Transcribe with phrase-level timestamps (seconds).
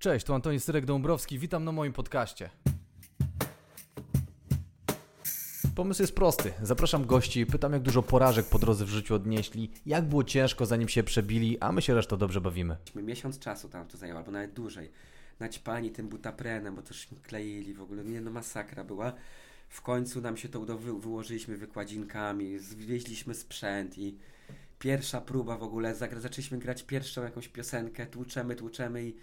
[0.00, 2.50] Cześć, tu Antoni Syrek-Dąbrowski, witam na moim podcaście.
[5.74, 6.52] Pomysł jest prosty.
[6.62, 10.88] Zapraszam gości, pytam jak dużo porażek po drodze w życiu odnieśli, jak było ciężko zanim
[10.88, 12.76] się przebili, a my się resztą dobrze bawimy.
[12.94, 14.90] Miesiąc czasu tam to zajęło, albo nawet dłużej.
[15.40, 19.12] Naćpani tym butaprenem, bo też mi kleili w ogóle, nie no masakra była.
[19.68, 24.18] W końcu nam się to udało, wy, wyłożyliśmy wykładzinkami, zwieźliśmy sprzęt i
[24.78, 29.14] pierwsza próba w ogóle, zaczęliśmy grać pierwszą jakąś piosenkę, tłuczemy, tłuczemy i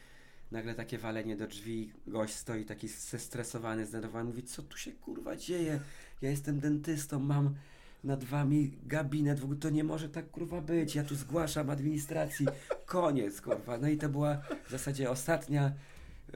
[0.52, 5.36] nagle takie walenie do drzwi, gość stoi taki zestresowany, zdenerwowany, mówi, co tu się kurwa
[5.36, 5.80] dzieje?
[6.22, 7.56] Ja jestem dentystą, mam
[8.04, 12.48] nad wami gabinet, w ogóle to nie może tak kurwa być, ja tu zgłaszam administracji,
[12.86, 13.78] koniec kurwa.
[13.78, 15.72] No i to była w zasadzie ostatnia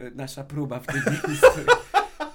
[0.02, 1.48] y, nasza próba w tym miejscu.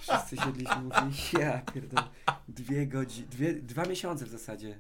[0.01, 2.09] Wszyscy siedliśmy, mówili, ja pierdolę,
[2.49, 4.79] dwie godziny, dwa miesiące w zasadzie.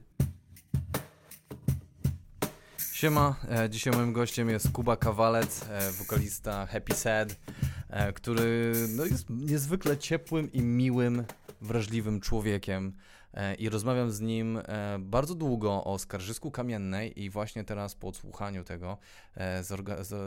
[2.96, 7.36] Siema, e, dzisiaj moim gościem jest Kuba Kawalec, e, wokalista Happy Sad,
[7.88, 11.24] e, który no, jest niezwykle ciepłym i miłym,
[11.60, 12.92] wrażliwym człowiekiem.
[13.58, 14.58] I rozmawiam z nim
[14.98, 18.98] bardzo długo o Skarżysku Kamiennej i właśnie teraz po odsłuchaniu tego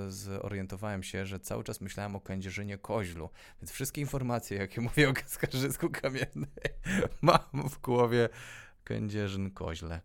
[0.10, 3.30] zorientowałem się, że cały czas myślałem o Kędzierzynie Koźlu.
[3.62, 6.50] Więc wszystkie informacje, jakie mówię o Skarżysku Kamiennej
[7.22, 8.30] mam w głowie
[8.84, 10.02] Kędzierzyn Koźle.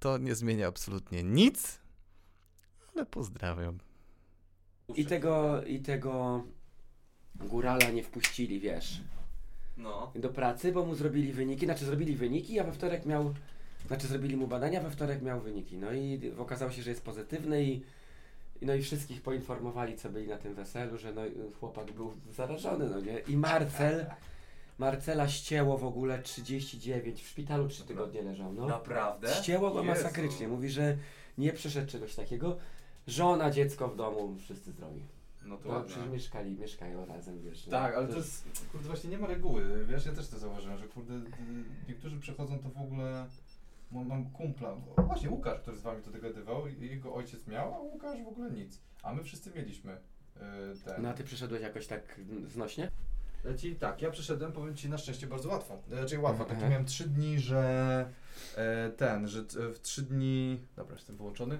[0.00, 1.78] To nie zmienia absolutnie nic,
[2.94, 3.78] ale pozdrawiam.
[4.94, 6.44] I tego, i tego
[7.34, 9.00] górala nie wpuścili, wiesz,
[9.76, 10.12] No.
[10.14, 13.34] do pracy, bo mu zrobili wyniki, znaczy zrobili wyniki, a we wtorek miał,
[13.86, 15.76] znaczy zrobili mu badania, we wtorek miał wyniki.
[15.78, 17.82] No i okazało się, że jest pozytywny i
[18.62, 21.22] i no i wszystkich poinformowali, co byli na tym weselu, że no
[21.60, 23.18] chłopak był zarażony, no nie?
[23.18, 24.06] I Marcel,
[24.80, 28.66] Marcela ścięło w ogóle 39, w szpitalu 3 tygodnie leżał, no.
[28.66, 29.28] Naprawdę?
[29.34, 29.90] Ścięło go Jezu.
[29.92, 30.96] masakrycznie, mówi, że
[31.38, 32.56] nie przeszedł czegoś takiego.
[33.06, 35.02] Żona, dziecko w domu, wszyscy zdrowi.
[35.44, 35.90] No to No, ładnie.
[35.90, 37.66] przecież mieszkali, mieszkają razem, wiesz.
[37.66, 37.70] no.
[37.70, 40.88] Tak, ale to jest, kurde, właśnie nie ma reguły, wiesz, ja też to zauważyłem, że
[40.88, 41.20] kurde, y,
[41.88, 43.26] niektórzy przechodzą to w ogóle,
[43.92, 47.74] mam, mam kumpla, o, właśnie Łukasz, który z wami to dogadywał, i jego ojciec miał,
[47.74, 49.98] a Łukasz w ogóle nic, a my wszyscy mieliśmy y,
[50.84, 51.02] ten.
[51.02, 52.90] No a ty przyszedłeś jakoś tak mm, znośnie?
[53.44, 55.78] Ja Ci, tak, ja przyszedłem, powiem Ci, na szczęście bardzo łatwo.
[55.88, 56.70] Znaczy łatwo, takie Mhm.
[56.70, 58.12] miałem trzy dni, że e,
[58.96, 61.58] ten, że t- w trzy dni, dobra, jestem wyłączony.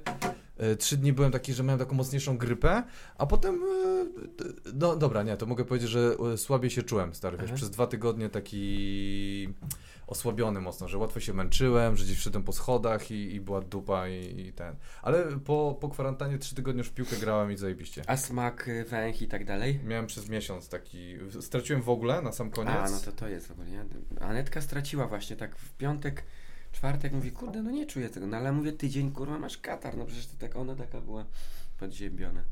[0.57, 2.83] E, Trzy dni byłem taki, że miałem taką mocniejszą grypę,
[3.19, 7.37] a potem, e, no dobra, nie, to mogę powiedzieć, że e, słabiej się czułem, stary,
[7.37, 7.57] wiesz, Aha.
[7.57, 9.55] przez dwa tygodnie taki
[10.07, 14.09] osłabiony mocno, że łatwo się męczyłem, że gdzieś szedłem po schodach i, i była dupa
[14.09, 14.77] i, i ten.
[15.03, 18.03] Ale po, po kwarantannie trzy tygodnie już w piłkę grałem i zajebiście.
[18.07, 19.81] A smak, węch i tak dalej?
[19.85, 22.75] Miałem przez miesiąc taki, straciłem w ogóle na sam koniec.
[22.75, 23.85] A, no to to jest w ogóle, nie?
[24.21, 26.25] Anetka straciła właśnie tak w piątek,
[26.73, 30.05] czwartek, mówi, kurde, no nie czuję tego, no ale mówię, tydzień, kurwa, masz katar, no
[30.07, 31.25] przecież to tak, ona taka była
[31.79, 32.43] podziębiona.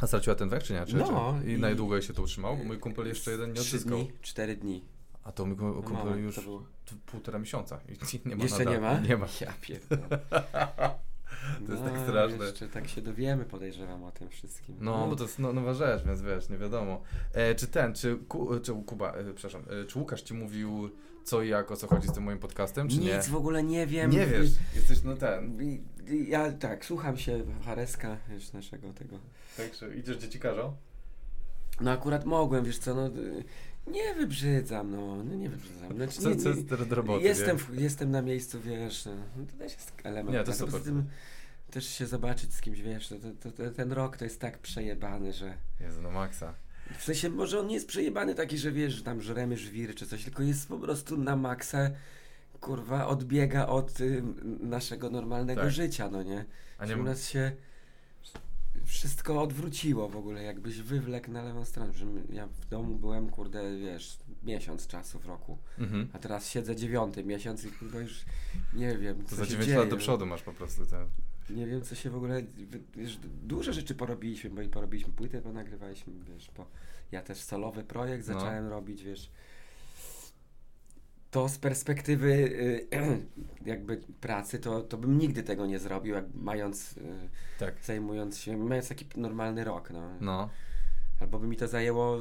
[0.00, 0.86] A straciła ten węch, czy nie?
[0.86, 1.50] Czy, No, czy?
[1.50, 2.56] I, i- na długo się to utrzymało?
[2.56, 3.98] Bo mój kumpel jeszcze jeden nie odzyskał.
[3.98, 4.84] dni, cztery dni.
[5.24, 6.60] A to mój No, kumpel już było.
[6.84, 7.92] t- półtora miesiąca i
[8.28, 8.98] nie ma Jeszcze nie ma?
[9.00, 9.26] Nie ma.
[9.40, 10.18] Ja pierdolę.
[11.66, 12.44] To jest no, tak straszne.
[12.44, 14.76] Jeszcze tak się dowiemy, podejrzewam o tym wszystkim.
[14.80, 17.02] No, bo to jest no, nowa rzecz, więc wiesz, nie wiadomo.
[17.32, 20.90] E, czy ten, czy, ku, czy Kuba, e, przepraszam, e, czy Łukasz ci mówił
[21.24, 23.22] co i jak, o co chodzi z tym moim podcastem, czy Nic nie?
[23.22, 24.10] w ogóle nie wiem.
[24.10, 25.58] Nie wiesz, jesteś no ten.
[26.26, 29.18] Ja tak, słucham się Hareska, wiesz, naszego tego.
[29.56, 30.76] Także idziesz dziecikarzo?
[31.80, 33.10] No akurat mogłem, wiesz co, no
[33.86, 35.96] nie wybrzydzam, no, no nie wybrzydzam.
[35.96, 39.46] Znaczy, Co, nie, co jest do roboty, jestem, w, jestem na miejscu, wiesz, no, no
[39.46, 40.36] to też jest element.
[40.36, 40.82] Nie, to poza super.
[40.82, 41.04] Tym,
[41.70, 45.32] też się zobaczyć z kimś, wiesz, to, to, to, ten rok to jest tak przejebany,
[45.32, 45.54] że...
[45.80, 46.54] Jezu, no maksa.
[46.98, 50.06] W sensie, może on nie jest przejebany taki, że wiesz, że tam żremy żwiry czy
[50.06, 51.90] coś, tylko jest po prostu na maksa,
[52.60, 54.22] kurwa, odbiega od y,
[54.60, 55.70] naszego normalnego Tak.
[55.70, 56.44] życia, no nie?
[56.78, 57.52] A nie u nas się
[58.84, 63.78] wszystko odwróciło w ogóle, jakbyś wywlekł na lewą stronę, że ja w domu byłem, kurde,
[63.78, 66.08] wiesz, miesiąc czasu w roku, Mhm.
[66.12, 68.24] a teraz siedzę dziewiąty miesiąc i kurwa już
[68.74, 69.78] nie wiem, co To za się 9 dzieje.
[69.78, 71.06] lat do przodu masz po prostu ten.
[71.50, 72.42] Nie wiem, co się w ogóle,
[72.96, 76.66] wiesz, dużo rzeczy porobiliśmy, bo i porobiliśmy płytę, bo nagrywaliśmy, wiesz, bo
[77.12, 78.34] ja też solowy projekt No.
[78.34, 79.30] zacząłem robić, wiesz.
[81.30, 82.88] To z perspektywy y,
[83.66, 87.00] jakby pracy, to, to bym nigdy tego nie zrobił, jak mając, y,
[87.58, 87.74] Tak.
[87.84, 90.10] zajmując się, mając taki normalny rok, no.
[90.20, 90.48] No.
[91.20, 92.20] Albo by mi to zajęło,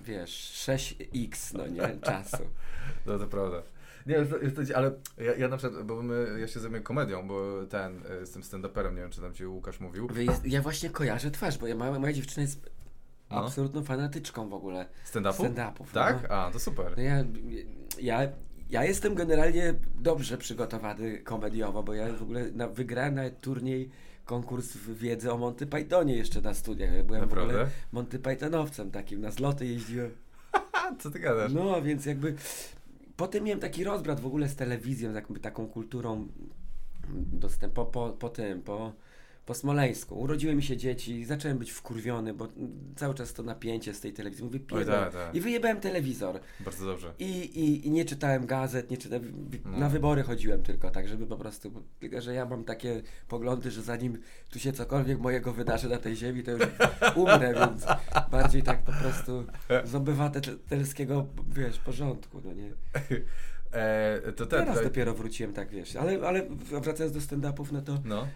[0.00, 2.36] wiesz, 6x, no nie, czasu.
[3.06, 3.62] No to prawda.
[4.08, 7.66] Nie, jest, jest, ale ja, ja na przykład, bo my, ja się zajmuję komedią, bo
[7.66, 10.06] ten, e, jestem stand-uperem, nie wiem czy tam ci Łukasz mówił.
[10.08, 12.70] Wy- Ja właśnie kojarzę twarz, bo ja, moja, moja dziewczyna jest
[13.30, 13.36] No.
[13.44, 15.32] absolutną fanatyczką w ogóle Stand-upu?
[15.32, 15.92] stand-upów.
[15.92, 16.22] Tak?
[16.28, 16.34] No.
[16.34, 16.92] A, to super.
[16.96, 17.24] No ja,
[18.00, 18.28] ja,
[18.70, 23.90] ja jestem generalnie dobrze przygotowany komediowo, bo ja w ogóle na, wygrałem nawet turniej
[24.24, 26.92] konkurs wiedzy o Monty Pythonie jeszcze na studiach.
[26.94, 27.70] Ja byłem w ogóle Naprawdę?
[27.92, 30.10] Monty Pythonowcem takim, na zloty jeździłem.
[31.00, 31.52] Co ty gadasz?
[31.52, 32.34] No, więc jakby
[33.18, 36.28] potem miałem taki rozbrat w ogóle z telewizją, z jakby taką kulturą
[37.32, 38.92] dostęp po, po, po tym, po,
[39.48, 40.20] po Smoleńsku.
[40.20, 42.48] Urodziły mi się dzieci, zacząłem być wkurwiony, bo
[42.96, 44.44] cały czas to napięcie z tej telewizji.
[44.44, 44.98] Mówię, pierdolę.
[44.98, 45.34] tak, tak.
[45.34, 46.40] I wyjebałem telewizor.
[46.60, 47.12] Bardzo dobrze.
[47.18, 49.48] I, i, I nie czytałem gazet, nie czytałem.
[49.64, 49.78] No.
[49.78, 51.82] Na wybory chodziłem tylko, tak, żeby po prostu.
[51.98, 54.18] Tylko, że ja mam takie poglądy, że zanim
[54.50, 56.62] tu się cokolwiek mojego wydarzy na tej ziemi, to już
[57.16, 57.86] umrę, więc
[58.30, 59.44] bardziej tak po prostu
[59.84, 62.70] z obywatelskiego, wiesz, porządku, no nie.
[63.72, 65.96] E, to ten, Teraz tak, dopiero wróciłem, tak wiesz.
[65.96, 66.42] Ale, ale
[66.82, 68.26] wracając do stand-upów, no to No,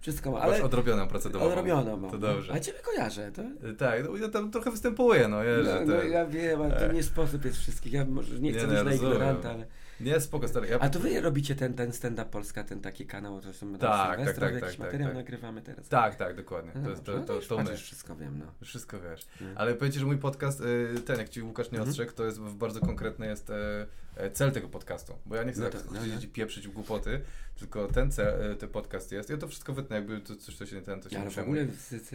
[0.00, 0.38] wszystko ma.
[0.38, 1.50] masz Ale odrobioną pracę domową.
[1.50, 2.10] odrobiono mam.
[2.10, 2.52] To dobrze.
[2.52, 3.42] A ciebie kojarzę, to.
[3.42, 6.92] E, Tak, no, ja tam trochę występuję, no, wiesz, No, no ja wiem, ale to
[6.92, 7.92] nie sposób jest wszystkich.
[7.92, 9.66] Ja może nie Nie, chcę no, być ja na ignoranta, ale.
[10.00, 10.68] Nie, spoko, stary.
[10.68, 10.78] Ja...
[10.78, 14.46] A to wy robicie ten, ten stand-up Polska, ten taki kanał, to są Tak, Sylwestra,
[14.46, 15.16] tak, tak, jakiś tak, materiał tak.
[15.16, 15.88] nagrywamy teraz.
[15.88, 16.72] Tak, tak, dokładnie.
[16.74, 17.76] No To jest to, to, no już to my.
[17.76, 18.64] wszystko wiem, no.
[18.64, 19.26] Wszystko wiesz.
[19.40, 19.58] Nie.
[19.58, 21.88] Ale powiedzcie, że mój podcast, y, ten, jak ci Łukasz nie Mhm.
[21.88, 23.86] ostrzegł, to jest w- bardzo konkretny jest e,
[24.16, 25.14] e, cel tego podcastu.
[25.26, 26.20] Bo ja nie chcę No tak to- no, no.
[26.32, 27.20] pieprzyć w głupoty,
[27.58, 29.30] tylko ten, cel, e, ten podcast jest.
[29.30, 31.38] Ja to wszystko wytnę, jakby to coś, co się ten, co się Ale nie w
[31.38, 31.66] ogóle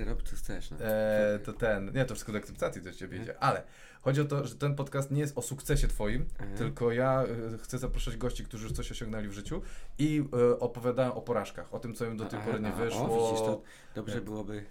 [0.05, 0.77] rób co chcesz, no.
[0.81, 3.63] E, to ten, nie, to wszystko do akceptacji też ciebie idzie, ale
[4.01, 6.57] chodzi o to, że ten podcast nie jest o sukcesie twoim, Mhm.
[6.57, 7.23] tylko ja
[7.53, 9.61] e, chcę zapraszać gości, którzy już coś osiągnęli w życiu
[9.99, 10.23] i
[10.53, 13.01] e, opowiadają o porażkach, o tym, co im do tej Aha, pory nie aha, wyszło.
[13.01, 13.61] O, widzisz, to
[13.95, 14.63] dobrze Jak- byłoby,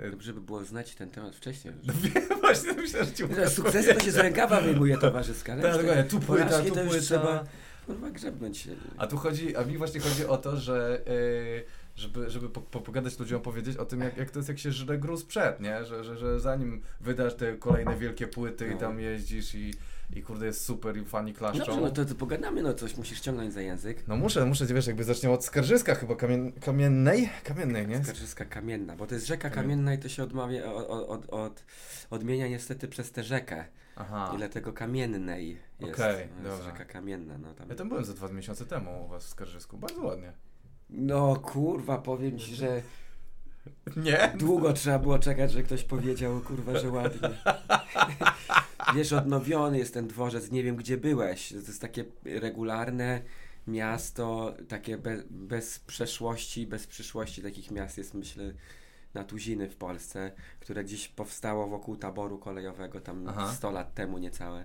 [0.00, 1.74] E, dobrze by było znać ten temat wcześniej.
[1.86, 6.04] No wiem, właśnie myślę, że ci Sukcesy to się z rękawa wyjmuje towarzyska, Tak, dokładnie,
[6.04, 7.00] tu płyta, tu to płyta.
[7.00, 7.44] trzeba
[7.88, 8.68] kurwa grzebnąć.
[8.98, 11.64] A tu chodzi, a mi właśnie chodzi o to, że yy,
[11.96, 14.72] żeby, żeby po, po, pogadać ludziom, powiedzieć o tym, jak, jak to jest, jak się
[14.72, 15.84] żre gruz przed, nie?
[15.84, 18.76] Że, że, że zanim wydasz te kolejne wielkie płyty i No.
[18.76, 19.74] tam jeździsz i,
[20.16, 21.64] i kurde jest super i fani klaszczą.
[21.64, 24.08] Dobrze, no to, to pogadamy, no coś musisz ciągnąć za język.
[24.08, 27.28] No muszę, muszę, wiesz, jakby zaczniemy od Skarżyska chyba kamien, kamiennej?
[27.44, 28.04] Kamiennej, nie?
[28.04, 31.64] Skarżyska Kamienna, bo to jest rzeka Kamien- kamienna i to się odmawia, od, od, od,
[32.10, 33.64] odmienia niestety przez tę rzekę.
[33.98, 34.30] Aha.
[34.34, 36.72] I dlatego kamiennej jest, Okej, no, jest dobra.
[36.72, 37.38] rzeka kamienna.
[37.38, 37.68] No, tam.
[37.68, 40.32] Ja tam byłem ze dwa miesiące temu u was w Skarżysku, bardzo ładnie.
[40.90, 42.82] no kurwa, powiem ci, że
[43.96, 44.32] Nie?
[44.38, 47.28] długo trzeba było czekać, że ktoś powiedział, kurwa, że ładnie.
[48.94, 51.48] Wiesz, odnowiony jest ten dworzec, nie wiem gdzie byłeś.
[51.48, 53.22] To jest takie regularne
[53.66, 58.52] miasto, takie be, bez przeszłości, bez przyszłości takich miast jest myślę
[59.14, 63.52] na tuziny w Polsce, które gdzieś powstało wokół taboru kolejowego tam Aha.
[63.54, 64.64] 100 lat temu niecałe.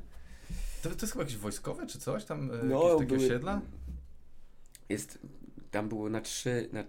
[0.83, 2.47] To, to jest chyba jakieś wojskowe czy coś tam?
[2.47, 3.61] No, No, jakieś takie były- osiedla?
[4.89, 5.19] Jest,
[5.71, 6.83] tam było na trzy, na,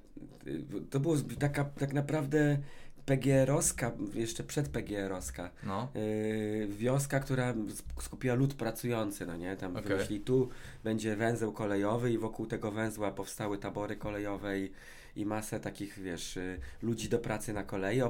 [0.90, 2.58] to było taka tak naprawdę
[3.06, 5.88] PGR-owska, jeszcze przed PGR-owska, No.
[5.94, 9.88] yy, wioska, która sk- skupiła lud pracujący, no nie, tam Okej.
[9.88, 10.48] wymyślili, tu
[10.84, 14.70] będzie węzeł kolejowy i wokół tego węzła powstały tabory kolejowe i,
[15.16, 18.00] i masę takich, wiesz, y, ludzi do pracy na kolei.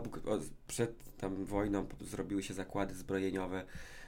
[0.66, 3.64] Przed tam wojną zrobiły się zakłady zbrojeniowe,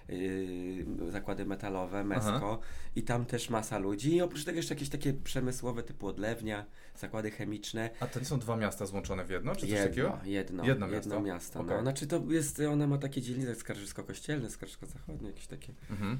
[0.08, 2.58] yy, zakłady metalowe, Mesko
[2.96, 6.66] i tam też masa ludzi i oprócz tego jeszcze jakieś takie przemysłowe typu odlewnia,
[6.96, 7.90] zakłady chemiczne.
[8.00, 10.18] A to nie są dwa miasta złączone w jedno, czy coś Jedno, takiego?
[10.24, 11.20] jedno, Jedno jedno, miasto?
[11.20, 11.60] miasto.
[11.60, 11.76] Okej.
[11.76, 15.72] No, znaczy to jest, ona ma takie dzielnice Skarżysko-Kościelne, Skarżysko-Zachodnie, jakieś takie.
[15.90, 16.18] Mhm.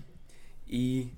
[0.66, 1.08] I,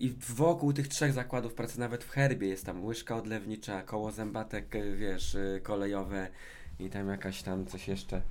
[0.00, 4.74] I wokół tych trzech zakładów pracy, nawet w herbie jest tam łyżka odlewnicza, koło zębatek,
[4.74, 6.28] y, wiesz, y, kolejowe
[6.78, 8.22] i tam jakaś tam coś jeszcze.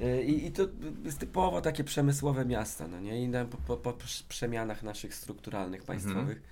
[0.00, 0.68] Y, I, I to
[1.04, 3.24] jest typowo takie przemysłowe miasta, no nie?
[3.24, 6.42] I po, po, po prz- przemianach naszych strukturalnych, państwowych,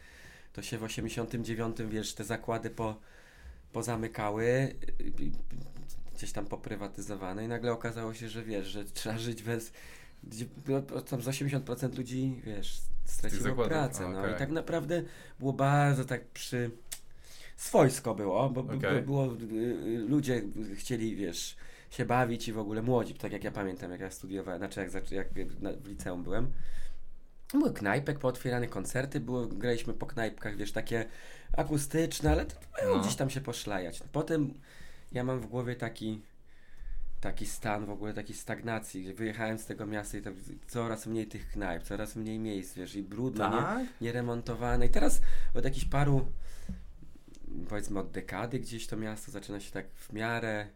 [0.53, 2.97] to się w 89, wiesz, te zakłady po,
[3.73, 4.75] pozamykały,
[6.15, 9.73] gdzieś tam poprywatyzowane i nagle okazało się, że wiesz, że trzeba żyć bez...
[10.25, 15.03] gdzie- no, Tam z 80% ludzi, wiesz, straciło pracę, no i tak naprawdę
[15.39, 16.71] było bardzo tak przy...
[17.57, 19.03] Swojsko było, bo, Okej.
[19.03, 20.43] było, y, y, ludzie
[20.75, 21.57] chcieli, wiesz,
[21.91, 25.11] się bawić i w ogóle młodzi, tak jak ja pamiętam, jak ja studiowałem, znaczy jak,
[25.11, 25.29] jak
[25.81, 26.51] w liceum byłem.
[27.53, 31.05] Były knajpek pootwierane, koncerty, było, graliśmy po knajpkach, wiesz, takie
[31.57, 32.55] akustyczne, ale to
[32.87, 33.01] No.
[33.01, 34.03] gdzieś tam się poszlajać.
[34.13, 34.55] Potem
[35.13, 36.21] ja mam w głowie taki
[37.21, 40.35] taki stan, w ogóle takiej stagnacji, gdzie wyjechałem z tego miasta i tam
[40.69, 43.87] coraz mniej tych knajp, coraz mniej miejsc, wiesz, i brudno, nie, Tak?
[44.01, 44.87] nieremontowane.
[44.87, 45.21] I teraz
[45.55, 46.33] od jakichś paru,
[47.69, 50.67] powiedzmy od dekady gdzieś to miasto zaczyna się tak w miarę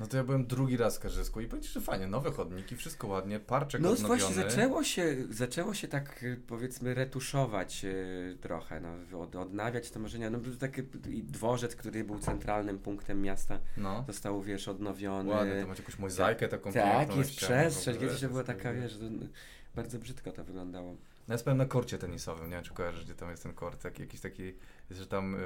[0.00, 2.76] No to ja byłem drugi raz w Karzysku i powiem ci, że fajnie, nowe chodniki,
[2.76, 4.20] wszystko ładnie, parczek No odnowiony.
[4.20, 10.00] właśnie, zaczęło się, zaczęło się tak y, powiedzmy retuszować y, trochę, no, od, odnawiać to
[10.00, 10.82] może nie, no był taki
[11.22, 15.30] dworzec, który był centralnym punktem miasta, No, został wiesz odnowiony.
[15.30, 18.98] ładnie, to macie jakąś mozaikę taką tak, jest przestrzeń, kiedyś to była taka, wiesz,
[19.74, 20.96] bardzo brzydko to wyglądało.
[21.28, 23.82] No ja spałem na korcie tenisowym, nie wiem czy kojarzysz, gdzie tam jest ten kort,
[23.82, 24.42] taki, jakiś taki,
[24.90, 25.38] jest, że tam e,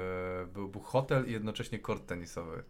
[0.53, 2.63] był, był hotel i jednocześnie kort tenisowy.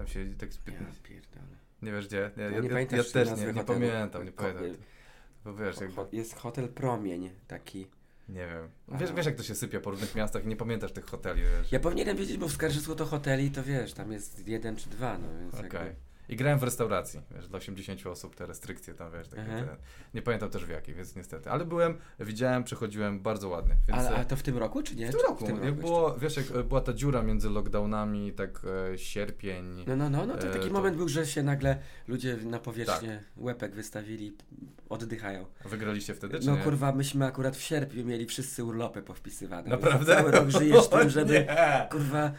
[0.00, 0.50] Tam się tak...
[0.66, 1.56] Ja pierdolę.
[1.82, 2.30] Nie wiesz gdzie?
[2.36, 4.64] Nie, Ja ja, nie ja, też nie, nie pamiętam, nie pamiętam.
[5.44, 7.86] Bo wiesz, jakby, Ho- Jest hotel Promień taki.
[8.28, 8.98] nie wiem.
[9.00, 11.72] Wiesz, wiesz jak to się sypie po różnych miastach i nie pamiętasz tych hoteli, wiesz.
[11.72, 15.18] Ja powinienem wiedzieć, bo w Skarżysku to hoteli, to wiesz, tam jest jeden czy dwa,
[15.18, 15.64] no więc Okej.
[15.64, 15.94] jakby...
[16.30, 19.76] I grałem w restauracji, wiesz, dla 80 osób te restrykcje tam, wiesz, takie te,
[20.14, 21.50] nie pamiętam też w jakiej, więc niestety.
[21.50, 24.00] Ale byłem, widziałem, przechodziłem bardzo ładnie, więc...
[24.00, 25.08] A, e, a to w tym roku, czy nie?
[25.08, 25.72] w tym roku, jak jeszcze?
[25.72, 28.60] było, wiesz, jak e, była ta dziura między lockdownami, tak
[28.94, 31.78] e, sierpień, No, no, no, no to E, taki to- moment był, że się nagle
[32.08, 34.36] ludzie na powierzchnię łepek wystawili,
[34.88, 35.46] oddychają.
[35.64, 36.62] wygraliście wtedy, czy No nie?
[36.62, 39.68] kurwa, myśmy akurat w sierpniu mieli wszyscy urlopy powpisywane.
[39.70, 40.16] Naprawdę?
[40.16, 41.88] Cały rok żyjesz O tym, żeby nie!
[41.90, 42.32] kurwa,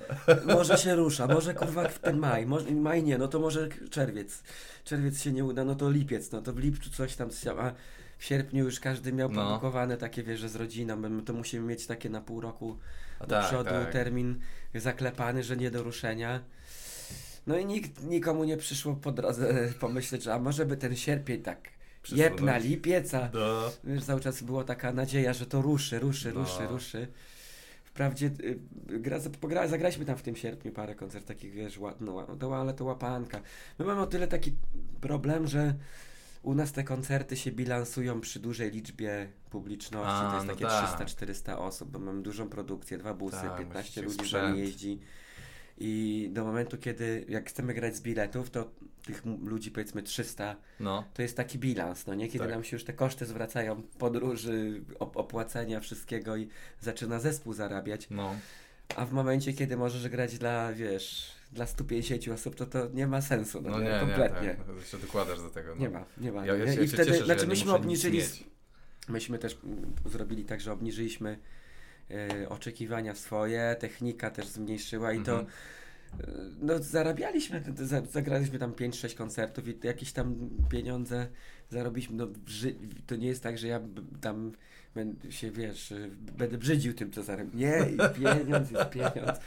[0.46, 4.44] może się rusza, może kurwa w ten maj, może, maj nie, no to może czerwiec.
[4.84, 7.74] Czerwiec się nie uda, no to lipiec, no to w lipcu coś tam, a
[8.18, 9.46] w sierpniu już każdy miał No.
[9.48, 12.78] pobukowane takie, wiesz, że z rodziną, my to musimy mieć takie na pół roku
[13.20, 13.92] do tak, przodu tak.
[13.92, 14.40] termin
[14.76, 16.42] zaklepany, że nie do ruszenia.
[17.48, 21.42] No i nikt, nikomu nie przyszło po drodze pomyśleć, że a może by ten sierpień
[21.42, 21.70] tak
[22.12, 23.30] jeb na lipiec, a
[23.84, 26.40] wiesz, cały czas była taka nadzieja, że to ruszy, ruszy, No.
[26.40, 27.08] ruszy, ruszy.
[27.92, 28.60] Wprawdzie y,
[29.00, 32.86] gra, pogra, zagraliśmy tam w tym sierpniu parę koncertów takich, wiesz, ła- no, ale to
[32.86, 33.42] łapanka.
[33.80, 34.56] My mamy o tyle taki
[35.02, 35.74] problem, że
[36.44, 40.66] u nas te koncerty się bilansują przy dużej liczbie publiczności, A, to jest no takie
[40.66, 41.00] tak.
[41.10, 44.58] 300-400 osób, bo mamy dużą produkcję, dwa busy, Tak, 15 musicie ludzi sprzęt.
[44.58, 45.00] jeździ.
[45.78, 48.72] I do momentu, kiedy jak chcemy grać z biletów, to
[49.06, 52.28] tych ludzi powiedzmy 300 No, to jest taki bilans, no nie?
[52.28, 52.50] Kiedy Tak.
[52.50, 56.48] nam się już te koszty zwracają, podróży, op- opłacenia wszystkiego i
[56.82, 58.36] zaczyna zespół zarabiać, no.
[58.96, 63.22] a w momencie, kiedy możesz grać dla, wiesz, dla 150 osób, to to nie ma
[63.22, 64.48] sensu, no, No nie, nie, kompletnie.
[64.48, 64.68] nie, tak.
[64.94, 65.76] No, dokładasz do tego.
[65.76, 65.82] No.
[65.82, 66.46] Nie ma, nie ma.
[66.46, 68.22] Ja, ja, się, I wtedy, cieszę, znaczy myśmy obniżyli,
[69.08, 71.40] myśmy też mm, zrobili tak, że obniżyliśmy
[72.12, 75.48] e, oczekiwania swoje, technika też zmniejszyła i to Mhm.
[75.48, 75.52] e,
[76.62, 77.64] no zarabialiśmy,
[78.12, 81.28] zagraliśmy tam 5-6 koncertów i jakieś tam pieniądze
[81.70, 82.28] zarobiliśmy, no
[83.08, 83.82] to nie jest tak, że ja
[84.22, 84.52] tam
[84.96, 85.94] będę się, wiesz,
[86.38, 87.50] będę brzydził tym, co zarobię.
[87.54, 87.86] Nie,
[88.20, 89.40] pieniądz jest pieniądz,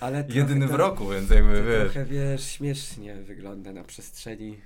[0.00, 1.82] ale Jedyny w roku, więc jakby wiesz.
[1.82, 4.58] trochę, wiesz, śmiesznie wygląda na przestrzeni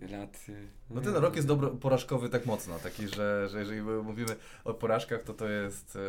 [0.00, 0.44] lat.
[0.48, 0.52] y,
[0.90, 5.22] No ten rok jest dobro, porażkowy tak mocno, taki, że, że jeżeli mówimy o porażkach,
[5.22, 5.96] to to jest...
[5.96, 6.00] E,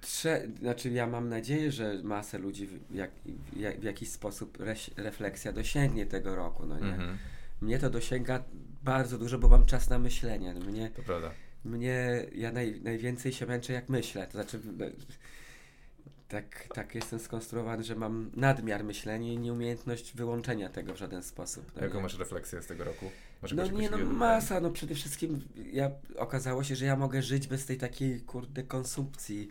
[0.00, 3.10] Trze, znaczy ja mam nadzieję, że masę ludzi w, jak,
[3.52, 4.58] w, jak, w jakiś sposób
[4.96, 6.94] refleksja dosięgnie tego roku, no nie?
[6.94, 7.18] mhm,
[7.60, 8.44] Mnie to dosięga
[8.82, 10.54] bardzo dużo, bo mam czas na myślenie.
[10.54, 11.30] Mnie, to prawda.
[11.64, 14.86] mnie ja naj, najwięcej się męczę jak myślę, to znaczy no,
[16.28, 21.72] tak, tak jestem skonstruowany, że mam nadmiar myślenia i nieumiejętność wyłączenia tego w żaden sposób.
[21.76, 22.02] No Jaką nie?
[22.02, 23.10] masz refleksję z tego roku?
[23.42, 27.46] Masz No nie, no masa, no przede wszystkim ja, okazało się, że ja mogę żyć
[27.46, 29.50] bez tej takiej, kurde, konsumpcji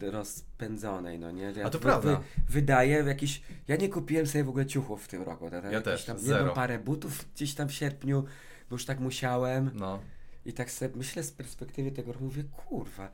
[0.00, 1.52] rozpędzonej, no nie?
[1.56, 2.16] Ja A to wy- prawda.
[2.16, 3.42] Wy, wydaję w jakiś...
[3.68, 5.50] Ja nie kupiłem sobie w ogóle ciuchów w tym roku.
[5.50, 5.72] Tak?
[5.72, 6.38] Ja też, tam zero.
[6.38, 8.24] jedną parę butów gdzieś tam w sierpniu,
[8.70, 10.00] bo już tak musiałem No,
[10.46, 13.10] i tak sobie myślę z perspektywy tego roku, mówię, kurwa,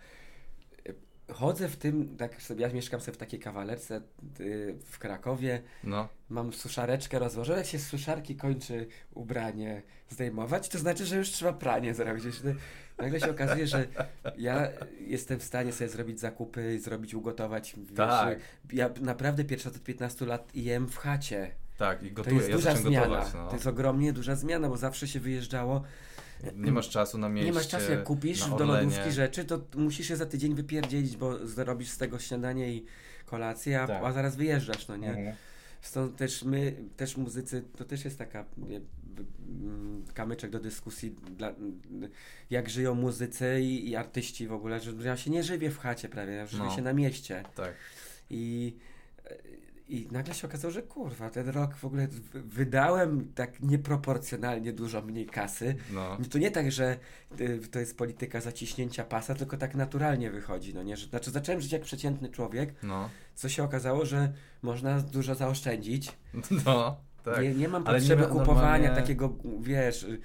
[1.33, 4.01] chodzę w tym, tak sobie, ja mieszkam sobie w takiej kawalerce
[4.41, 6.09] y, w Krakowie, no.
[6.29, 11.53] mam suszareczkę rozłożoną, jak się z suszarki kończy ubranie zdejmować, to znaczy, że już trzeba
[11.53, 12.25] pranie zrobić.
[12.99, 13.87] Nagle się okazuje, że
[14.39, 14.69] ja
[15.01, 17.75] jestem w stanie sobie zrobić zakupy, zrobić, ugotować.
[17.77, 18.39] Wiesz, Tak.
[18.73, 21.51] Ja naprawdę pierwszy od 15 lat jem w chacie.
[21.79, 23.07] Tak, i To gotuję, jest ja duża zmiana.
[23.07, 23.49] gotować, no.
[23.49, 25.83] To jest ogromnie duża zmiana, bo zawsze się wyjeżdżało.
[26.57, 30.11] Nie masz czasu na mieście, Nie masz czasu, jak kupisz do lodówki rzeczy, to musisz
[30.11, 32.85] je za tydzień wypierdzielić, bo zrobisz z tego śniadanie i
[33.27, 34.05] kolację, a, Tak.
[34.05, 35.09] a zaraz wyjeżdżasz, no nie?
[35.09, 35.37] Mhm.
[35.81, 38.45] Stąd też my, też muzycy, to też jest taka
[40.15, 41.55] kamyczek do dyskusji, dla,
[42.51, 46.09] jak żyją muzycy i, i artyści w ogóle, że ja się nie żywię w chacie
[46.09, 46.77] prawie, ja żywię No.
[46.77, 47.43] się na mieście.
[47.55, 47.75] Tak.
[48.31, 48.77] I,
[49.89, 55.27] I nagle się okazało, że kurwa, ten rok w ogóle wydałem tak nieproporcjonalnie dużo mniej
[55.27, 55.75] kasy.
[55.93, 56.19] No.
[56.31, 56.97] To nie tak, że
[57.41, 60.97] y, to jest polityka zaciśnięcia pasa, tylko tak naturalnie wychodzi, no nie?
[60.97, 63.11] Znaczy zacząłem żyć jak przeciętny człowiek, No.
[63.35, 66.13] co się okazało, że można dużo zaoszczędzić.
[66.67, 66.97] No.
[67.25, 67.43] Tak.
[67.43, 70.21] Nie, nie mam nie potrzeby ma kupowania normalnie- takiego, wiesz, y,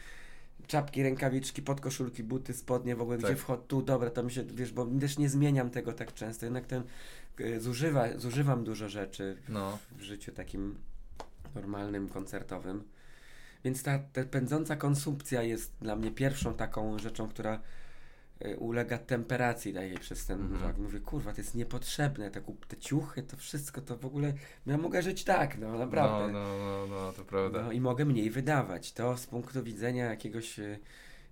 [0.68, 3.25] czapki, rękawiczki, podkoszulki, buty, spodnie, w ogóle Tak.
[3.25, 6.46] gdzie wchod, tu, dobra, to mi się, wiesz, bo też nie zmieniam tego tak często,
[6.46, 6.84] jednak ten,
[7.58, 9.77] zużywa, zużywam dużo rzeczy w, No.
[9.98, 10.75] w życiu takim
[11.55, 12.84] normalnym, koncertowym.
[13.63, 17.60] Więc ta, ta pędząca konsumpcja jest dla mnie pierwszą taką rzeczą, która
[18.46, 20.62] y, ulega temperacji takiej przez ten Mhm.
[20.62, 20.77] rok.
[20.77, 24.34] Mówię, kurwa, to jest niepotrzebne, te, te ciuchy, to wszystko, to w ogóle,
[24.65, 26.34] ja mogę żyć tak, no naprawdę.
[26.34, 27.62] No, no, no, no, to prawda.
[27.63, 28.93] No i mogę mniej wydawać.
[28.93, 30.79] To z punktu widzenia jakiegoś e,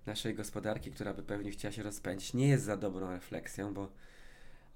[0.06, 3.88] naszej gospodarki, która by pewnie chciała się rozpędzić, nie jest za dobrą refleksją, bo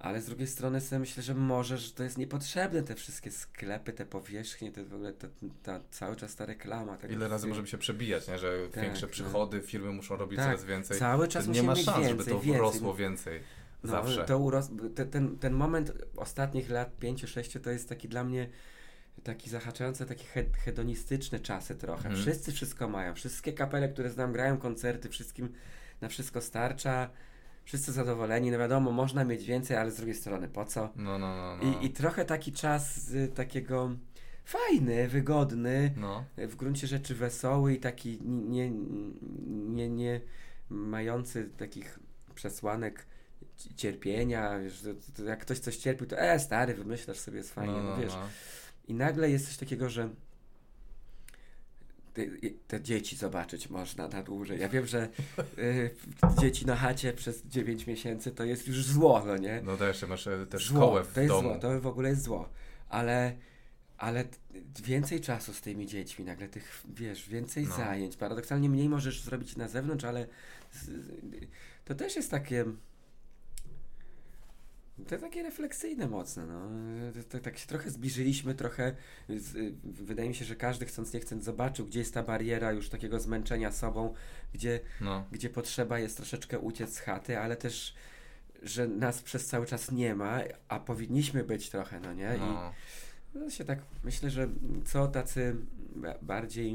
[0.03, 3.93] Ale z drugiej strony sobie myślę, że może, że to jest niepotrzebne, te wszystkie sklepy,
[3.93, 5.29] te powierzchnie, te w ogóle ta,
[5.63, 6.97] ta, cały czas ta reklama.
[6.97, 7.49] Tego Ile razy wszystkiego.
[7.49, 8.39] możemy się przebijać, nie?
[8.39, 9.13] że Tak, większe no.
[9.13, 10.99] przychody, firmy muszą robić Tak, coraz więcej.
[10.99, 12.61] Cały czas nie ma szans, więcej, żeby to więcej.
[12.61, 13.41] rosło więcej.
[13.85, 14.25] No, Zawsze.
[14.25, 14.71] To uros...
[14.95, 18.49] te, ten, ten moment ostatnich lat 5-6 to jest taki dla mnie
[19.23, 22.09] taki zahaczający, taki he hedonistyczne czasy trochę.
[22.09, 22.17] Mhm.
[22.17, 23.15] Wszyscy wszystko mają.
[23.15, 25.53] Wszystkie kapele, które znam, grają koncerty, wszystkim
[26.01, 27.11] na wszystko starcza.
[27.65, 28.51] Wszyscy zadowoleni.
[28.51, 30.89] No wiadomo, można mieć więcej, ale z drugiej strony po co?
[30.97, 31.57] No, no, no.
[31.57, 31.81] no.
[31.81, 33.91] I, I trochę taki czas y, takiego
[34.45, 36.25] fajny, wygodny, no.
[36.37, 38.71] w gruncie rzeczy wesoły i taki nie,
[39.51, 40.21] nie, nie
[40.71, 41.99] mający takich
[42.35, 43.07] przesłanek
[43.77, 44.85] cierpienia, wiesz,
[45.27, 48.13] jak ktoś coś cierpił, to e, stary, wymyślasz sobie, jest fajnie, no, no, wiesz.
[48.13, 48.29] no.
[48.89, 50.09] I nagle jest coś takiego, że
[52.67, 54.61] te, dzieci zobaczyć można na dłużej.
[54.61, 55.09] Ja wiem, że
[55.59, 55.91] y,
[56.41, 59.61] dzieci na chacie przez 9 miesięcy to jest już zło, no nie?
[59.65, 61.49] No to jeszcze masz e, też Zło, szkołę w to jest domu.
[61.49, 62.49] Zło, to w ogóle jest zło.
[62.89, 63.37] Ale,
[63.99, 64.25] ale
[64.83, 67.77] więcej czasu z tymi dziećmi, nagle tych, wiesz, więcej No.
[67.77, 68.17] zajęć.
[68.17, 70.27] Paradoksalnie mniej możesz zrobić na zewnątrz, ale
[70.73, 70.91] z,
[71.85, 72.65] to też jest takie.
[75.09, 76.69] To takie refleksyjne mocno, no.
[77.43, 78.95] Tak się trochę zbliżyliśmy, trochę
[79.29, 82.89] z, wydaje mi się, że każdy chcąc nie chcąc zobaczył, gdzie jest ta bariera już
[82.89, 84.15] takiego zmęczenia sobą,
[84.55, 85.25] gdzie No.
[85.33, 87.95] gdzie potrzeba jest troszeczkę uciec z chaty, ale też,
[88.63, 92.35] że nas przez cały czas nie ma, a powinniśmy być trochę, no nie?
[92.39, 92.73] No.
[93.35, 94.49] I no się tak myślę, że
[94.85, 95.57] co tacy
[95.97, 96.71] ba- bardziej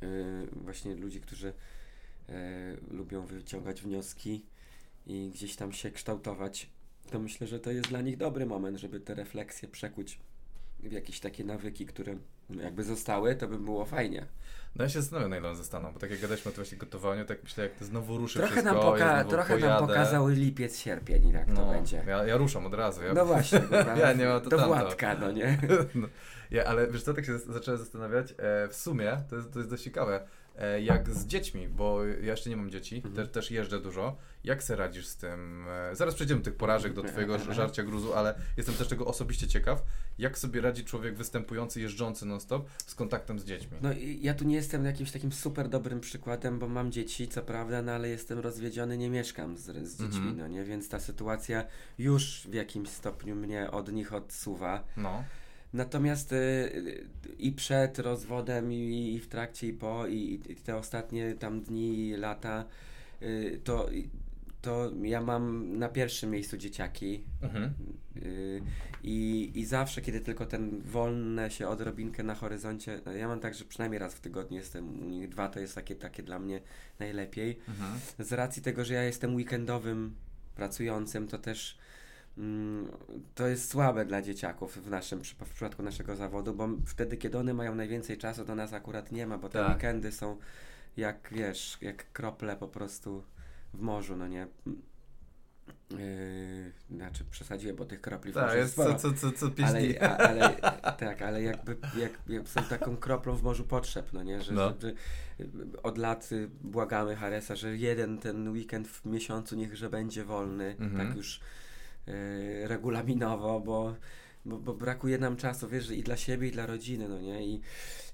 [0.00, 1.52] yy, właśnie ludzie, którzy
[2.28, 2.34] yy,
[2.90, 4.46] lubią wyciągać wnioski
[5.06, 6.70] i gdzieś tam się kształtować,
[7.10, 10.18] to myślę, że to jest dla nich dobry moment, żeby te refleksje przekuć
[10.80, 12.16] w jakieś takie nawyki, które
[12.50, 14.26] jakby zostały, to by było fajnie.
[14.76, 16.78] No ja się zastanawiam, na ile on zostaną, bo tak jak gadaliśmy o tym właśnie
[16.78, 19.86] gotowaniu, tak myślę, jak to znowu ruszy Trochę, wszystko, nam, poka- trochę nam pojadę.
[19.86, 22.04] pokazały lipiec, sierpień, jak to no, będzie.
[22.06, 23.04] Ja, ja ruszam od razu.
[23.04, 23.60] Ja, No właśnie.
[24.00, 24.66] Ja nie mam to do.
[24.66, 25.58] Władka, no nie?
[25.94, 26.08] no,
[26.50, 29.70] ja, ale wiesz co, tak się zacząłem zastanawiać, e, w sumie, to jest, to jest
[29.70, 30.26] dość ciekawe,
[30.82, 33.14] jak z dziećmi, bo ja jeszcze nie mam dzieci, Mhm.
[33.14, 37.02] też, też jeżdżę dużo, jak se radzisz z tym, e, zaraz przejdziemy tych porażek, do
[37.02, 39.82] twojego żarcia gruzu, ale jestem też tego osobiście ciekaw,
[40.18, 43.78] jak sobie radzi człowiek występujący, jeżdżący non-stop z kontaktem z dziećmi.
[43.82, 47.42] No i ja tu nie jestem jakimś takim super dobrym przykładem, bo mam dzieci, co
[47.42, 50.36] prawda, no ale jestem rozwiedziony, nie mieszkam z, z dziećmi, Mhm.
[50.38, 50.64] no nie?
[50.64, 51.64] Więc ta sytuacja
[51.98, 54.84] już w jakimś stopniu mnie od nich odsuwa.
[54.96, 55.24] No,
[55.76, 57.06] Natomiast y,
[57.38, 62.16] i przed rozwodem, i, i w trakcie, i po, i, i te ostatnie tam dni,
[62.16, 62.64] lata,
[63.22, 63.88] y, to,
[64.62, 67.24] to ja mam na pierwszym miejscu dzieciaki.
[67.42, 67.74] mhm.
[68.22, 68.62] Y,
[69.02, 73.54] I, I zawsze, kiedy tylko ten wolne się odrobinkę na horyzoncie, no ja mam tak,
[73.54, 76.60] że przynajmniej raz w tygodniu jestem u nich, dwa to jest takie, takie dla mnie
[76.98, 77.58] najlepiej.
[77.68, 78.00] Mhm.
[78.18, 80.14] Z racji tego, że ja jestem weekendowym
[80.54, 81.78] pracującym, to też
[83.34, 87.54] to jest słabe dla dzieciaków w naszym w przypadku naszego zawodu, bo wtedy, kiedy one
[87.54, 89.68] mają najwięcej czasu, to nas akurat nie ma, bo te Tak.
[89.76, 90.36] weekendy są
[90.96, 93.22] jak, wiesz, jak krople po prostu
[93.74, 94.46] w morzu, no nie?
[95.90, 98.94] Yy, znaczy przesadziłem, bo tych kropli w Tak, morzu jest sporo.
[98.94, 100.54] co, co, co, co Ale, a, ale,
[100.98, 104.42] tak, ale jakby jak, jak są taką kroplą w morzu potrzeb, no nie?
[104.42, 104.68] Że, No.
[104.68, 105.46] że, że
[105.82, 111.06] od lat y, błagamy Haresa, że jeden ten weekend w miesiącu niechże będzie wolny, Mhm.
[111.08, 111.40] tak już
[112.08, 113.96] y, regulaminowo, bo,
[114.44, 117.46] bo, bo brakuje nam czasu, wiesz, i dla siebie, i dla rodziny, no nie?
[117.46, 117.60] I,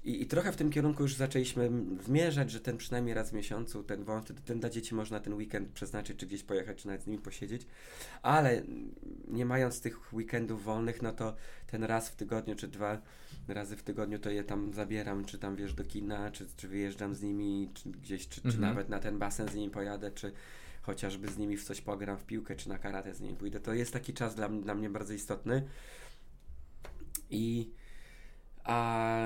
[0.03, 1.71] i, I trochę w tym kierunku już zaczęliśmy
[2.05, 5.69] zmierzać, że ten przynajmniej raz w miesiącu, ten wąt, ten dla dzieci można ten weekend
[5.69, 7.65] przeznaczyć, czy gdzieś pojechać, czy nawet z nimi posiedzieć.
[8.21, 8.61] Ale
[9.27, 11.35] nie mając tych weekendów wolnych, no to
[11.67, 13.01] ten raz w tygodniu, czy dwa
[13.47, 17.15] razy w tygodniu to je tam zabieram, czy tam wiesz do kina, czy, czy wyjeżdżam
[17.15, 18.61] z nimi, czy gdzieś, czy, czy Mhm.
[18.61, 20.31] nawet na ten basen z nimi pojadę, czy
[20.83, 23.59] chociażby z nimi w coś pogram, w piłkę, czy na karate z nimi pójdę.
[23.59, 25.67] To jest taki czas dla, dla mnie bardzo istotny.
[27.29, 27.71] I
[28.63, 29.17] a,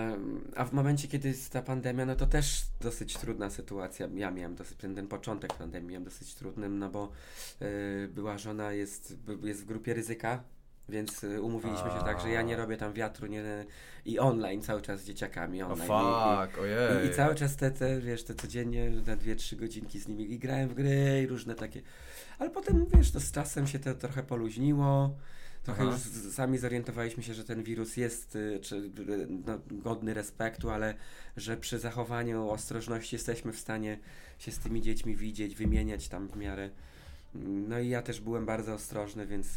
[0.56, 4.08] a w momencie, kiedy jest ta pandemia, no to też dosyć trudna sytuacja.
[4.16, 7.12] Ja miałem dosyć, ten, ten początek pandemii miałem dosyć trudnym, no bo
[7.62, 10.44] y, była żona, jest, jest w grupie ryzyka,
[10.90, 13.66] więc y, umówiliśmy się tak, że ja nie robię tam wiatru nie,
[14.06, 15.62] i online cały czas z dzieciakami.
[15.62, 15.78] Online.
[15.78, 17.06] fuck, I, ojej.
[17.06, 20.40] i, I cały czas te, te, wiesz, te codziennie na 2-3 godzinki z nimi i
[20.40, 21.82] grałem w gry i różne takie.
[22.40, 25.16] Ale potem, wiesz, to z czasem się to trochę poluźniło.
[25.64, 25.92] Trochę Aha.
[25.92, 30.94] już sami zorientowaliśmy się, że ten wirus jest y, czy, y, no, godny respektu, ale
[31.38, 34.00] że przy zachowaniu ostrożności jesteśmy w stanie
[34.40, 36.70] się z tymi dziećmi widzieć, wymieniać tam w miarę.
[37.44, 39.48] No i ja też byłem bardzo ostrożny, więc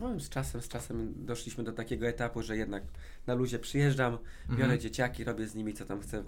[0.00, 2.82] no, z czasem, z czasem doszliśmy do takiego etapu, że jednak
[3.26, 4.80] na luzie przyjeżdżam, biorę Mhm.
[4.80, 6.24] dzieciaki, robię z nimi co tam chcę,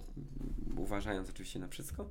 [0.77, 2.09] uważając oczywiście na wszystko.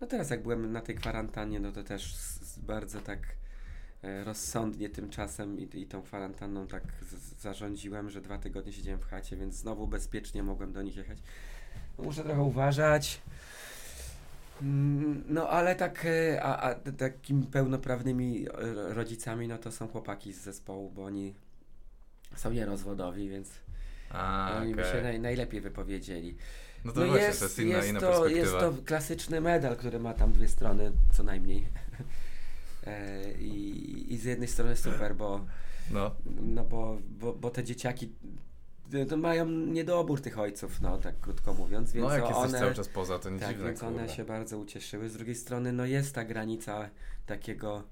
[0.00, 3.18] No teraz jak byłem na tej kwarantannie, no to też z, z bardzo tak
[4.02, 9.04] e, rozsądnie tymczasem i, i tą kwarantanną tak z, zarządziłem, że dwa tygodnie siedziałem w
[9.04, 11.18] chacie, więc znowu bezpiecznie mogłem do nich jechać.
[11.98, 13.20] No, muszę trochę uważać.
[14.62, 19.88] Mm, No ale tak, e, a, a t- takimi pełnoprawnymi e, rodzicami, no to są
[19.88, 21.34] chłopaki z zespołu, bo oni
[22.36, 23.50] są nierozwodowi, więc
[24.10, 24.92] A, oni by okej.
[24.94, 26.36] się naj, najlepiej wypowiedzieli.
[26.84, 30.32] No to właśnie, to jest inna, inna to, jest to klasyczny medal, który ma tam
[30.32, 31.66] dwie strony co najmniej.
[32.86, 35.46] E, I, I z jednej strony super, bo,
[35.90, 38.12] No, no bo, bo, bo te dzieciaki
[39.08, 42.74] to mają niedobór tych ojców, no tak krótko mówiąc, więc no jak jesteś one, cały
[42.74, 44.14] czas poza, to nie tak, dziwne, więc one kurde.
[44.14, 45.08] się bardzo ucieszyły.
[45.08, 46.90] Z drugiej strony, no jest ta granica
[47.26, 47.82] takiego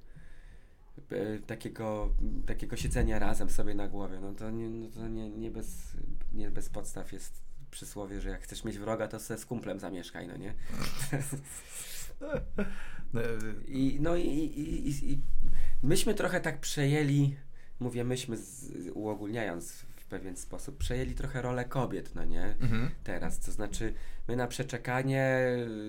[1.11, 2.09] e, takiego,
[2.47, 4.21] takiego siedzenia razem sobie na głowie.
[4.21, 5.97] No to nie, no to nie, nie, bez,
[6.33, 10.29] nie bez podstaw jest przysłowie, że jak chcesz mieć wroga, to se z kumplem zamieszkaj,
[10.29, 10.55] no nie?
[13.13, 13.21] No,
[13.69, 15.21] I, no i, i, i, i
[15.83, 17.37] myśmy trochę tak przejęli,
[17.81, 22.45] mówię myśmy z, uogólniając w pewien sposób, przejęli trochę rolę kobiet, no nie?
[22.61, 22.91] Mhm.
[23.05, 23.41] teraz.
[23.41, 23.95] To znaczy,
[24.29, 25.41] my na przeczekanie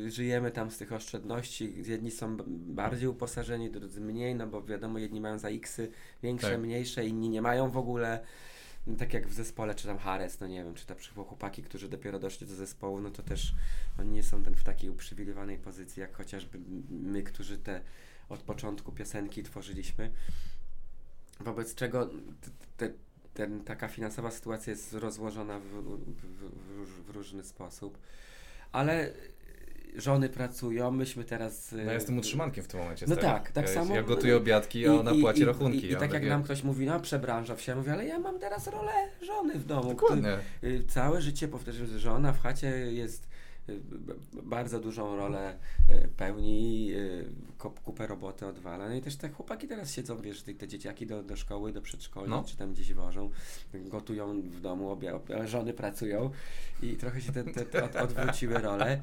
[0.06, 1.74] y, żyjemy tam z tych oszczędności.
[1.86, 5.82] Jedni są bardziej uposażeni, drudzy mniej, no bo wiadomo, jedni mają za X
[6.24, 6.60] większe, Tak.
[6.60, 8.20] mniejsze, inni nie mają w ogóle.
[8.88, 11.90] No, Tak jak w zespole, czy tam Hares, no nie wiem, czy tam chłopaki, którzy
[11.90, 13.56] dopiero doszli do zespołu, no to też
[14.00, 17.82] oni nie są ten w takiej uprzywilejowanej pozycji, jak chociażby my, którzy te
[18.30, 20.12] od początku piosenki tworzyliśmy.
[21.40, 22.14] Wobec czego t-
[22.78, 22.90] te,
[23.36, 26.00] ten, taka finansowa sytuacja jest rozłożona w, w,
[26.86, 27.98] w, w różny sposób.
[28.72, 29.12] Ale
[29.96, 31.72] żony pracują, myśmy teraz...
[31.72, 33.06] No ja jestem utrzymankiem w tym momencie.
[33.10, 35.86] No tak, tak ja, samo- Ja gotuję obiadki, a ona płaci i, rachunki.
[35.86, 38.20] I, i tak jak takie- nam ktoś mówi, no przebranża się, ja mówię, ale ja
[38.20, 39.90] mam teraz rolę żony w domu.
[39.90, 40.38] Dokładnie.
[40.64, 43.28] Y, Całe życie powtarzam, że żona w chacie jest
[44.44, 45.58] bardzo dużą rolę
[45.90, 46.92] y, pełni,
[47.58, 48.90] ko- kupę roboty odwala.
[48.90, 51.82] No i też te chłopaki teraz siedzą, wiesz, te, te dzieciaki do, do szkoły, do
[51.82, 52.44] przedszkoli, No.
[52.48, 53.30] czy tam gdzieś wożą,
[53.74, 56.30] gotują w domu, obie, żony pracują
[56.82, 59.02] i trochę się te, te, te od, odwróciły role.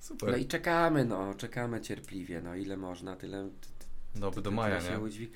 [0.00, 0.30] Super.
[0.30, 3.48] No i czekamy, no, czekamy cierpliwie, no ile można, tyle...
[4.14, 4.98] No by do maja, nie?
[4.98, 5.30] udźwig-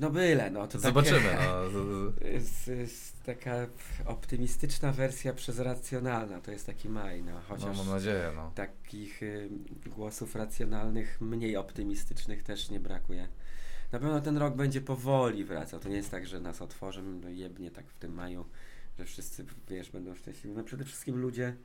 [0.00, 1.36] No byle, no to Zobaczymy.
[1.40, 1.70] No.
[2.40, 3.66] z- z- taka
[4.04, 8.52] optymistyczna wersja przez racjonalna, to jest taki maj, no, No, chociaż mam nadzieję, no.
[8.54, 9.48] takich y,
[9.86, 13.28] głosów racjonalnych, mniej optymistycznych też nie brakuje.
[13.92, 17.28] Na pewno ten rok będzie powoli wracał, to nie jest tak, że nas otworzy, no
[17.28, 18.44] jebnie tak w tym maju,
[18.98, 20.56] że wszyscy, wiesz, będą szczęśliwi.
[20.56, 21.56] No przede wszystkim ludzie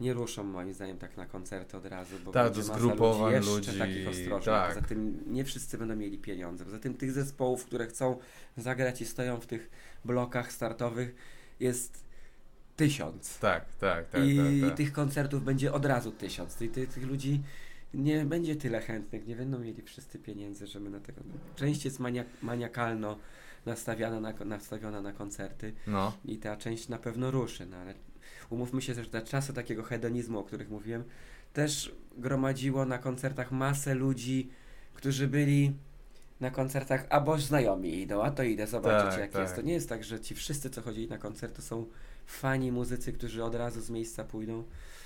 [0.00, 3.66] nie ruszą moim zdaniem tak na koncerty od razu, bo Tak, będzie zgrupowań ludzi, ludzi,
[3.66, 4.44] jeszcze takich ostrożnych.
[4.44, 4.74] tak.
[4.74, 6.64] Poza tym nie wszyscy będą mieli pieniądze.
[6.64, 8.18] Poza tym tych zespołów, które chcą
[8.56, 9.70] zagrać i stoją w tych
[10.04, 11.14] blokach startowych
[11.60, 12.04] jest
[12.76, 13.38] tysiąc.
[13.38, 14.76] Tak, tak, tak, I tak, tak.
[14.76, 16.62] tych koncertów będzie od razu tysiąc.
[16.62, 17.40] I ty, tych ludzi
[17.94, 21.20] nie będzie tyle chętnych, nie będą mieli wszyscy pieniędzy, żeby na tego.
[21.56, 23.18] Część jest mania, maniakalno
[23.66, 27.94] nastawiona na, nastawiona na koncerty No, i ta część na pewno ruszy, no ale
[28.50, 31.04] umówmy się, że te czasy takiego hedonizmu, o których mówiłem,
[31.52, 34.50] też gromadziło na koncertach masę ludzi,
[34.94, 35.72] którzy byli
[36.40, 39.42] na koncertach, a bo znajomi idą, a to idę zobaczyć Tak, jak tak.
[39.42, 39.54] jest.
[39.56, 41.86] To nie jest tak, że ci wszyscy, co chodzili na koncert, to są
[42.26, 44.64] fani muzycy, którzy od razu z miejsca pójdą.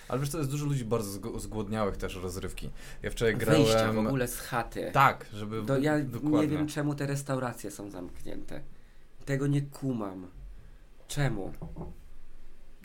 [0.08, 2.70] ale wiesz, to jest dużo ludzi bardzo zgłodniałych też rozrywki.
[3.02, 4.04] Ja wczoraj Wyjścia grałem...
[4.04, 4.90] w ogóle z chaty.
[4.92, 5.62] Tak, żeby...
[5.66, 6.40] To ja dokładnie.
[6.40, 8.60] nie wiem, czemu te restauracje są zamknięte.
[9.24, 10.26] Tego nie kumam.
[11.08, 11.52] Czemu?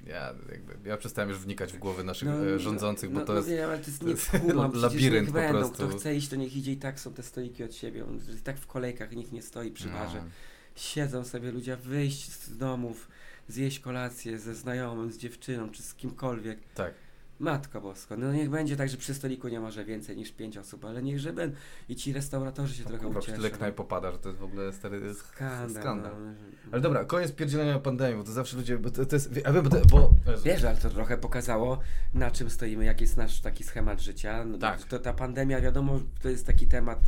[0.07, 3.33] Ja, jakby, ja przestałem już wnikać w głowy naszych No, e, rządzących, bo no, to
[3.33, 3.49] no jest...
[3.49, 4.33] wiem, ale to jest to nie jest
[4.75, 5.59] labirynt niech po będą.
[5.59, 5.87] prostu.
[5.87, 8.05] Kto chce iść, to niech idzie i tak są te stoliki od siebie.
[8.05, 10.17] On, i tak w kolejkach nikt nie stoi przy barze.
[10.17, 10.29] No.
[10.75, 13.07] Siedzą sobie ludzie, wyjść z domów,
[13.47, 16.59] zjeść kolację ze znajomym, z dziewczyną, czy z kimkolwiek.
[16.75, 16.93] Tak.
[17.39, 20.85] Matko bosko, no niech będzie tak, że przy stoliku nie może więcej niż pięć osób,
[20.85, 21.57] ale niechże będą.
[21.89, 23.35] I ci restauratorzy się O trochę kurwa, ucieszą.
[23.37, 25.81] tyle knajp popada, że to jest w ogóle stary Skandal.
[25.81, 26.11] skandal.
[26.25, 26.33] No.
[26.71, 29.61] Ale dobra, koniec pierdzielenia pandemii, bo to zawsze ludzie, bo to, to jest, a bo,
[29.91, 30.13] bo.
[30.45, 31.79] Wiesz, ale to trochę pokazało,
[32.13, 34.45] na czym stoimy, jaki jest nasz taki schemat życia.
[34.45, 34.83] No, Tak.
[34.83, 36.99] To ta pandemia, wiadomo, to jest taki temat,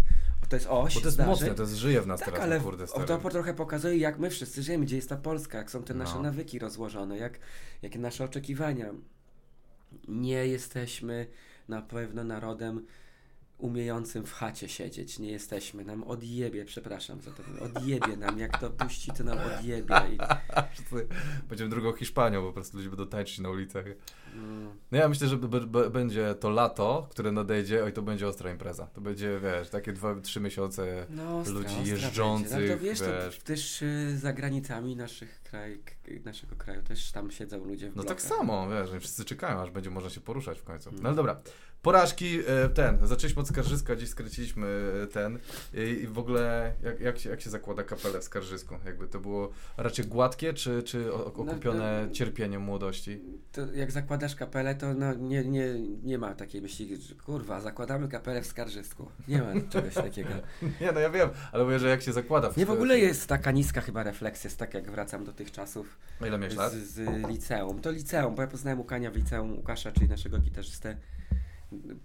[0.49, 1.31] to jest oś bo to jest zdarzeń.
[1.33, 3.05] mocne, to jest żyje w nas Tak, teraz, ale no kurde, stary.
[3.05, 5.93] to po- trochę pokazuje, jak my wszyscy żyjemy, gdzie jest ta Polska, jak są te
[5.93, 6.21] nasze No.
[6.21, 7.39] nawyki rozłożone, jak,
[7.81, 8.85] jakie nasze oczekiwania.
[10.07, 11.27] Nie jesteśmy
[11.67, 12.85] na pewno narodem
[13.61, 15.19] umiejącym w chacie siedzieć.
[15.19, 15.85] Nie jesteśmy.
[15.85, 17.43] Nam odjebie, przepraszam za to.
[17.65, 18.39] Odjebie nam.
[18.39, 19.95] Jak to puści, to nam odjebie.
[20.13, 20.17] I,
[21.49, 23.85] Będziemy drugą Hiszpanią, po prostu ludzie będą tańczyć na ulicach.
[24.35, 25.37] No, No ja myślę, że
[25.91, 28.87] będzie to lato, które nadejdzie, oj to będzie ostra impreza.
[28.87, 32.67] To będzie, wiesz, takie dwa, trzy miesiące no, ostra, ludzi ostra jeżdżących, Będzie.
[32.67, 33.39] No to wiesz, to wiesz.
[33.39, 35.79] też y, za granicami naszych kraj,
[36.25, 39.89] naszego kraju też tam siedzą ludzie w No tak samo, wiesz, wszyscy czekają, aż będzie
[39.89, 40.89] można się poruszać w końcu.
[40.89, 41.01] Mm.
[41.01, 41.41] No ale dobra,
[41.81, 45.39] porażki, e, ten, zaczęliśmy od Skarżyska gdzieś skręciliśmy ten
[45.73, 48.75] i, i w ogóle jak, jak, się, jak się zakłada kapelę w Skarżysku?
[48.85, 53.21] Jakby to było raczej gładkie, czy, czy o- okupione no- cierpieniem młodości?
[53.51, 55.65] To jak zakładasz kapelę, to no, nie, nie,
[56.03, 59.11] nie ma takiej myśli, że kurwa, zakładamy kapelę w Skarżysku.
[59.27, 60.29] Nie ma czegoś takiego.
[60.81, 63.27] Nie, no ja wiem, ale mówię, że jak się zakłada w Nie, w ogóle jest
[63.27, 66.73] taka niska chyba refleksja, jest tak jak wracam do tych czasów Ile miałeś lat?
[66.73, 67.81] z, z liceum.
[67.81, 70.97] To liceum, bo ja poznałem Łukania w liceum, Łukasza, czyli naszego gitarzystę.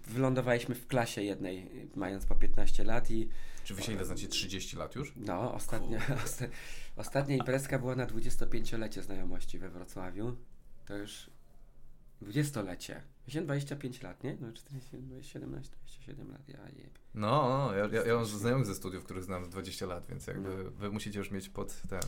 [0.07, 3.29] Wylądowaliśmy w klasie jednej, mając po 15 lat i
[3.63, 4.27] Czy wy się ile znacie?
[4.27, 5.13] 30 lat już?
[5.15, 6.45] no, ostatnia, osta,
[6.95, 10.35] ostatnia imprezka była na 25-lecie znajomości we Wrocławiu.
[10.85, 11.29] To już
[12.23, 13.01] 20-lecie.
[13.33, 14.37] Miałem 25 lat, nie?
[14.41, 14.89] No 40,
[15.21, 16.89] 17, 27 lat, ja jebie.
[17.13, 20.27] No, no ja, ja, ja mam znajomych ze studiów, których znam z 20 lat, więc
[20.27, 20.71] jakby No.
[20.71, 21.99] wy musicie już mieć pod ten.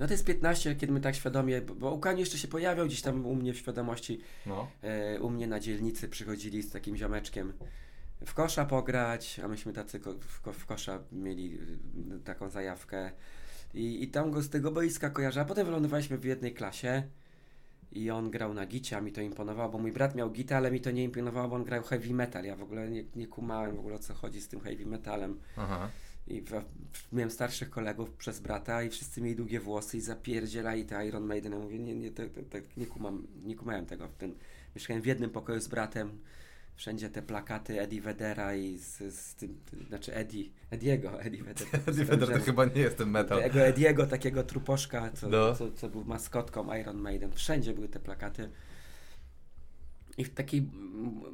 [0.00, 3.26] No to jest 15, kiedy my tak świadomie, bo, bo jeszcze się pojawiał gdzieś tam
[3.26, 4.70] u mnie w świadomości, No.
[4.82, 7.52] e, u mnie na dzielnicy przychodzili z takim ziomeczkiem
[8.26, 11.58] w kosza pograć, a myśmy tacy ko, w, ko, w kosza mieli
[12.16, 13.12] y, taką zajawkę
[13.74, 17.02] i, i tam go z tego boiska kojarzę, a potem wylądowaliśmy w jednej klasie
[17.92, 20.70] i on grał na gicie, a mi to imponowało, bo mój brat miał gitę, ale
[20.70, 23.76] mi to nie imponowało, bo on grał heavy metal, ja w ogóle nie, nie kumałem
[23.76, 25.40] w ogóle o co chodzi z tym heavy metalem.
[25.56, 25.90] Aha.
[26.26, 26.64] I w,
[27.12, 31.52] miałem starszych kolegów przez brata i wszyscy mieli długie włosy i zapierdzielali te Iron Maiden.
[31.52, 34.08] Ja mówię, nie, nie, to, to, to, nie, kumam, nie kumałem tego.
[34.08, 34.34] W ten,
[34.76, 36.18] mieszkałem w jednym pokoju z bratem.
[36.76, 41.68] Wszędzie te plakaty Eddie Vedera i z, z tym, znaczy Eddie, Ediego, Eddie Vedder.
[41.88, 43.42] Eddie Vedder to chyba nie jest ten metal.
[43.42, 45.54] Tego Ediego, takiego truposzka, co, No.
[45.54, 47.32] co, co był maskotką Iron Maiden.
[47.32, 48.50] Wszędzie były te plakaty.
[50.18, 50.62] I w takiej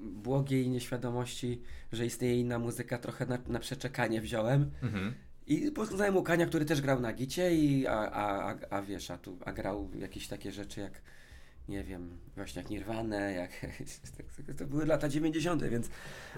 [0.03, 4.71] błogiej nieświadomości, że istnieje inna muzyka, trochę na, na przeczekanie wziąłem.
[4.83, 5.15] Mhm.
[5.47, 9.19] I poznałem Łukania, który też grał na gicie, i, a, a, a, a wiesz, a,
[9.19, 11.03] tu, a grał jakieś takie rzeczy jak,
[11.69, 13.51] nie wiem, właśnie jak Nirvana, jak,
[14.59, 15.89] to były lata 90., więc,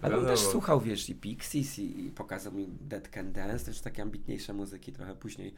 [0.03, 3.81] ale on też słuchał, wiesz, i Pixies, i, i pokazał mi Dead Can Dance, też
[3.81, 5.55] takie ambitniejsze muzyki trochę później.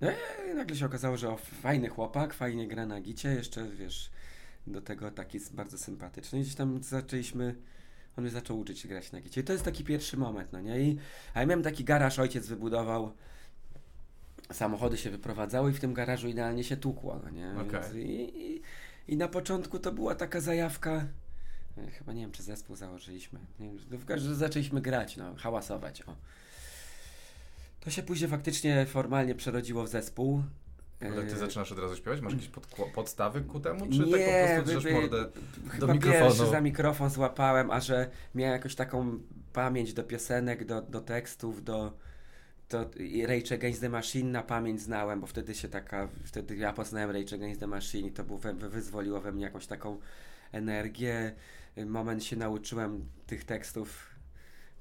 [0.00, 0.10] No
[0.52, 4.10] i nagle się okazało, że o, fajny chłopak, fajnie gra na gicie, jeszcze, wiesz,
[4.66, 6.38] do tego taki bardzo sympatyczny.
[6.38, 7.54] I gdzieś tam zaczęliśmy,
[8.16, 9.40] on mnie zaczął uczyć grać na gicie.
[9.40, 10.80] I to jest taki pierwszy moment, no nie?
[10.80, 10.98] I,
[11.34, 13.12] a ja miałem taki garaż, ojciec wybudował,
[14.52, 17.54] samochody się wyprowadzały i w tym garażu idealnie się tłukło, no nie?
[17.72, 18.62] Więc i, i,
[19.08, 21.06] I na początku to była taka zajawka,
[21.78, 25.16] e, chyba nie wiem, czy zespół założyliśmy, nie wiem, no w każdym razie zaczęliśmy grać,
[25.16, 26.16] no, hałasować, o.
[27.80, 30.42] To się później faktycznie formalnie przerodziło w zespół.
[31.00, 32.20] Ale ty E, zaczynasz od razu śpiewać?
[32.20, 32.50] Masz jakieś
[32.94, 33.86] podstawy ku temu?
[33.86, 35.26] Czy nie, tak po prostu drzesz mordę
[35.70, 36.24] chyba do mikrofonu?
[36.24, 39.18] pierwszy za mikrofon złapałem, a że miałem jakąś taką
[39.52, 41.92] pamięć do piosenek, do, do tekstów, do
[42.68, 42.90] to
[43.26, 47.36] Rage Against the Machine na pamięć znałem, bo wtedy się taka, wtedy ja poznałem Rage
[47.36, 49.98] Against the Machine i to było we, wyzwoliło we mnie jakąś taką
[50.52, 51.32] energię.
[51.86, 54.14] Moment się nauczyłem tych tekstów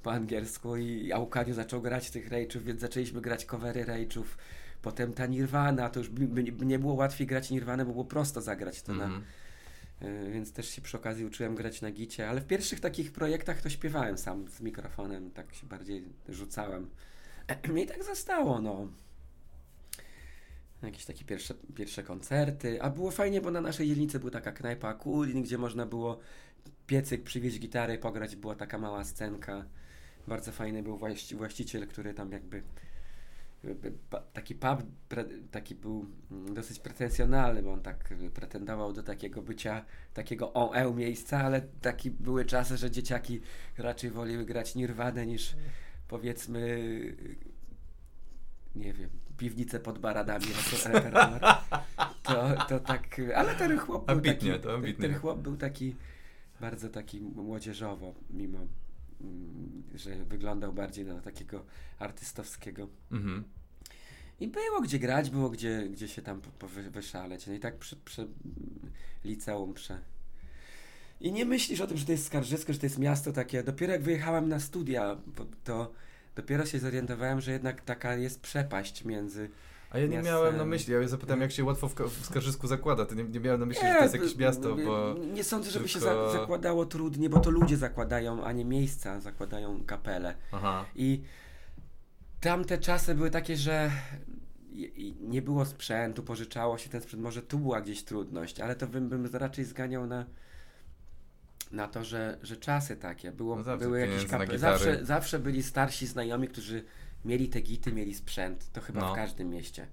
[0.04, 4.24] po angielsku i Aukaniu zaczął grać tych Rage'ów, więc zaczęliśmy grać covery Rage'ów.
[4.82, 8.41] Potem ta Nirvana, to już by, by, nie było łatwiej grać Nirvanę, bo było prosto
[8.41, 9.24] zagrać to na, Mhm.
[10.02, 13.62] Y, więc też się przy okazji uczyłem grać na gicie, ale w pierwszych takich projektach
[13.62, 16.89] to śpiewałem sam z mikrofonem, tak się bardziej rzucałem.
[17.74, 18.88] Mnie tak zostało, no.
[20.84, 24.94] Jakieś takie pierwsze, pierwsze koncerty, a było fajnie, bo na naszej dzielnicy była taka knajpa
[24.94, 26.20] Kulin, gdzie można było
[26.88, 29.66] piecyk przywieźć gitary, pograć, była taka mała scenka.
[30.28, 32.64] Bardzo fajny był właści- właściciel, który tam jakby
[34.34, 34.84] taki pub
[35.52, 41.38] taki był mm, dosyć pretensjonalny, bo on tak pretendował do takiego bycia, takiego on miejsca,
[41.38, 43.42] ale taki były czasy, że dzieciaki
[43.78, 45.56] raczej woliły grać Nirwanę niż
[46.08, 46.80] powiedzmy
[48.76, 50.46] nie wiem, piwnicę pod baradami
[50.86, 51.42] repertuar.
[52.24, 55.08] To, to tak, ale ten chłop był Ambitnie, taki, to ambitnie.
[55.10, 55.96] ten chłop był taki
[56.62, 58.60] bardzo taki młodzieżowo, mimo
[59.22, 61.66] mm, że wyglądał bardziej na takiego
[62.00, 62.88] artystowskiego.
[63.12, 63.44] Mhm.
[64.39, 66.42] I było gdzie grać, było gdzie, gdzie się tam
[66.92, 67.48] wyszaleć.
[67.48, 68.28] No i tak przy, przy
[69.24, 70.02] liceum prze...
[71.24, 73.64] I nie myślisz o tym, że to jest Skarżysko, że to jest miasto takie.
[73.64, 75.18] Dopiero jak wyjechałem na studia,
[75.64, 75.92] to
[76.36, 79.50] dopiero się zorientowałem, że jednak taka jest przepaść między...
[79.90, 80.34] A ja nie Miastem.
[80.34, 83.40] miałem na myśli, ja zapytałem jak się łatwo w, w Skarżysku zakłada, to nie, nie
[83.40, 85.16] miałem na myśli, że Nie, to jest jakieś miasto, bo...
[85.34, 89.20] Nie sądzę, żeby się tylko- za, zakładało trudnie, bo to ludzie zakładają, a nie miejsca
[89.20, 90.36] zakładają kapele.
[90.52, 90.86] Aha.
[90.96, 91.22] I
[92.42, 93.92] tamte czasy były takie, że
[95.22, 97.24] nie było sprzętu, pożyczało się ten sprzęt.
[97.24, 100.26] Może tu była gdzieś trudność, ale to bym, bym raczej zganiał na,
[101.74, 103.32] na to, że, że czasy takie.
[103.32, 104.58] Było, No zawsze były jakieś gitary.
[104.58, 106.84] Zawsze, zawsze byli starsi znajomi, którzy
[107.26, 108.72] mieli te gity, mieli sprzęt.
[108.74, 109.14] To chyba No.
[109.14, 109.88] w każdym mieście.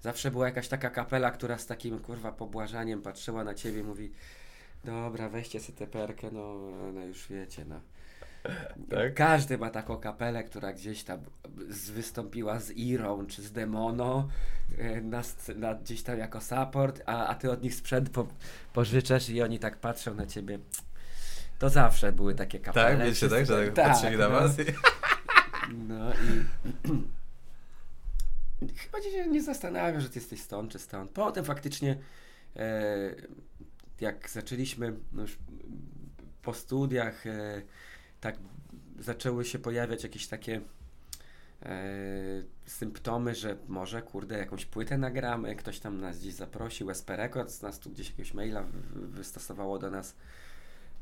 [0.00, 4.12] Zawsze była jakaś taka kapela, która z takim kurwa pobłażaniem patrzyła na ciebie i mówi
[4.84, 6.54] dobra, weźcie sobie tę perkę, no,
[6.94, 7.80] no już wiecie, no.
[8.90, 9.14] Tak?
[9.14, 11.20] Każdy ma taką kapelę, która gdzieś tam
[11.68, 14.28] z, wystąpiła z Irą czy z Demono,
[14.78, 15.22] e, na,
[15.56, 18.26] na, gdzieś tam jako support, a, a ty od nich sprzęt po,
[18.72, 20.58] pożyczasz i oni tak patrzą na ciebie.
[21.62, 22.96] To zawsze były takie kapele.
[22.96, 24.30] Tak, wiecie, tak, że tak patrzyli na no.
[24.30, 24.56] was?
[25.72, 26.44] No i
[28.82, 31.10] chyba cię nie zastanawiam, że ty jesteś stąd czy stąd.
[31.10, 31.96] Potem faktycznie
[32.56, 33.14] e,
[34.00, 35.38] jak zaczęliśmy no już
[36.42, 37.62] po studiach e,
[38.20, 38.36] tak
[38.98, 40.60] zaczęły się pojawiać jakieś takie
[41.62, 41.82] e,
[42.66, 47.78] symptomy, że może kurde jakąś płytę nagramy, ktoś tam nas gdzieś zaprosił, SP Records nas
[47.78, 50.14] tu gdzieś jakiegoś maila wy- wystosowało do nas,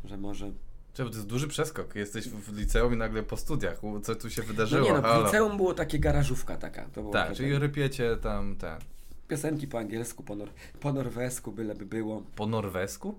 [0.05, 0.51] że może
[0.95, 1.95] Czemu to jest duży przeskok?
[1.95, 3.81] Jesteś w liceum i nagle po studiach.
[4.03, 4.89] Co tu się wydarzyło?
[4.89, 6.83] no nie no, w liceum było takie garażówka taka.
[6.85, 8.79] Tak, takie- czyli rypiecie tam ten.
[9.29, 10.49] piosenki po angielsku, po, nor
[10.81, 12.23] po norwesku byleby było.
[12.37, 13.15] Po norwesku?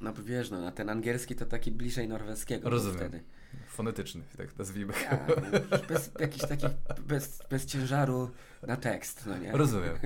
[0.00, 2.96] No wiesz, no, na ten angielski to taki bliżej norweskiego Rozumiem.
[2.98, 3.22] wtedy.
[3.68, 4.92] Fonetyczny, tak nazwijmy.
[5.02, 5.26] Ja,
[5.72, 6.70] no, bez jakichś takich,
[7.06, 8.30] bez, bez ciężaru
[8.66, 9.52] na tekst, no nie?
[9.52, 9.98] Rozumiem.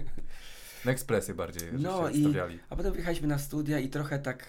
[0.84, 2.58] Na ekspresję bardziej No i- stawiali.
[2.70, 4.44] A potem wyjechaliśmy na studia i trochę tak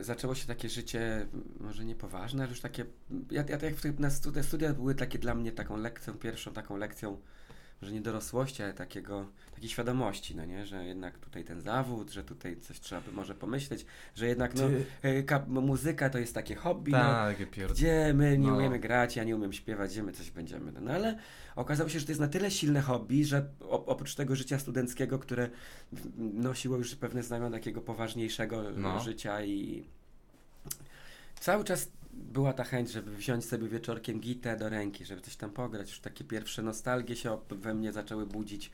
[0.00, 1.26] zaczęło się takie życie,
[1.60, 2.84] może niepoważne, ale już takie,
[3.30, 7.20] ja, ja tak jak studia, studia były takie dla mnie taką lekcją, pierwszą taką lekcją,
[7.82, 12.24] że nie dorosłości, ale takiego, takiej świadomości, no nie, że jednak tutaj ten zawód, że
[12.24, 14.62] tutaj coś trzeba by może pomyśleć, że jednak no,
[15.02, 17.72] e, ka- muzyka to jest takie hobby, no, Tak, pierd...
[17.72, 18.56] gdzie my nie No.
[18.56, 20.72] umiemy grać, ja nie umiem śpiewać, gdzie my coś będziemy.
[20.80, 21.18] No ale
[21.56, 25.50] okazało się, że to jest na tyle silne hobby, że oprócz tego życia studenckiego, które
[26.18, 29.00] nosiło już pewne znamiona takiego poważniejszego No.
[29.00, 29.84] życia i
[31.40, 35.50] cały czas była ta chęć, żeby wziąć sobie wieczorkiem gitę do ręki, żeby coś tam
[35.50, 35.90] pograć.
[35.90, 38.70] Już takie pierwsze nostalgie się we mnie zaczęły budzić.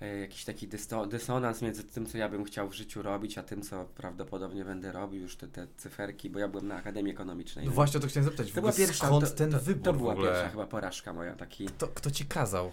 [0.00, 0.68] E, Jakiś taki
[1.08, 4.92] dysonans między tym, co ja bym chciał w życiu robić, a tym, co prawdopodobnie będę
[4.92, 7.66] robił, już te, te cyferki, bo ja byłem na Akademii Ekonomicznej.
[7.66, 8.50] No właśnie o to chciałem zapytać.
[8.50, 11.12] W To ogóle była pierwsza, skąd to, ten to, wybór to była pierwsza chyba porażka
[11.12, 11.66] moja, taki...
[11.66, 12.72] Kto, kto ci kazał?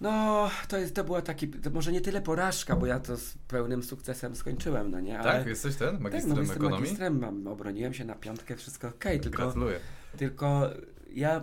[0.00, 3.34] No, to, jest, to była taki, to może nie tyle porażka, bo ja to z
[3.48, 5.32] pełnym sukcesem skończyłem, no nie, ale...
[5.32, 5.46] Tak?
[5.46, 5.92] Jesteś ten?
[5.94, 6.80] tak, Magistrem no, jestem ekonomii?
[6.80, 9.80] magistrem, mam, obroniłem się na piątkę, wszystko okej, tylko, Gratuluję.
[10.16, 10.70] tylko
[11.12, 11.42] ja...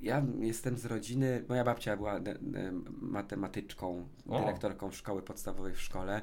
[0.00, 2.20] Ja jestem z rodziny, moja babcia była
[3.00, 4.40] matematyczką, O.
[4.40, 6.22] dyrektorką szkoły podstawowej w szkole.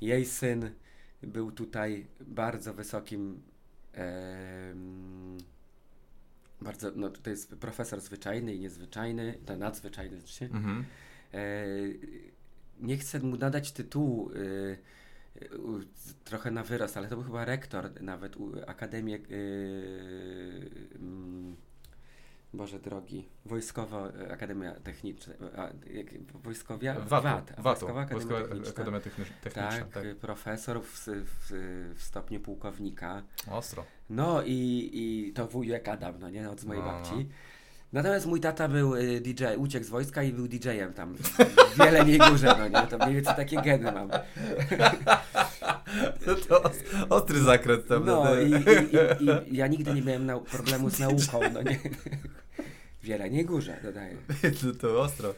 [0.00, 0.70] Jej syn
[1.22, 3.42] był tutaj bardzo wysokim
[3.92, 5.36] em,
[6.60, 10.44] bardzo, no to jest profesor zwyczajny i niezwyczajny, to nadzwyczajny znaczy.
[10.44, 10.84] Mhm.
[11.34, 11.38] E,
[12.80, 14.36] nie chcę mu nadać tytułu y,
[15.42, 15.48] y,
[16.24, 20.70] trochę na wyrost, ale to był chyba rektor nawet u Akademii y,
[22.52, 25.34] Boże drogi, Wojskowa e, Akademia Techniczna,
[25.90, 26.06] jak,
[26.42, 27.00] Wojskowia?
[27.00, 27.62] VAT, VAT-u.
[27.62, 28.70] Wojskowa Akademia Wojskowa Techniczna.
[28.70, 29.34] Akademia Techniczna.
[29.52, 30.16] Tak, tak.
[30.16, 31.50] profesor w, w,
[31.94, 33.22] w stopniu pułkownika.
[33.50, 33.84] Ostro.
[34.10, 37.02] No i, i to wujek Adam, no nie, od mojej No, no.
[37.92, 41.14] Natomiast mój tata był y, DJ, uciekł z wojska i był DJ-em tam
[41.74, 44.10] w Jeleniej Górze, no nie, to mniej więcej takie geny mam.
[46.48, 48.04] To os- ostry zakręt tam.
[48.06, 51.78] No i, i, i, i ja nigdy nie miałem problemu z nauką, no nie.
[53.02, 54.16] W Jeleniej Górze, dodaję.
[54.60, 55.34] to, to ostro.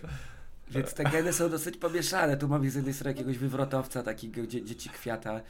[0.70, 2.36] Więc te geny są dosyć pomieszane.
[2.36, 5.40] Tu mam z jednej strony jakiegoś wywrotowca, takiego dzie, dzieci kwiata,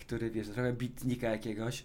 [0.00, 1.84] który, wiesz, trochę bitnika jakiegoś,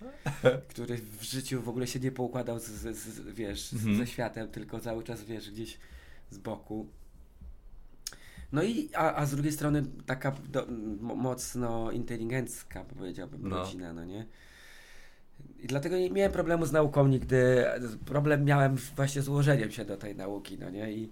[0.69, 3.97] który w życiu w ogóle się nie poukładał z, z, z, wiesz, Mhm.
[3.97, 5.77] ze światem, tylko cały czas, wiesz, gdzieś
[6.31, 6.87] z boku.
[8.51, 10.67] No i, a, a z drugiej strony taka do,
[11.01, 13.57] mo- mocno inteligencka, powiedziałbym, No.
[13.57, 14.25] rodzina, no nie?
[15.59, 17.65] I dlatego nie miałem problemu z nauką nigdy.
[18.05, 20.91] Problem miałem właśnie z ułożeniem się do tej nauki, no nie?
[20.91, 21.09] I,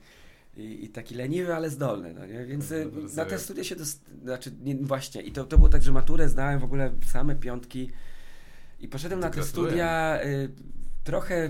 [0.57, 2.45] i, i taki leniwy, ale zdolny, no nie?
[2.45, 3.15] Więc y, Rozumiem.
[3.15, 6.29] na te studia się, dos- znaczy nie, właśnie, i to, to było tak, że maturę
[6.29, 7.91] zdałem w ogóle same piątki
[8.79, 9.69] i poszedłem na te Gratuluję.
[9.71, 10.49] studia y,
[11.03, 11.49] trochę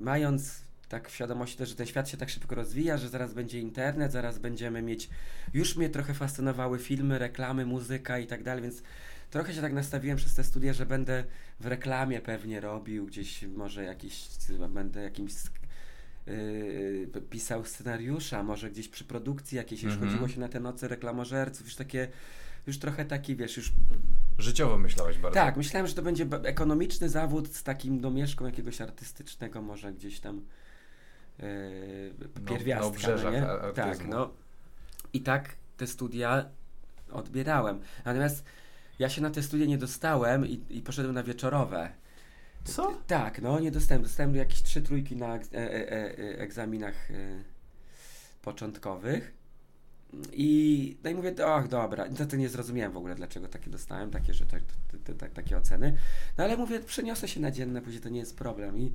[0.00, 3.60] mając tak w świadomości też, że ten świat się tak szybko rozwija, że zaraz będzie
[3.60, 5.10] internet, zaraz będziemy mieć,
[5.54, 8.82] już mnie trochę fascynowały filmy, reklamy, muzyka i tak dalej, więc
[9.30, 11.24] trochę się tak nastawiłem przez te studia, że będę
[11.60, 14.28] w reklamie pewnie robił, gdzieś może jakiś,
[14.70, 15.32] będę jakimś
[16.26, 20.10] yy, pisał scenariusza, może gdzieś przy produkcji jakiejś, już Mhm.
[20.10, 22.08] chodziło się na te noce reklamożerców, już takie,
[22.66, 23.72] już trochę taki, wiesz, już
[24.38, 25.34] Życiowo myślałeś bardzo.
[25.34, 30.40] tak, myślałem, że to będzie ekonomiczny zawód z takim domieszką jakiegoś artystycznego, może gdzieś tam
[31.38, 31.44] yy,
[32.44, 32.86] No, pierwiastka.
[32.86, 33.46] obrzeżach nie?
[33.74, 34.30] Tak, no.
[35.12, 36.44] I tak te studia
[37.12, 37.80] odbierałem.
[38.04, 38.44] Natomiast
[38.98, 41.90] ja się na te studia nie dostałem i, i poszedłem na wieczorowe.
[42.64, 42.98] Co?
[43.06, 44.02] Tak, no nie dostałem.
[44.02, 47.08] Dostałem jakieś trzy trójki na e, e, e, egzaminach
[48.42, 49.40] początkowych.
[50.32, 54.10] I, no i mówię, och dobra, to, to nie zrozumiałem w ogóle, dlaczego takie dostałem,
[54.10, 55.96] takie, że tak, takie oceny.
[56.38, 58.78] No ale mówię, przeniosę się na dzienne, później to nie jest problem.
[58.78, 58.92] I,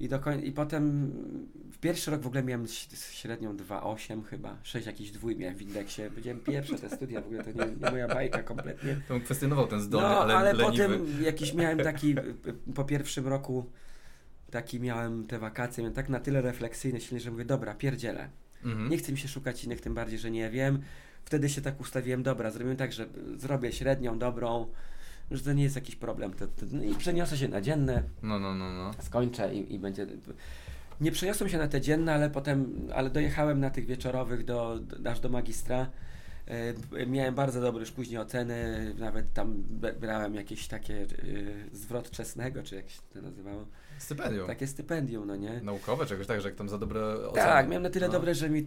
[0.00, 1.12] i, do koń- I potem
[1.72, 2.66] w pierwszy rok w ogóle miałem
[3.10, 6.02] średnią 2,8 chyba, 6 jakichś dwój miałem w indeksie.
[6.10, 9.00] Powiedziałem pierwsze te studia, w ogóle to nie, nie moja bajka kompletnie.
[9.08, 10.88] To on kwestionował ten zdolny, no, ale, ale leniwy.
[10.88, 12.14] potem jakiś miałem taki,
[12.74, 13.66] po pierwszym roku
[14.50, 18.28] taki miałem te wakacje, miałem tak na tyle refleksyjne silnie, że mówię, dobra, pierdzielę.
[18.64, 18.90] Mhm.
[18.90, 20.78] Nie chcę mi się szukać innych, tym bardziej, że nie wiem.
[21.24, 24.66] Wtedy się tak ustawiłem, dobra, zrobimy tak, że zrobię średnią, dobrą,
[25.30, 26.32] że to nie jest jakiś problem.
[26.32, 28.90] To, to, no I przeniosę się na dzienne, No, no, no, no.
[29.02, 30.06] skończę i, i będzie.
[31.00, 35.10] Nie przeniosłem się na te dzienne, ale potem, ale dojechałem na tych wieczorowych do, do,
[35.10, 35.90] aż do magistra.
[36.98, 39.64] E, Miałem bardzo dobre już później oceny, nawet tam
[40.00, 41.06] brałem jakieś takie e,
[41.72, 43.66] zwrot czesnego, czy jak się to nazywało.
[43.98, 44.46] Stypendium.
[44.46, 45.60] Takie stypendium, no nie?
[45.62, 47.46] Naukowe czegoś tak, że jak tam za dobre oceny.
[47.46, 48.12] Tak, miałem na tyle No.
[48.12, 48.66] dobre, że, mi,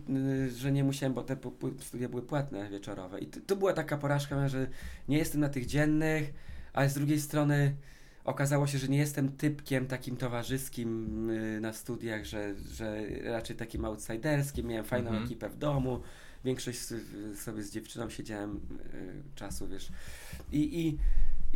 [0.55, 1.38] że nie musiałem, bo te
[1.80, 3.20] studia były płatne wieczorowe.
[3.20, 4.68] I to, to była taka porażka, że
[5.07, 6.34] nie jestem na tych dziennych,
[6.80, 7.75] ale z drugiej strony
[8.23, 13.86] okazało się, że nie jestem typkiem takim towarzyskim y, na studiach, że, że raczej takim
[13.86, 14.67] outsiderskim.
[14.67, 15.25] Miałem fajną Mhm.
[15.25, 15.99] ekipę w domu.
[16.45, 16.80] Większość
[17.36, 18.59] sobie z dziewczyną siedziałem y,
[19.36, 19.89] czasu, wiesz.
[20.51, 20.97] I, i,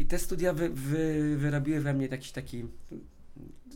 [0.01, 2.65] i te studia wy, wy, wyrobiły we mnie jakiś taki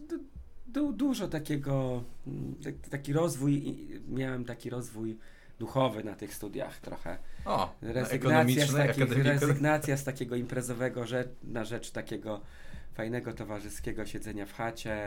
[0.09, 0.19] du,
[0.67, 2.03] du, dużo takiego,
[2.63, 3.77] tak- taki rozwój,
[4.09, 5.17] miałem taki rozwój
[5.59, 7.17] duchowy na tych studiach trochę.
[7.45, 12.41] O, Rezygnacja z, takich, rezygnacja z takiego imprezowego rzecz, na rzecz takiego
[12.93, 14.97] fajnego towarzyskiego siedzenia w chacie,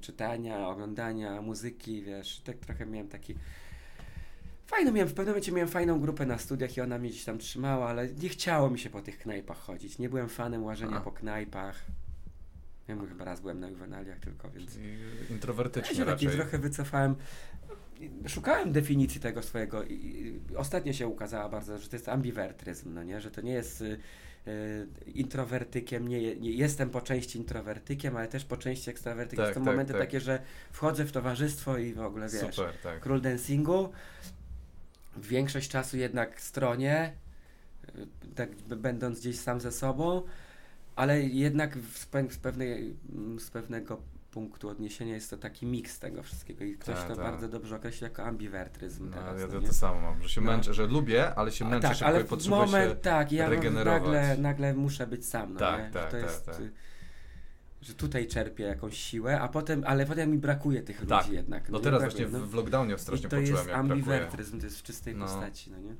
[0.00, 3.34] czytania, oglądania muzyki, wiesz, tak trochę miałem taki
[4.66, 7.38] fajny miałem, w pewnym momencie miałem fajną grupę na studiach i ona mnie gdzieś tam
[7.38, 11.00] trzymała, ale nie chciało mi się po tych knajpach chodzić, nie byłem fanem łażenia A.
[11.00, 11.84] po knajpach.
[12.88, 16.40] Ja mówię, chyba raz byłem na juwenaliach tylko, więc I ja Introwertyczny się taki raczej.
[16.40, 17.14] trochę wycofałem.
[18.28, 23.20] Szukałem definicji tego swojego i, ostatnio się ukazała bardzo, że to jest ambiwertryzm, no nie?
[23.20, 23.98] Że to nie jest y,
[24.48, 29.44] y, introwertykiem, nie, nie jestem po części introwertykiem, ale też po części ekstrawertykiem.
[29.44, 30.02] Tak, Są tak, momenty tak.
[30.02, 30.42] takie, że
[30.72, 33.00] wchodzę w towarzystwo i w ogóle wiesz, Super, tak.
[33.00, 33.88] król dancingu,
[35.16, 37.12] większość czasu jednak stronie,
[37.98, 40.22] y, tak będąc gdzieś sam ze sobą,
[40.96, 44.00] ale jednak z, pewnej, mm, z pewnego
[44.30, 47.24] punktu odniesienia jest to taki miks tego wszystkiego i ktoś Tak, to tak.
[47.24, 49.40] bardzo dobrze określa jako ambiwertryzm No, teraz.
[49.40, 50.50] ja, no to samo mam, że się No.
[50.50, 52.96] męczę, że lubię, ale się męczę tak, szybko ale i potrzebuję moment, się...
[52.96, 54.02] tak, ja regenerować.
[54.02, 55.90] nagle, nagle muszę być sam, no Tak, nie?
[55.90, 56.54] tak, tak, jest, tak.
[57.82, 61.24] że tutaj czerpię jakąś siłę, a potem, ale potem mi brakuje tych Tak.
[61.24, 61.68] ludzi jednak.
[61.68, 62.46] No teraz Brakuje, właśnie no.
[62.46, 63.92] w, w lockdownie I strasznie to poczułem, jest jak brakuje.
[63.92, 65.24] ambiwertryzm, to jest w czystej No.
[65.26, 65.94] postaci, no nie?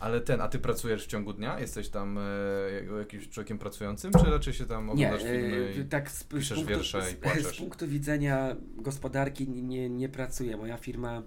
[0.00, 1.60] Ale ten, a ty pracujesz w ciągu dnia?
[1.60, 5.84] Jesteś tam e, jakimś człowiekiem pracującym, czy raczej się tam Nie, oglądasz filmy e, i...
[5.84, 7.56] tak z, piszesz z, punktu, wiersze i z, płaczesz?
[7.56, 10.56] z punktu widzenia gospodarki nie, nie, nie pracuję.
[10.56, 11.22] Moja firma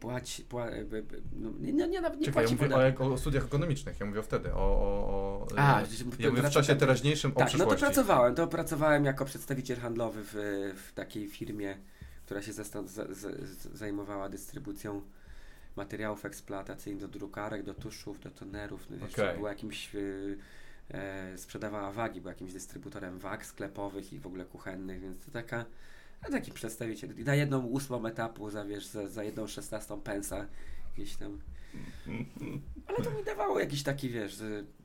[0.00, 3.44] płaci, pła, b- b- no, nie, nie, nie, nie Czekaj, ja mówię o, o studiach
[3.44, 4.58] ekonomicznych, ja mówię wtedy, o...
[4.58, 5.86] o, o A, e,
[6.18, 7.84] ja mówię w czasie teraźniejszym o Tak, no to przyszłości.
[7.84, 8.34] pracowałem.
[8.34, 10.34] To pracowałem jako przedstawiciel handlowy w,
[10.88, 11.78] w takiej firmie,
[12.24, 12.52] która się
[13.72, 15.02] zajmowała dystrybucją
[15.76, 18.86] materiałów eksploatacyjnych do drukarek, do tuszów, do tonerów.
[18.90, 19.36] No, jeszcze Okej.
[19.36, 20.38] była jakimś, y,
[21.36, 25.64] sprzedawała wagi, była jakimś dystrybutorem wag sklepowych i w ogóle kuchennych, więc to taka,
[26.22, 27.20] a taki przedstawiciel.
[27.20, 30.46] I na jedną ósmą etapu za, wiesz, za, za jedną szesnastą pensa
[30.94, 31.40] gdzieś tam.
[32.86, 34.42] Ale to mi dawało jakiś taki, wiesz,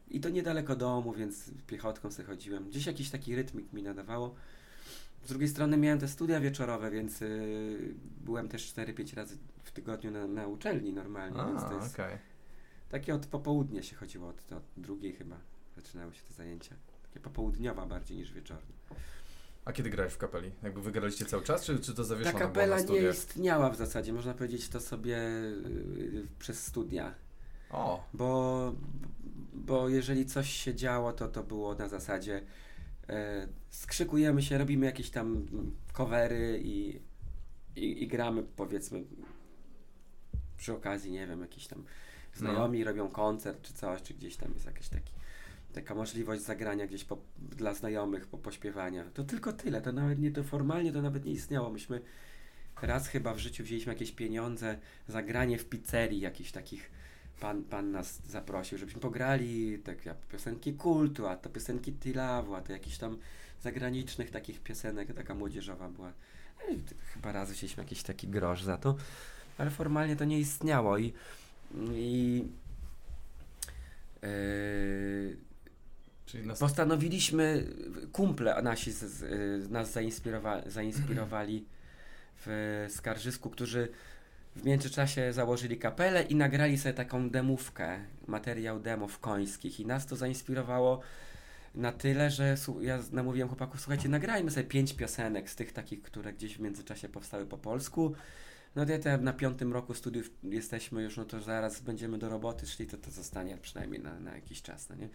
[0.09, 2.69] i to niedaleko domu, więc piechotką sobie chodziłem.
[2.69, 4.35] Gdzieś jakiś taki rytmik mi nadawało.
[5.25, 7.93] Z drugiej strony miałem te studia wieczorowe, więc y,
[8.25, 9.37] byłem też 4-5 razy
[9.69, 12.17] w tygodniu na, na uczelni normalnie, więc to A, jest okej.
[12.89, 15.35] takie od popołudnia się chodziło, od, od drugiej chyba
[15.75, 16.75] zaczynały się te zajęcia.
[17.03, 18.73] Takie popołudniowa bardziej niż wieczorne.
[19.65, 20.51] A kiedy grałeś w kapeli?
[20.63, 24.13] Jakby wygraliście cały czas, czy, czy to Ta zawieszone było kapela nie istniała w zasadzie,
[24.13, 27.15] można powiedzieć to sobie y, przez studia.
[27.71, 28.73] O, Bo,
[29.53, 32.41] bo jeżeli coś się działo, to to było na zasadzie
[33.09, 35.45] e, skrzykujemy się, robimy jakieś tam
[35.93, 37.01] covery i,
[37.75, 39.03] i, i gramy powiedzmy
[40.59, 41.83] przy okazji, nie wiem, jakieś tam
[42.35, 45.11] znajomi robią koncert czy coś, czy gdzieś tam jest jakaś taki,
[45.73, 49.03] taka możliwość zagrania gdzieś po, dla znajomych, po, pośpiewania.
[49.13, 51.69] To tylko tyle, to nawet nie, to formalnie to nawet nie istniało.
[51.69, 52.01] Myśmy
[52.81, 56.91] raz chyba w życiu wzięliśmy jakieś pieniądze za granie w pizzerii jakichś takich
[57.39, 62.61] pan, pan nas zaprosił, żebyśmy pograli tak jak piosenki kultu, a to piosenki Tilawu, a
[62.61, 63.17] to jakichś tam
[63.61, 66.13] zagranicznych takich piosenek, taka młodzieżowa była.
[66.59, 66.75] No
[67.13, 68.95] Chyba raz wzięliśmy jakiś taki grosz za to,
[69.59, 71.13] ale formalnie to nie istniało i,
[71.93, 72.43] i
[74.21, 75.37] yy,
[76.25, 77.67] czyli na Postanowiliśmy,
[78.11, 81.65] kumple nasi z, z, nas zainspirowa, zainspirowali
[82.45, 83.87] w Skarżysku, którzy
[84.55, 90.05] w międzyczasie założyli kapelę i nagrali sobie taką demówkę, materiał demo w końskich i nas
[90.05, 91.01] to zainspirowało
[91.75, 96.33] na tyle, że ja namówiłem chłopaków, słuchajcie, nagrajmy sobie pięć piosenek z tych takich, które
[96.33, 98.15] gdzieś w międzyczasie powstały po polsku.
[98.75, 102.67] No to te na piątym roku studiów jesteśmy już, no to zaraz będziemy do roboty
[102.67, 105.09] szli, to to zostanie przynajmniej na, na jakiś czas, no nie?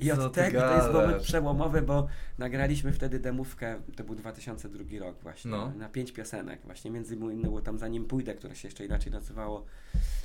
[0.00, 4.98] I Co od tego to jest moment przełomowy, bo nagraliśmy wtedy demówkę, to był 2002
[4.98, 5.72] rok właśnie, No.
[5.76, 9.64] na pięć piosenek właśnie, między innymi było tam Zanim pójdę, które się jeszcze inaczej nazywało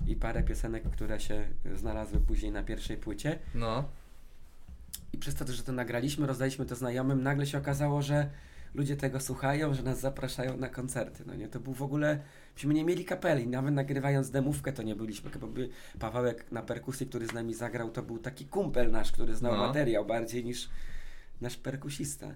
[0.08, 3.40] i parę piosenek, które się znalazły później na pierwszej płycie.
[3.56, 3.84] No.
[5.14, 8.30] I przez to, że to nagraliśmy, rozdaliśmy to znajomym, nagle się okazało, że
[8.76, 11.24] ludzie tego słuchają, że nas zapraszają na koncerty.
[11.28, 12.20] No nie, to był w ogóle.
[12.56, 15.30] Myśmy nie mieli kapeli, nawet nagrywając demówkę to nie byliśmy.
[15.42, 15.70] Bo by
[16.00, 19.68] Pawełek na perkusji, który z nami zagrał, to był taki kumpel nasz, który znał No.
[19.68, 20.70] materiał bardziej niż
[21.42, 22.36] nasz perkusista.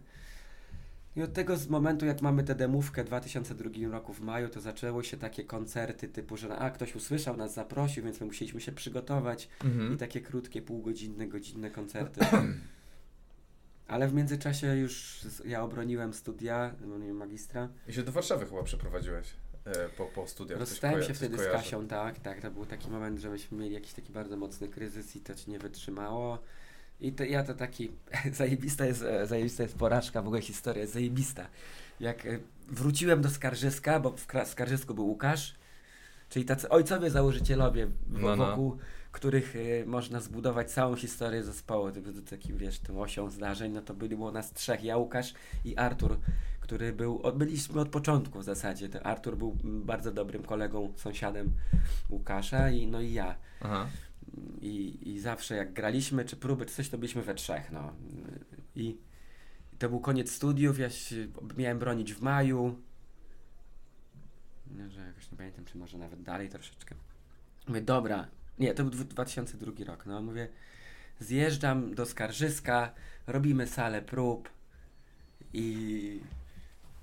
[1.16, 4.62] I od tego z momentu, jak mamy tę demówkę w 2002 roku w maju, to
[4.62, 8.72] zaczęły się takie koncerty typu, że a ktoś usłyszał, nas zaprosił, więc my musieliśmy się
[8.72, 9.50] przygotować.
[9.64, 9.94] Mhm.
[9.94, 12.20] I takie krótkie, półgodzinne, godzinne koncerty.
[13.88, 17.70] Ale w międzyczasie już z- ja obroniłem studia, no nie wiem, magistra.
[17.88, 19.28] I się do Warszawy chyba przeprowadziłeś
[19.66, 20.60] e, po, po studiach.
[20.60, 21.58] coś Rozstałem koja- się coś wtedy z kojarzę.
[21.58, 22.42] Kasią, tak, tak.
[22.42, 25.52] To był taki moment, że myśmy mieli jakiś taki bardzo mocny kryzys i to ci
[25.52, 26.40] nie wytrzymało.
[27.00, 27.92] I to ja to taki,
[28.34, 31.48] zajebista jest, e, zajebista jest porażka, w ogóle historia jest zajebista.
[32.00, 35.56] Jak e, wróciłem do Skarżyska, bo w Kra- Skarżysku był Łukasz,
[36.30, 38.46] czyli tacy ojcowie założycielowie, w- No, no.
[38.50, 38.78] wokół
[39.18, 43.82] których e, można zbudować całą historię zespołu, to był takim, wiesz, tym osią zdarzeń, no
[43.82, 45.34] to byli było nas trzech, ja, Łukasz
[45.66, 46.18] i Artur,
[46.60, 51.52] który był, od, byliśmy od początku w zasadzie, to Artur był bardzo dobrym kolegą, sąsiadem
[52.10, 53.36] Łukasza i no i ja.
[53.62, 53.88] Aha.
[54.62, 57.94] I, I zawsze jak graliśmy, czy próby, czy coś, to byliśmy we trzech, no.
[58.76, 58.98] I
[59.80, 61.16] to był koniec studiów, ja się,
[61.58, 62.82] miałem bronić w maju.
[64.72, 66.96] Nie, że jakoś nie pamiętam, czy może nawet dalej troszeczkę.
[67.68, 68.28] Mówię, dobra,
[68.60, 70.22] nie, to był dwu- 2002 rok, no.
[70.22, 70.48] Mówię,
[71.20, 72.94] zjeżdżam do Skarżyska,
[73.28, 74.50] robimy salę prób
[75.54, 76.20] i,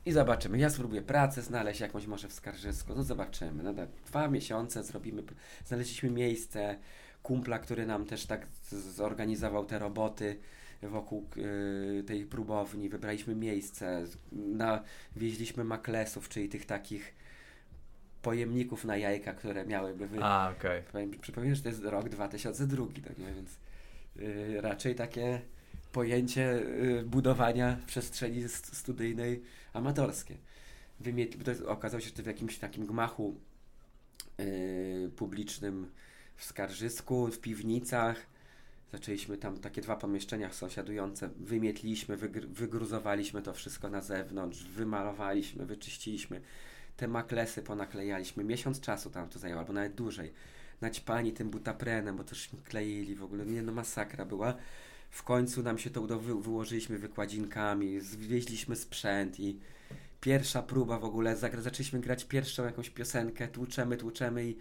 [0.07, 0.59] i zobaczymy.
[0.59, 3.62] Ja spróbuję pracę znaleźć jakąś może w Skarżysku, no zobaczymy.
[3.62, 5.22] No tak, dwa miesiące zrobimy,
[5.66, 6.78] znaleźliśmy miejsce,
[7.22, 10.36] kumpla, który nam też tak zorganizował te roboty
[10.82, 14.82] wokół y, tej próbowni, wybraliśmy miejsce, na,
[15.16, 17.14] wieźliśmy maklesów, czyli tych takich
[18.28, 20.18] pojemników na jajka, które miałyby wy...
[20.22, 20.82] A, okej.
[20.92, 23.32] Powiem, przypomnę, że to jest rok 2002, tak nie?
[23.34, 23.50] więc
[24.16, 25.40] y, raczej takie
[25.92, 30.34] pojęcie y, budowania przestrzeni st- studyjnej amatorskie.
[31.00, 33.34] Wymiet, to okazało się, że to w jakimś takim gmachu
[34.40, 35.90] y, publicznym
[36.36, 38.26] w Skarżysku, w piwnicach.
[38.92, 46.40] Zaczęliśmy tam takie dwa pomieszczenia sąsiadujące, wymietliśmy, wygr- wygruzowaliśmy to wszystko na zewnątrz, wymalowaliśmy, wyczyściliśmy.
[46.97, 48.45] Te maklesy ponaklejaliśmy.
[48.45, 50.32] Miesiąc czasu tam to zajęło, albo nawet dłużej.
[50.80, 53.47] Naćpani tym butaprenem, bo też kleili w ogóle.
[53.47, 54.55] Nie no, masakra była.
[55.11, 59.61] W końcu nam się to udało, wy- wyłożyliśmy wykładzinkami, zwieźliśmy sprzęt i
[60.20, 64.57] pierwsza próba w ogóle, zagra, zaczęliśmy grać pierwszą jakąś piosenkę, tłuczemy, tłuczemy i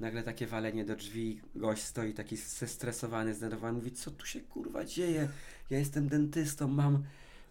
[0.00, 4.84] nagle takie walenie do drzwi, gość stoi taki zestresowany, zdenerwowany, mówi, co tu się kurwa
[4.84, 5.28] dzieje?
[5.70, 7.02] Ja jestem dentystą, mam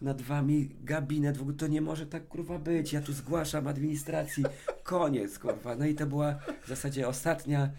[0.01, 4.43] nad wami gabinet, w ogóle to nie może tak kurwa być, ja tu zgłaszam administracji,
[4.83, 5.75] koniec kurwa.
[5.75, 7.69] No i to była w zasadzie ostatnia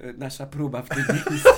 [0.00, 1.48] e, nasza próba w tym miejscu.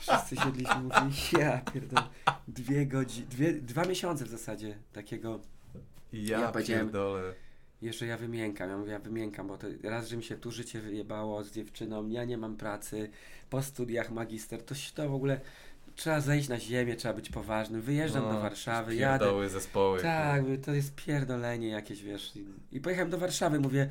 [0.00, 2.06] Wszyscy siedliśmy i mówili, ja pierdolę,
[2.48, 5.40] dwie godziny, dwie, dwa miesiące w zasadzie takiego.
[6.12, 7.32] Ja, Ja pierdolę.
[7.82, 10.80] jeszcze ja wymiękam, ja mówię, ja wymiękam, bo to raz, że mi się tu życie
[10.80, 13.10] wyjebało z dziewczyną, ja nie mam pracy,
[13.50, 15.40] po studiach magister, to się to w ogóle
[15.98, 19.48] trzeba zejść na ziemię, trzeba być poważnym, wyjeżdżam No, do Warszawy, jadę.
[19.48, 20.02] Zespoły.
[20.02, 22.32] Tak, mówię, to jest pierdolenie jakieś, wiesz.
[22.72, 23.88] I, pojechałem do Warszawy, mówię,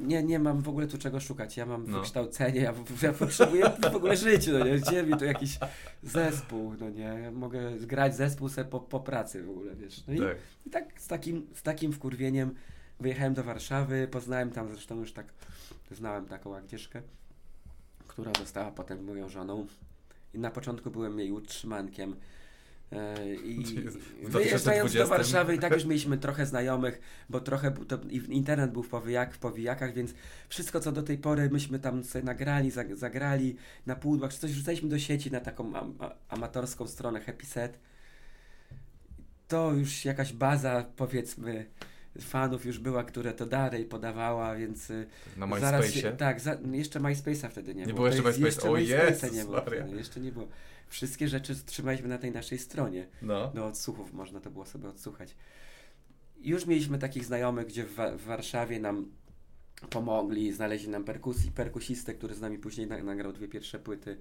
[0.00, 1.98] nie, nie mam w ogóle tu czego szukać, ja mam No.
[1.98, 5.58] wykształcenie, ja, ja potrzebuję w ogóle żyć, no nie, gdzie mi tu jakiś
[6.02, 10.06] zespół, no nie, ja mogę grać zespół sobie po, po pracy w ogóle, wiesz.
[10.06, 10.36] No i, Tak.
[10.66, 12.54] i tak z takim, z takim wkurwieniem
[13.00, 15.26] wyjechałem do Warszawy, poznałem tam zresztą już tak,
[15.90, 17.02] znałem taką Agnieszkę,
[18.08, 19.66] która została potem moją żoną
[20.34, 22.16] na początku byłem jej utrzymankiem.
[22.92, 23.64] E, I
[24.22, 24.98] wyjeżdżając 2020.
[24.98, 29.34] do Warszawy i tak już mieliśmy trochę znajomych, bo trochę to, internet był w, powijak,
[29.34, 30.14] w powijakach, więc
[30.48, 33.56] wszystko co do tej pory myśmy tam sobie nagrali, zag, zagrali
[33.86, 35.94] na pudłach, czy coś wrzucaliśmy do sieci na taką am,
[36.28, 37.78] amatorską stronę Happy Set.
[39.48, 41.66] To już jakaś baza powiedzmy
[42.20, 45.06] fanów już była, które to dalej podawała, więc y,
[45.36, 47.96] Na się, tak, za, jeszcze MySpace'a wtedy nie, Nie było.
[47.96, 48.68] było jeszcze MySpace'a.
[48.68, 49.60] O MySpace'a Jezus nie było.
[49.60, 50.48] Wtedy, Jeszcze nie było.
[50.88, 53.08] Wszystkie rzeczy trzymaliśmy na tej naszej stronie.
[53.22, 53.48] No.
[53.54, 55.34] Do odsłuchów można to było sobie odsłuchać.
[56.40, 59.06] Już mieliśmy takich znajomych, gdzie w, w Warszawie nam
[59.90, 64.16] pomogli, znaleźli nam perkusji, perkusistę, który z nami później na, nagrał dwie pierwsze płyty.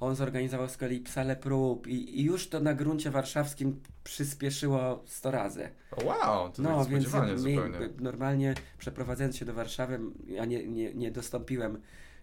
[0.00, 5.30] On zorganizował z kolei salę prób i, i już to na gruncie warszawskim przyspieszyło 100
[5.30, 5.68] razy.
[6.04, 7.78] Wow, to No, tak więc my, zupełnie.
[8.00, 11.80] normalnie przeprowadzając się do Warszawy, ja nie, nie, nie dostąpiłem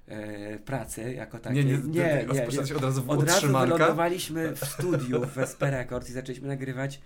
[0.07, 1.65] e, pracy jako takiej.
[1.65, 5.37] nie, nie, nie, nie, rozpoczęło się od razu w Od razu wylądowaliśmy w studiu w
[5.51, 7.01] SP Records i zaczęliśmy nagrywać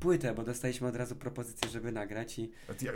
[0.00, 2.50] płytę, bo dostaliśmy od razu propozycję, żeby nagrać i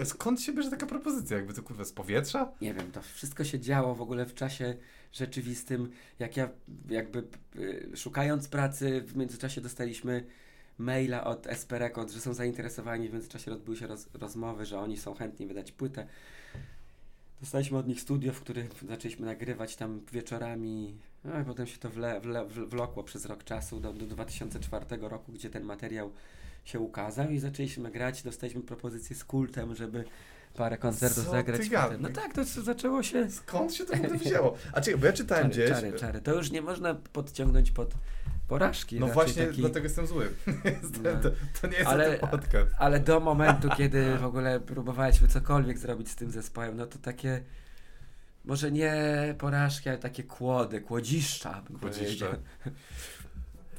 [0.04, 1.36] Skąd się bierze taka propozycja?
[1.36, 2.52] Jakby to kurwa z powietrza?
[2.60, 4.74] nie wiem, to wszystko się działo w ogóle w czasie
[5.12, 6.48] rzeczywistym, jak ja
[6.88, 7.24] jakby
[7.56, 10.24] y, szukając pracy w międzyczasie dostaliśmy
[10.78, 14.96] maila od SP Records, że są zainteresowani, w międzyczasie odbyły się roz, rozmowy, że oni
[14.96, 16.06] są chętni wydać płytę.
[17.40, 21.90] Dostaliśmy od nich studio, w których zaczęliśmy nagrywać tam wieczorami, no i potem się to
[21.90, 26.12] wle, wle- wlokło przez rok czasu do, do 2004 roku, gdzie ten materiał
[26.64, 30.04] się ukazał i zaczęliśmy grać, dostaliśmy propozycję z kultem, żeby
[30.54, 31.60] parę koncertów Co zagrać.
[31.60, 32.02] ty potem.
[32.02, 33.30] No tak, to zaczęło się...
[33.30, 34.56] Skąd się to w ogóle wzięło?
[34.72, 35.80] A czekaj, bo ja czytałem Czary, gdzieś...
[35.80, 36.20] czary, czary.
[36.20, 37.94] To już nie można podciągnąć pod
[38.48, 39.00] porażki.
[39.00, 39.60] No właśnie, taki...
[39.60, 40.28] dlatego jestem zły.
[41.02, 41.10] No.
[41.22, 42.70] to, to nie jest Ale- podcast.
[42.78, 47.42] Ale do momentu, kiedy w ogóle próbowaliśmy cokolwiek zrobić z tym zespołem, no to takie
[48.44, 48.94] może nie
[49.38, 51.62] porażki, ale takie kłody, kłodziszcza.
[51.70, 52.28] bym powiedział.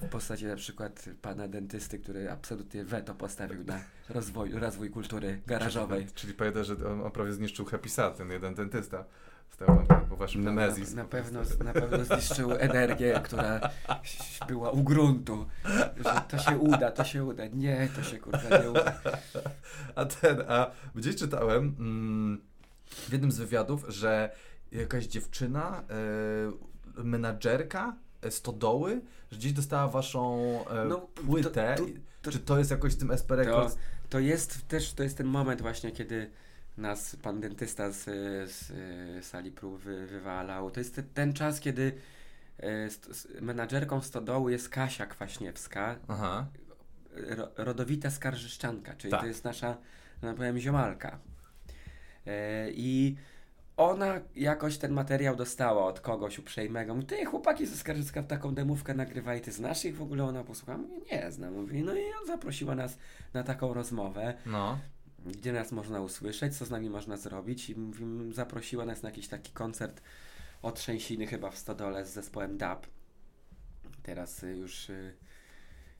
[0.03, 3.79] W postaci na przykład pana dentysty, który absolutnie weto postawił na
[4.09, 6.07] rozwój, rozwój kultury garażowej.
[6.15, 9.05] Czyli, pamiętasz, że on, on prawie zniszczył Happy Sad, ten jeden dentysta.
[9.49, 10.93] Stał po, waszym No, Nemezis.
[10.93, 13.69] Na, na, pewno, na pewno zniszczył energię, która
[14.47, 15.45] była u gruntu.
[15.97, 17.43] Że to się uda, to się uda.
[17.47, 19.01] Nie, to się kurwa nie uda.
[19.95, 22.41] A ten, a gdzieś czytałem mm,
[22.85, 24.35] w jednym z wywiadów, że
[24.71, 25.83] jakaś dziewczyna,
[26.97, 27.95] e, menadżerka
[28.29, 29.01] stodoły,
[29.31, 31.75] że gdzieś dostała waszą e, No, płytę.
[31.77, 31.85] to-
[32.21, 33.77] to- Czy to jest jakoś w tym SP To, Records?
[34.09, 36.29] to jest też to jest ten moment właśnie, kiedy
[36.77, 38.03] nas pan dentysta z,
[38.51, 38.65] z
[39.25, 40.71] sali prób wy, wywalał.
[40.71, 41.91] To jest te, ten czas, kiedy
[42.59, 42.89] e,
[43.41, 46.47] menadżerką stodoły jest Kasia Kwaśniewska, Aha.
[47.15, 49.19] ro, rodowita skarżyszczanka, czyli Tak.
[49.21, 49.77] to jest nasza,
[50.21, 51.19] no powiem, ziomalka.
[52.27, 53.15] E, I
[53.77, 56.95] ona jakoś ten materiał dostała od kogoś uprzejmego.
[56.95, 60.23] Mówi, ty chłopaki ze Skarżyska w taką demówkę nagrywaj, ty znasz ich w ogóle?
[60.23, 61.53] Ona posłuchała, mówi, nie znam.
[61.53, 62.97] Mówi, no i on zaprosiła nas
[63.33, 64.79] na taką rozmowę, No.
[65.25, 69.27] gdzie nas można usłyszeć, co z nami można zrobić i mówi, zaprosiła nas na jakiś
[69.27, 70.01] taki koncert
[70.61, 72.87] od Trzęsiny chyba w Stodole z zespołem DAB.
[74.03, 75.13] Teraz y, już y,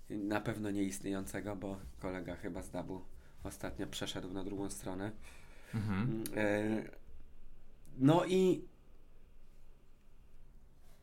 [0.10, 3.02] na pewno nieistniejącego, bo kolega chyba z DAB-u
[3.44, 5.12] ostatnio przeszedł na drugą stronę.
[5.76, 6.24] Mhm.
[6.36, 7.03] E,
[7.98, 8.68] No i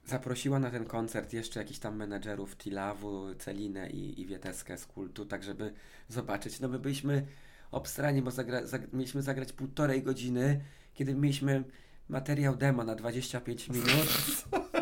[0.05, 5.27] zaprosiła na ten koncert jeszcze jakichś tam menedżerów Tilawu, Celinę i, i Wieteskę z kultu,
[5.27, 5.73] tak żeby
[6.09, 6.61] zobaczyć.
[6.61, 7.27] No my byliśmy
[7.71, 10.61] obstrani, bo zagra, zag, mieliśmy zagrać półtorej godziny,
[10.95, 11.65] kiedy mieliśmy
[12.09, 14.09] materiał demo na 25 minut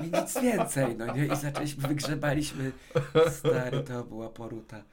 [0.02, 1.26] i nic więcej, no nie?
[1.26, 2.72] I zaczęliśmy, wygrzebaliśmy,
[3.30, 4.84] stary, to była poruta.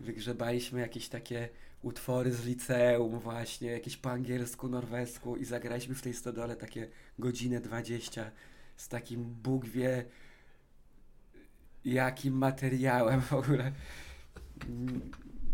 [0.00, 1.48] Wygrzebaliśmy jakieś takie
[1.82, 7.60] utwory z liceum właśnie, jakieś po angielsku, norwesku i zagraliśmy w tej stodole takie godzinę
[7.60, 8.30] 20
[8.76, 10.04] z takim Bóg wie
[11.84, 13.72] jakim materiałem w ogóle.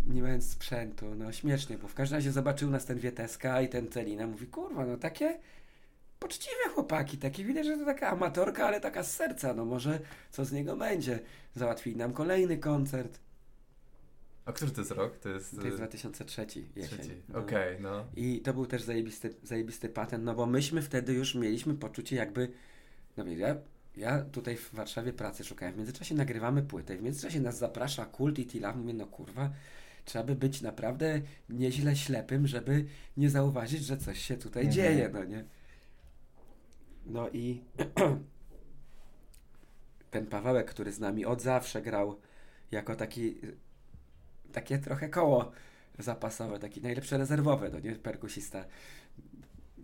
[0.06, 3.90] Nie mając sprzętu, no śmiesznie, bo w każdym razie zobaczył nas ten Wieteska i ten
[3.90, 5.38] Celina, mówi, kurwa, no takie
[6.18, 10.00] poczciwe chłopaki, takie widać, że to taka amatorka, ale taka z serca, no może
[10.30, 11.18] co z niego będzie.
[11.54, 13.18] Załatwili nam kolejny koncert.
[14.44, 15.18] A który to jest rok?
[15.18, 15.56] To jest...
[15.56, 16.98] To jest e, 2003 jesień.
[16.98, 17.22] trzeci.
[17.28, 17.38] no.
[17.38, 18.04] Okej, no.
[18.16, 22.52] I to był też zajebisty, zajebisty patent, no bo myśmy wtedy już mieliśmy poczucie jakby,
[23.16, 23.56] no wiesz, ja,
[23.96, 28.38] ja tutaj w Warszawie pracy szukałem, w międzyczasie nagrywamy płytę, w międzyczasie nas zaprasza Kult
[28.38, 29.50] i Tila, mówię, no kurwa,
[30.04, 32.84] trzeba by być naprawdę nieźle ślepym, żeby
[33.16, 34.74] nie zauważyć, że coś się tutaj Mhm.
[34.74, 35.44] dzieje, no nie?
[37.06, 37.62] No i
[40.10, 42.20] ten Pawełek, który z nami od zawsze grał
[42.70, 43.34] jako taki,
[44.52, 45.52] takie trochę koło
[45.98, 48.64] zapasowe, taki najlepszy rezerwowy, no nie, perkusista.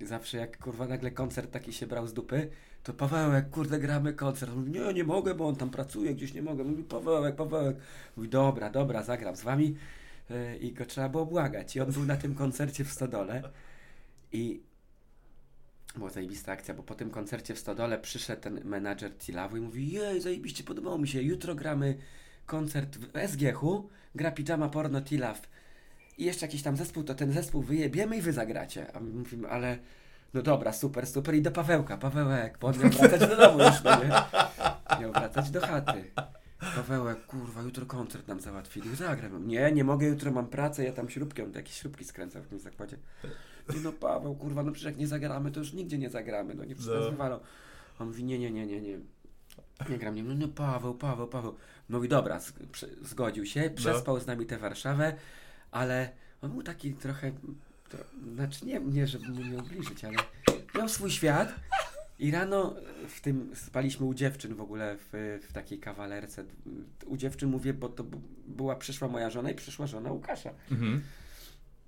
[0.03, 2.51] Zawsze jak kurwa nagle koncert taki się brał z dupy,
[2.83, 4.53] to Pawełek, kurde gramy koncert.
[4.53, 6.65] On Mówi, nie, nie mogę, bo on tam pracuje, gdzieś nie mogę.
[6.65, 7.77] Mówi, Pawełek, Pawełek.
[8.17, 9.77] Mówi, dobra, dobra, zagram z wami.
[10.31, 11.77] Yy, I go trzeba było błagać.
[11.77, 13.43] I on był na tym koncercie w Stodole
[14.33, 14.61] i
[15.97, 19.93] była zajebista akcja, bo po tym koncercie w Stodole przyszedł ten menadżer Tilawu i mówi,
[19.93, 21.99] jej, zajebiście, podobało mi się, jutro gramy
[22.49, 25.49] koncert w SGH-u, gra Pijama Porno Tilaw
[26.19, 28.97] i jeszcze jakiś tam zespół, to ten zespół wyjebiemy i wy zagracie.
[28.97, 29.79] A my mówimy, ale
[30.35, 33.83] no dobra, super, super i do Pawełka, Pawełek, bo on miał wracać do domu już,
[33.85, 34.11] no nie?
[35.01, 36.05] Miał wracać do chaty.
[36.77, 39.49] Pawełek, kurwa, jutro koncert nam załatwili, zagram.
[39.49, 42.59] Nie, nie mogę, jutro mam pracę, ja tam śrubki, on jakieś śrubki skręcał w tym
[42.59, 42.97] zakładzie.
[43.77, 46.65] I no Paweł, kurwa, no przecież jak nie zagramy, to już nigdzie nie zagramy, no
[46.65, 47.41] nie wszystko No.
[47.99, 48.99] On mówi, nie, nie, nie, nie, nie.
[49.91, 51.55] Nie gram, nie, no, no Paweł, Paweł, Paweł.
[51.89, 52.53] Mówi, dobra, z,
[53.03, 55.15] zgodził się, przespał z nami tę Warszawę,
[55.71, 56.11] ale
[56.43, 57.33] on był taki trochę,
[57.89, 57.99] to,
[58.35, 60.17] znaczy nie, nie, żeby mu nie ubliżyć, ale
[60.75, 61.55] miał swój świat
[62.19, 62.75] i rano
[63.09, 66.45] w tym, spaliśmy u dziewczyn w ogóle w, w takiej kawalerce.
[67.07, 68.05] U dziewczyn mówię, bo to
[68.47, 71.03] była, przyszła moja żona i przyszła żona Łukasza Mhm.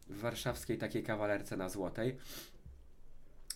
[0.09, 2.17] w warszawskiej takiej kawalerce na Złotej.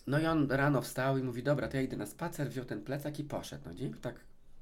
[0.07, 2.81] No i on rano wstał i mówi, dobra, to ja idę na spacer, wziął ten
[2.83, 3.63] plecak i poszedł.
[3.65, 3.89] No nie?
[3.89, 4.15] Tak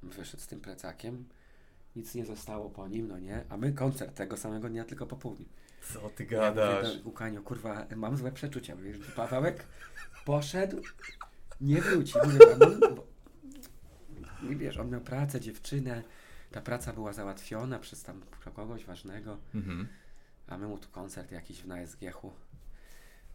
[0.03, 1.25] wyszedł z tym plecakiem.
[1.95, 3.43] Nic nie zostało po nim, no nie?
[3.49, 5.45] A my koncert tego samego dnia, tylko po południu.
[5.93, 6.97] Co ty Ja gadasz?
[6.97, 8.75] do Łukaniu, kurwa, mam złe przeczucia.
[8.75, 9.65] Mówię, Pawełek
[10.25, 10.81] poszedł,
[11.61, 12.13] nie wróci.
[12.25, 13.07] Mówię, on, bo,
[14.51, 16.03] I wiesz, on miał pracę, dziewczynę.
[16.51, 18.21] Ta praca była załatwiona przez tam
[18.55, 19.37] kogoś ważnego.
[19.55, 19.87] Mhm.
[20.47, 22.31] A my mu tu koncert jakiś w NSGH-u.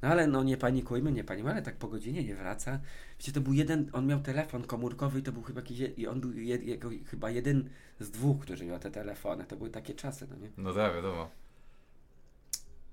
[0.02, 2.80] No ale no nie panikujmy, nie panikujmy, ale tak po godzinie nie wraca.
[3.18, 6.20] Wiecie, to był jeden, on miał telefon komórkowy i to był chyba jakiś, i on
[6.20, 7.70] był jed, jego, chyba jeden
[8.00, 9.44] z dwóch, którzy miał te telefony.
[9.44, 10.50] To były takie czasy, no nie?
[10.56, 11.28] No tak, wiadomo.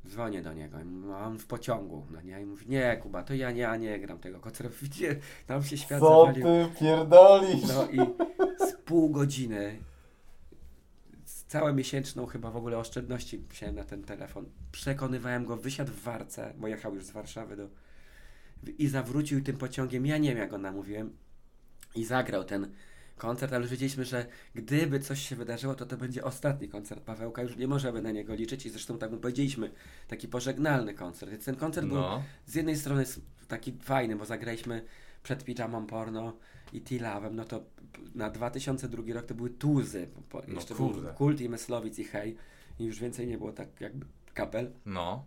[0.07, 2.41] Dzwonię do niego, i m- a on w pociągu, no nie?
[2.41, 4.39] I mówi, nie Kuba, to ja nie, ja nie gram tego
[5.47, 6.45] tam się świat zawalił.
[6.79, 7.67] pierdolisz?
[7.67, 7.97] No i
[8.69, 9.79] z pół godziny,
[11.47, 14.45] całą miesięczną chyba w ogóle oszczędności wziąłem na ten telefon.
[14.71, 17.69] Przekonywałem go, wysiadł w Warce, bo jechał już z Warszawy do...
[18.77, 21.17] I zawrócił tym pociągiem, ja nie wiem jak go namówiłem.
[21.95, 22.71] I zagrał ten
[23.17, 24.25] koncert, ale już wiedzieliśmy, że
[24.55, 28.35] gdyby coś się wydarzyło, to to będzie ostatni koncert Pawełka, już nie możemy na niego
[28.35, 29.71] liczyć i zresztą tak mu powiedzieliśmy,
[30.07, 31.31] taki pożegnalny koncert.
[31.31, 32.23] Więc ten koncert był No.
[32.45, 33.03] z jednej strony
[33.47, 34.85] taki fajny, bo zagraliśmy
[35.23, 36.37] przed pijamą porno
[36.75, 37.63] i T-Lawem, no to
[38.15, 40.07] na 2002 rok to były tuzy.
[40.29, 41.01] Po, No jeszcze kurde.
[41.01, 42.37] był Kult i Myslowic i Hej.
[42.79, 44.71] I już więcej nie było tak jakby kapel.
[44.85, 45.25] No.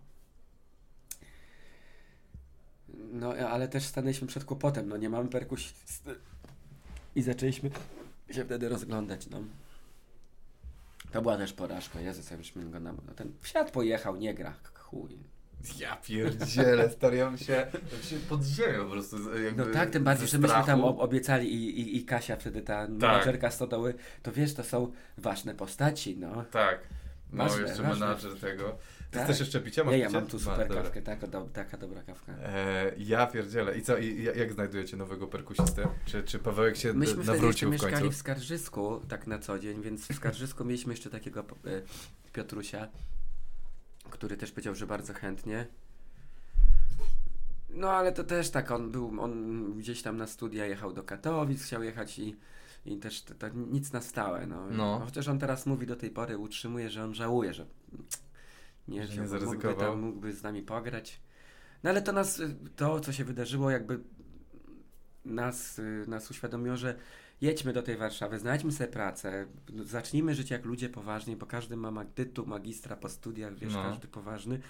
[3.13, 6.15] No ale też stanęliśmy przed kłopotem, no nie mamy perkusisty.
[7.17, 7.71] I zaczęliśmy
[8.31, 9.41] się wtedy rozglądać, no.
[11.13, 12.97] To była też porażka, Jezus, jakbyśmy go nam...
[13.07, 15.19] No ten wsiad pojechał, nie gra, chuj.
[15.79, 19.17] Ja pierdzielę, stary, ja bym się, bym się pod ziemią po prostu
[19.57, 23.51] No tak, tym bardziej, że myśmy tam obiecali i, i, i Kasia wtedy, ta menadżerka
[23.51, 26.45] stodoły, to wiesz, to są ważne postaci, no.
[26.45, 26.79] Tak.
[27.33, 28.07] No, Ważne, jeszcze ważne.
[28.07, 28.79] menadżer tego.
[29.11, 29.25] Ty Tak.
[29.25, 29.85] chcesz jeszcze picia?
[29.85, 30.21] Masz Nie, ja picie?
[30.21, 30.83] mam tu super dobra.
[30.83, 32.33] kawkę, taka, do, taka dobra kawka.
[32.33, 33.79] E, ja pierdzielę.
[33.79, 35.89] I co, i, ja- jak znajdujecie nowego perkusistę?
[36.07, 38.11] Czy, czy Pawełek się d- Myśmy wtedy nawrócił w mieszkali końcu?
[38.11, 41.45] w Skarżysku, tak na co dzień, więc w Skarżysku mieliśmy jeszcze takiego e,
[42.33, 42.89] Piotrusia,
[44.09, 45.67] który też powiedział, że bardzo chętnie.
[47.71, 51.63] No ale to też tak, on był, on gdzieś tam na studia jechał do Katowic,
[51.63, 52.37] chciał jechać i,
[52.87, 54.47] i też to, to nic na stałe.
[54.47, 54.71] No.
[54.71, 55.03] No.
[55.05, 57.67] Chociaż on teraz mówi do tej pory, utrzymuje, że on żałuje, że
[58.89, 59.77] nie, Że nie mógłby, zaryzykował.
[59.77, 61.21] tam, mógłby z nami pograć.
[61.83, 62.43] No ale to nas,
[62.77, 64.01] to co się wydarzyło jakby
[65.25, 66.99] nas, y, nas uświadomiło, że
[67.41, 69.47] jedźmy do tej Warszawy, znajdźmy sobie pracę,
[69.85, 73.83] zacznijmy żyć jak ludzie poważni, bo każdy ma tytuł magistra po studiach, wiesz, No.
[73.83, 74.61] każdy poważny.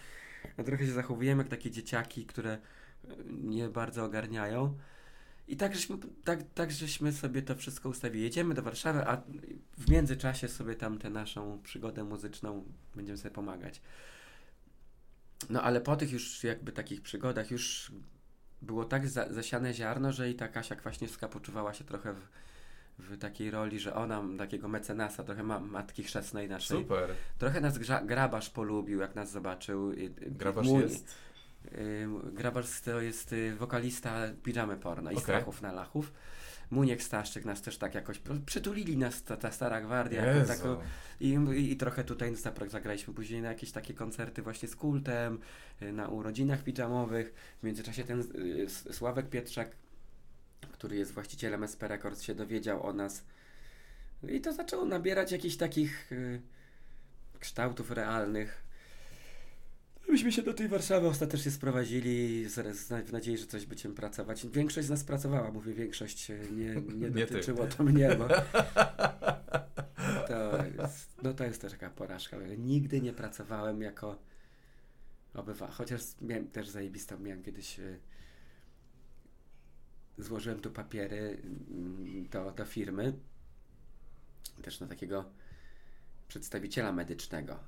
[0.57, 2.59] A trochę się zachowujemy jak takie dzieciaki, które
[3.05, 4.75] y, nie bardzo ogarniają.
[5.49, 8.25] I tak żeśmy, tak, tak żeśmy sobie to wszystko ustawili.
[8.25, 9.23] Jedziemy do Warszawy, a
[9.79, 12.65] w międzyczasie sobie tam tę naszą przygodę muzyczną
[12.95, 13.81] będziemy sobie pomagać.
[15.51, 17.93] No ale po tych już jakby takich przygodach już
[18.63, 22.29] było tak za, zasiane ziarno, że i ta Kasia Kwaśniewska poczuwała się trochę w,
[22.99, 26.79] w takiej roli, że ona takiego mecenasa, trochę ma, matki chrzestnej naszej.
[26.79, 27.11] Super.
[27.39, 29.93] Trochę nas grza, Grabarz polubił, jak nas zobaczył.
[30.21, 31.15] Grabarz mój- jest?
[31.73, 35.25] y, Grabarz to jest y, wokalista Pijamy Porno i Okej.
[35.25, 36.13] Strachów na Lachów.
[36.71, 40.23] Muniek Staszczyk nas też tak jakoś przytulili nas, ta, ta stara gwardia.
[40.45, 40.77] taką-
[41.21, 41.39] i,
[41.73, 42.35] i, trochę tutaj
[42.69, 45.39] zagraliśmy później na jakieś takie koncerty właśnie z kultem,
[45.83, 47.35] y, na urodzinach pijamowych.
[47.61, 49.71] W międzyczasie ten y, Sławek Pietrzak,
[50.79, 53.25] który jest właścicielem SP Records, się dowiedział o nas.
[54.29, 56.41] I to zaczęło nabierać jakichś takich y,
[57.41, 58.63] kształtów realnych.
[60.09, 64.47] Myśmy się do tej Warszawy ostatecznie sprowadzili z, z, w nadziei, że coś będziemy pracować.
[64.47, 67.35] Większość z nas pracowała, mówię większość, nie, nie Nie ty.
[67.35, 68.29] dotyczyło to mnie, bo
[70.29, 72.37] to jest, no to jest też taka porażka.
[72.59, 74.19] Nigdy nie pracowałem jako
[75.35, 77.99] obywatel, chociaż miałem też zajebistą, miałem kiedyś y,
[80.19, 81.39] złożyłem tu papiery
[81.71, 83.13] mm, do, do firmy,
[84.63, 85.25] też na takiego
[86.29, 87.59] przedstawiciela medycznego.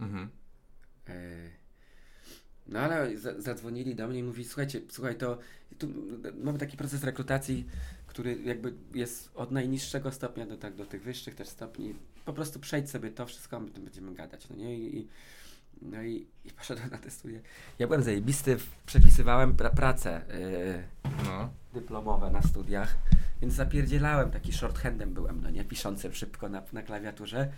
[0.00, 0.28] Mhm.
[1.08, 1.50] E,
[2.68, 5.38] No ale za- zadzwonili do mnie i mówi, słuchajcie, słuchaj, to
[5.78, 5.88] tu
[6.44, 7.66] mamy taki proces rekrutacji,
[8.06, 11.94] który jakby jest od najniższego stopnia do, tak, do tych wyższych też stopni.
[12.24, 14.78] Po prostu przejdź sobie to wszystko, my będziemy gadać, no nie?
[14.78, 15.08] I, i
[15.82, 17.40] No i, i poszedłem na te studia.
[17.78, 18.56] Ja byłem zajebisty,
[18.86, 20.22] przepisywałem pra pracę
[21.04, 21.50] yy, No.
[21.74, 22.96] dyplomowe na studiach,
[23.42, 27.52] więc zapierdzielałem, taki shorthandem byłem, no nie, piszącym szybko na, na klawiaturze.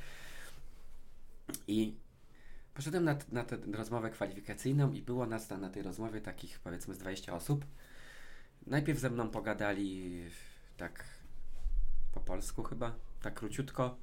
[1.68, 1.96] I
[2.74, 6.94] poszedłem na, na tę rozmowę kwalifikacyjną i było nas na, na tej rozmowie takich powiedzmy
[6.94, 7.64] z 20 osób.
[8.66, 10.22] Najpierw ze mną pogadali
[10.76, 11.04] tak
[12.12, 13.96] po polsku chyba, tak króciutko.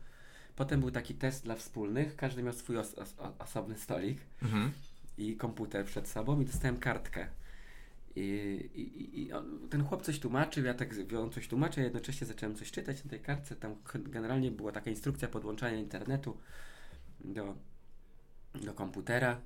[0.56, 4.72] Potem był taki test dla wspólnych, każdy miał swój os os osobny stolik Mhm.
[5.18, 7.28] i komputer przed sobą i dostałem kartkę.
[8.16, 8.22] I,
[8.76, 10.89] i, i on, ten chłop coś tłumaczył, ja tak
[11.20, 13.56] on coś tłumaczył, ja jednocześnie zacząłem coś czytać na tej kartce.
[13.56, 16.38] Tam generalnie była taka instrukcja podłączania internetu
[17.20, 17.56] do,
[18.66, 19.41] do komputera.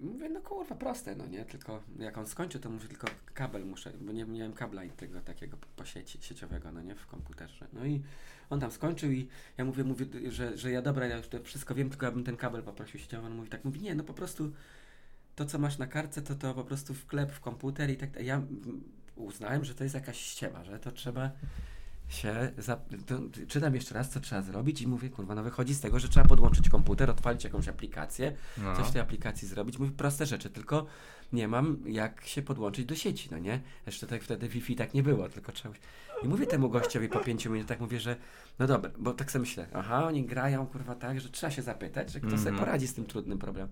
[0.00, 1.44] Mówię, no kurwa, proste, no nie?
[1.44, 5.56] Tylko jak on skończy, to mówię, tylko kabel muszę, bo nie miałem kabla tego takiego
[5.76, 6.94] po- sieci, sieciowego, no nie?
[6.94, 7.66] W komputerze.
[7.72, 8.02] No i
[8.50, 9.28] on tam skończył i
[9.58, 12.24] ja mówię, mówię że, że ja dobra, ja już to wszystko wiem, tylko ja bym
[12.24, 13.26] ten kabel poprosił sieciowy.
[13.26, 14.52] On mówi tak, mówi, nie, no po prostu
[15.36, 18.22] to, co masz na kartce, to to po prostu wklep w komputer i tak.
[18.22, 18.42] Ja
[19.16, 21.30] uznałem, że to jest jakaś ściema, że to trzeba
[22.10, 22.52] się.
[22.58, 25.98] Za, to, czytam jeszcze raz, co trzeba zrobić, i mówię, kurwa, no wychodzi z tego,
[25.98, 28.76] że trzeba podłączyć komputer, odpalić jakąś aplikację, No.
[28.76, 29.78] coś w tej aplikacji zrobić.
[29.78, 30.86] Mówię, proste rzeczy, tylko
[31.32, 33.60] nie mam jak się podłączyć do sieci, no nie?
[33.86, 35.74] Jeszcze tak wtedy Wi-Fi tak nie było, tylko trzeba.
[36.22, 38.16] I mówię temu gościowi po pięciu minutach, mówię, że
[38.58, 42.12] no dobra, bo tak sobie myślę, aha, oni grają kurwa tak, że trzeba się zapytać,
[42.12, 42.58] że kto sobie Mhm.
[42.58, 43.70] poradzi z tym trudnym problemem.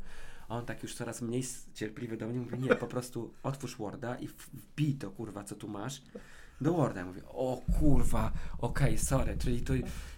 [0.49, 1.43] A on tak już coraz mniej
[1.74, 5.68] cierpliwy do mnie mówi, nie, po prostu otwórz Worda i wbij to kurwa, co tu
[5.68, 6.03] masz
[6.61, 7.01] do Worda.
[7.01, 9.73] Ja mówię, o kurwa, okej, sorry, czyli to,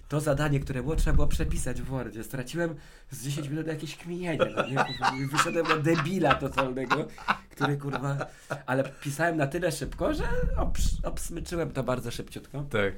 [0.09, 2.25] to zadanie, które było, trzeba było przepisać w Wordzie.
[2.25, 2.75] Straciłem
[3.11, 5.27] z 10 minut jakieś kminienie, no nie?
[5.27, 7.09] Wyszedłem na debila totalnego,
[7.51, 8.27] który kurwa,
[8.67, 10.25] ale pisałem na tyle szybko, że
[10.57, 12.65] obs obsmyczyłem to bardzo szybciutko.
[12.71, 12.95] Tak.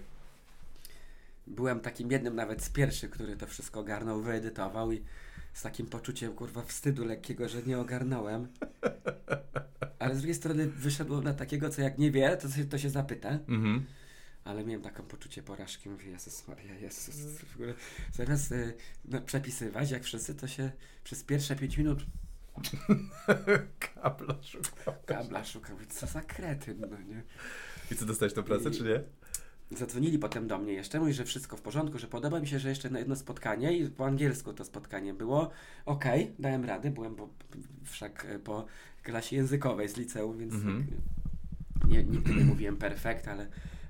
[1.46, 5.02] Byłem takim jednym nawet z pierwszych, który to wszystko ogarnął, wyedytował i
[5.52, 8.48] z takim poczuciem kurwa wstydu lekkiego, że nie ogarnąłem.
[9.98, 12.90] Ale z drugiej strony wyszedłem na takiego, co jak nie wie, to się, to się
[12.90, 13.28] zapyta.
[13.30, 13.84] Mhm.
[14.44, 15.88] Ale miałem taką poczucie porażki.
[15.88, 17.14] Mówię, Jezus Maria, Jezus.
[17.38, 17.74] W ogóle
[18.12, 18.74] zamiast y,
[19.04, 20.70] no, przepisywać, jak wszyscy, to się
[21.04, 22.06] przez pierwsze pięć minut
[23.94, 24.94] Kabla szukał.
[25.06, 25.76] kabla szukał.
[25.88, 27.22] Co za kretyn, no nie?
[27.90, 29.02] I co, dostałeś tą pracę, czy nie?
[29.76, 32.68] Zadzwonili potem do mnie jeszcze, mówi, że wszystko w porządku, że podoba mi się, że
[32.68, 35.50] jeszcze na jedno spotkanie i po angielsku to spotkanie było.
[35.86, 37.28] Okej, dałem radę, byłem po,
[37.84, 38.66] wszak e, po
[39.02, 40.86] klasie językowej z liceum, więc Mhm.
[41.88, 43.46] nie, nigdy nie mówiłem perfekt, ale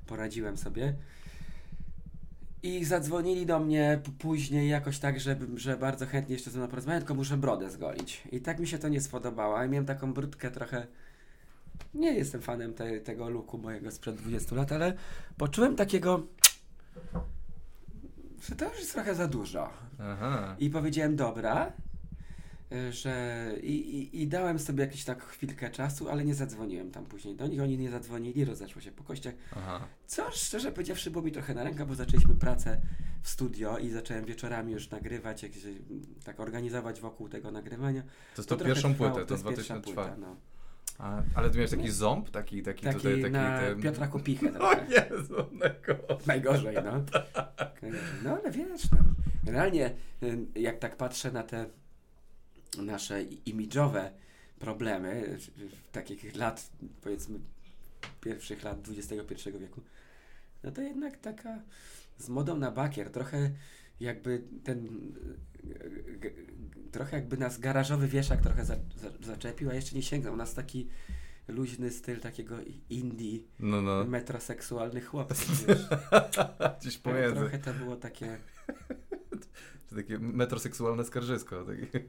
[0.06, 0.94] poradziłem sobie.
[2.62, 7.00] I zadzwonili do mnie później jakoś tak, że, że bardzo chętnie jeszcze ze mną porozmawiają,
[7.00, 8.22] tylko muszę brodę zgolić.
[8.32, 9.58] I tak mi się to nie spodobało.
[9.62, 10.86] Ja miałem taką brudkę trochę...
[11.94, 14.94] Nie jestem fanem te, tego looku mojego sprzed 20 lat, ale
[15.36, 16.26] poczułem takiego...
[18.48, 19.70] Że to już jest trochę za dużo.
[19.98, 20.56] Aha.
[20.58, 21.72] I powiedziałem, dobra,
[22.72, 27.04] y, że i, i, i dałem sobie jakieś tak chwilkę czasu, ale nie zadzwoniłem tam
[27.06, 29.34] później do nich, oni nie zadzwonili, rozeszło się po kościach.
[29.56, 29.86] Aha.
[30.06, 32.80] Co szczerze powiedziawszy było mi trochę na rękę, bo zaczęliśmy pracę
[33.22, 35.62] w studio i zacząłem wieczorami już nagrywać, jakieś,
[36.24, 38.02] tak organizować wokół tego nagrywania.
[38.02, 38.08] To
[38.42, 40.10] jest to trochę pierwszą trwało, płytę, to jest pierwsza 2004.
[40.10, 40.36] płyta, no.
[40.98, 42.30] A, ale ty miałeś taki ząb?
[42.30, 43.82] Taki, taki, Taki tutaj, taki na ten...
[43.82, 44.72] Piotra Kupichę O.
[44.74, 46.26] Jezu, najgorzej.
[46.26, 46.82] Najgorzej, no.
[46.82, 47.22] Najgorzej.
[48.24, 48.98] No ale wiesz, no.
[49.44, 49.94] generalnie
[50.54, 51.66] jak tak patrzę na te
[52.78, 54.12] nasze imidżowe
[54.58, 55.38] problemy
[55.92, 56.70] takich lat,
[57.00, 57.38] powiedzmy,
[58.20, 59.80] pierwszych lat XXI wieku,
[60.62, 61.62] no to jednak taka
[62.18, 63.50] z modą na bakier, trochę
[64.00, 64.88] jakby ten
[66.20, 66.30] g-
[66.92, 70.88] trochę jakby nas garażowy wieszak trochę za, za, zaczepił, a jeszcze nie sięgnął nas taki
[71.48, 72.56] luźny styl takiego
[72.90, 74.04] indie No, no.
[74.04, 75.46] metroseksualny chłopiec.
[75.68, 75.86] Wiesz.
[76.80, 77.34] Gdzieś pomiędzy.
[77.36, 78.36] Trochę to było takie.
[79.96, 81.64] Takie metroseksualne skarżysko.
[81.64, 82.00] Takie...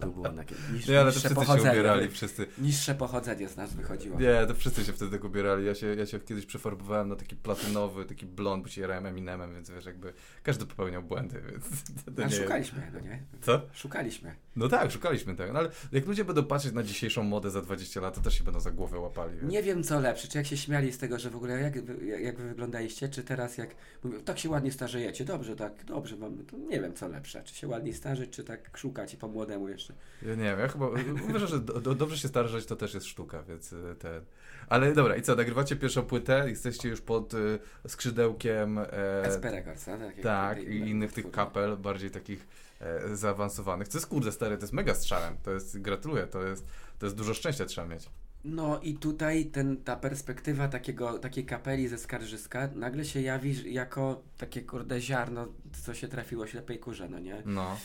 [0.00, 2.46] To było takie niż, Nie, ale to wszyscy się ubierali, wszyscy.
[2.58, 4.20] Niższe pochodzenie z nas wychodziło.
[4.20, 5.66] Nie, to wszyscy się wtedy tak ubierali.
[5.66, 9.54] Ja się, ja się kiedyś przefarbowałem na taki platynowy, taki blond, bo się jarałem Eminemem,
[9.54, 10.12] więc wiesz, jakby
[10.42, 11.64] każdy popełniał błędy, więc
[12.16, 12.32] Ale nie...
[12.36, 13.22] szukaliśmy, no nie?
[13.40, 13.60] Co?
[13.72, 14.34] Szukaliśmy.
[14.56, 18.00] No tak, szukaliśmy tego, no ale jak ludzie będą patrzeć na dzisiejszą modę za 20
[18.00, 19.36] lat, to też się będą za głowę łapali.
[19.36, 19.52] Więc...
[19.52, 22.06] Nie wiem co lepsze, czy jak się śmiali z tego, że w ogóle jak, wy-
[22.06, 26.13] jak, wy wyglądaliście, czy teraz jak mówią, tak się ładnie starzejecie, dobrze, tak, dobrze,
[26.50, 29.68] to nie wiem co lepsze, czy się ładnie starzeć, czy tak szukać i po młodemu
[29.68, 29.94] jeszcze.
[30.22, 30.88] Ja nie wiem, ja chyba
[31.28, 34.24] uważam, że do, do, dobrze się starzeć to też jest sztuka, więc y, ten...
[34.68, 37.58] Ale dobra, i co, nagrywacie pierwszą płytę, jesteście już pod y,
[37.88, 38.78] skrzydełkiem...
[38.78, 38.86] E,
[39.34, 40.00] SP Records, tak?
[40.00, 42.46] jak tak, i innych tych kapel, bardziej takich
[42.80, 43.88] e, zaawansowanych.
[43.88, 46.66] To jest kurde stary, to jest mega strzałem, to jest, gratuluję, to jest,
[46.98, 48.10] to jest dużo szczęścia trzeba mieć.
[48.44, 54.22] No i tutaj ten, ta perspektywa takiego, takiej kapeli ze Skarżyska nagle się jawi jako
[54.38, 55.48] takie kurde ziarno,
[55.84, 57.42] co się trafiło ślepej kurze, no nie?
[57.46, 57.76] No.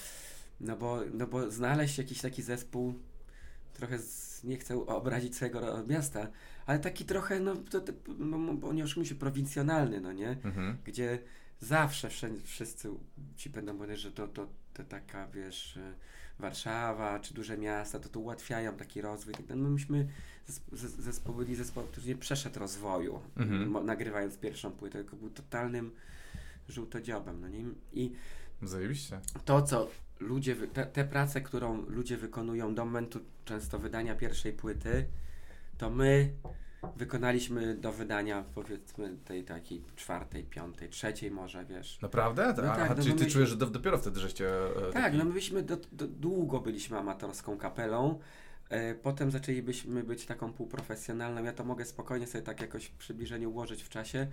[0.62, 2.93] No bo, no bo znaleźć jakiś taki zespół,
[3.74, 6.28] trochę z, nie chcę obrazić swojego miasta,
[6.66, 10.30] ale taki trochę, no, to, to, no bo nie oszukujmy się, prowincjonalny, no nie?
[10.30, 10.78] Mhm.
[10.86, 11.20] Gdzie
[11.60, 12.89] zawsze wszędzie, wszyscy
[13.36, 15.93] ci będą mówić, że to, to, to taka, wiesz, e,
[16.40, 19.34] Warszawa czy duże miasta, to tu ułatwiają taki rozwój.
[19.34, 19.44] tak.
[19.56, 20.08] No myśmy
[20.50, 23.86] zesp- zes- zespoł byli zespołem, który nie przeszedł rozwoju, Mhm.
[23.86, 25.92] nagrywając pierwszą płytę, tylko był totalnym
[26.70, 27.66] żółtodziobem, no nie?
[27.94, 28.12] I
[28.62, 29.20] Zajebiście.
[29.46, 34.54] to, co ludzie, wy- te, te prace, którą ludzie wykonują do momentu często wydania pierwszej
[34.54, 35.06] płyty,
[35.78, 36.34] to my
[36.95, 42.01] wykonaliśmy do wydania powiedzmy tej takiej czwartej, piątej, trzeciej może, wiesz.
[42.01, 42.47] Naprawdę?
[42.57, 44.49] No tak, Aha, no czyli ty czujesz, że do, dopiero wtedy żeście...
[44.65, 48.19] e, Tak, taki- no my byliśmy do, do, długo byliśmy amatorską kapelą.
[48.69, 51.43] E, potem zaczęlibyśmy być taką półprofesjonalną.
[51.43, 54.27] Ja to mogę spokojnie sobie tak jakoś w przybliżeniu ułożyć w czasie.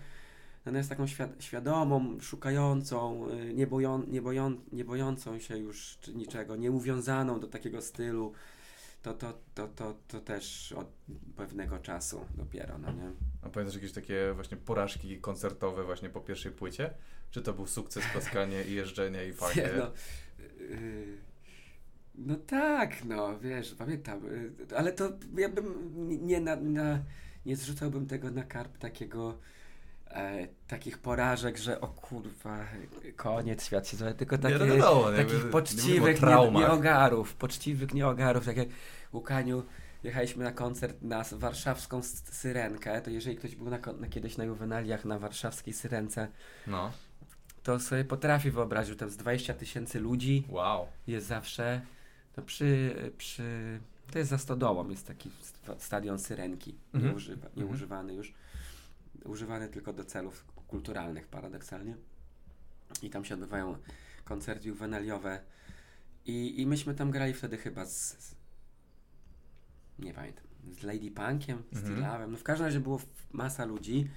[0.65, 6.57] Natomiast taką świad- świadomą, szukającą, y, nie, boją, nie, boją, nie bojącą się już niczego,
[6.57, 8.33] nieuwiązaną do takiego stylu,
[9.07, 10.87] to, to, to, to, to też od
[11.37, 13.11] pewnego czasu dopiero, no nie?
[13.43, 16.95] A pamiętasz jakieś takie właśnie porażki koncertowe właśnie po pierwszej płycie?
[17.31, 19.71] Czy to był sukces, klaskanie i jeżdżenie i fajnie?
[19.79, 19.93] No,
[20.61, 21.17] yy,
[22.15, 26.99] no tak, no wiesz, pamiętam, yy, ale to ja bym nie, na, na,
[27.47, 29.39] nie zrzucałbym tego na karp takiego
[30.11, 32.65] e, takich porażek, że o kurwa,
[33.17, 35.17] koniec, świat się złe, tylko takie, no wiadomo, nie?
[35.17, 36.63] takich Nie poczciwych nie, traumach.
[36.63, 38.69] nieogarów, poczciwych nieogarów, tak jak
[39.13, 39.63] Łukaniu,
[40.05, 45.05] jechaliśmy na koncert na warszawską Syrenkę, to jeżeli ktoś był na, na, kiedyś na juwenaliach
[45.05, 46.29] na warszawskiej Syrence,
[46.67, 46.93] No,
[47.63, 50.87] to sobie potrafi wyobrazić, że tam z 20 tysięcy ludzi wow.
[51.07, 51.81] jest zawsze,
[52.35, 53.79] to przy, przy
[54.13, 57.11] to jest za stodołą, jest taki st- stadion Syrenki, Mhm.
[57.13, 58.35] nieużywa, nieużywany już,
[59.27, 61.97] używany tylko do celów kulturalnych paradoksalnie
[63.03, 63.79] i tam się odbywają
[64.25, 65.41] koncerty juwenaliowe
[66.27, 68.35] i, i myśmy tam grali wtedy chyba z, z
[69.99, 72.31] nie pamiętam, z Lady Punkiem, z Mhm.
[72.31, 73.01] No w każdym razie było
[73.33, 74.09] masa ludzi,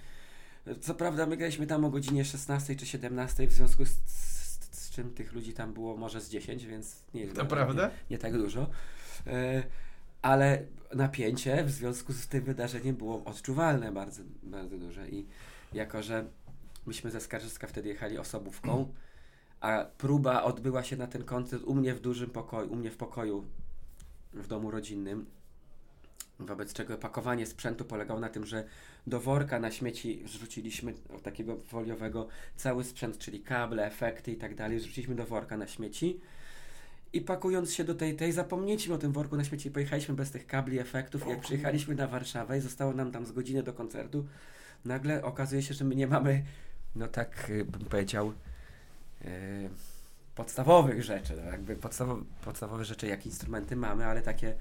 [0.82, 4.90] co prawda my graliśmy tam o godzinie 16 czy 17, w związku z, z, z
[4.90, 7.84] czym tych ludzi tam było może z 10, więc nie jest Naprawdę?
[7.84, 8.70] Nie, nie tak dużo.
[9.28, 9.64] E,
[10.22, 15.10] ale napięcie w związku z tym wydarzeniem było odczuwalne bardzo, bardzo duże.
[15.10, 15.26] I
[15.74, 16.26] jako, że
[16.86, 18.94] myśmy ze Skarżyska wtedy jechali osobówką,
[19.62, 22.98] a próba odbyła się na ten koncert u mnie w dużym pokoju, u mnie w
[22.98, 23.46] pokoju
[24.34, 25.26] w domu rodzinnym,
[26.40, 28.64] wobec czego pakowanie sprzętu polegało na tym, że
[29.08, 30.94] do worka na śmieci zrzuciliśmy
[31.24, 36.20] takiego foliowego cały sprzęt, czyli kable, efekty i tak dalej, zrzuciliśmy do worka na śmieci
[37.14, 40.32] i pakując się do tej, tej zapomnieliśmy o tym worku na śmieci i pojechaliśmy bez
[40.32, 43.74] tych kabli, efektów i jak przyjechaliśmy na Warszawę i zostało nam tam z godziny do
[43.74, 44.26] koncertu,
[44.86, 46.44] nagle okazuje się, że my nie mamy,
[46.96, 48.34] no tak y, bym powiedział,
[49.22, 49.30] yy,
[50.36, 54.56] podstawowych rzeczy, no jakby podstawowe, podstawowe rzeczy jak instrumenty mamy, ale takie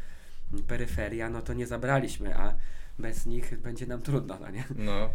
[0.66, 2.55] peryferia, no to nie zabraliśmy, a
[2.99, 4.64] bez nich będzie nam trudno, no nie?
[4.76, 5.11] No,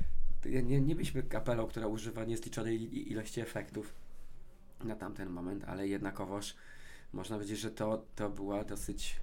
[0.45, 3.93] Nie, nie, byliśmy kapelą, która używa niezliczonej ilości efektów
[4.83, 6.55] na tamten moment, ale jednakowoż
[7.13, 9.19] można powiedzieć, że to, to była dosyć.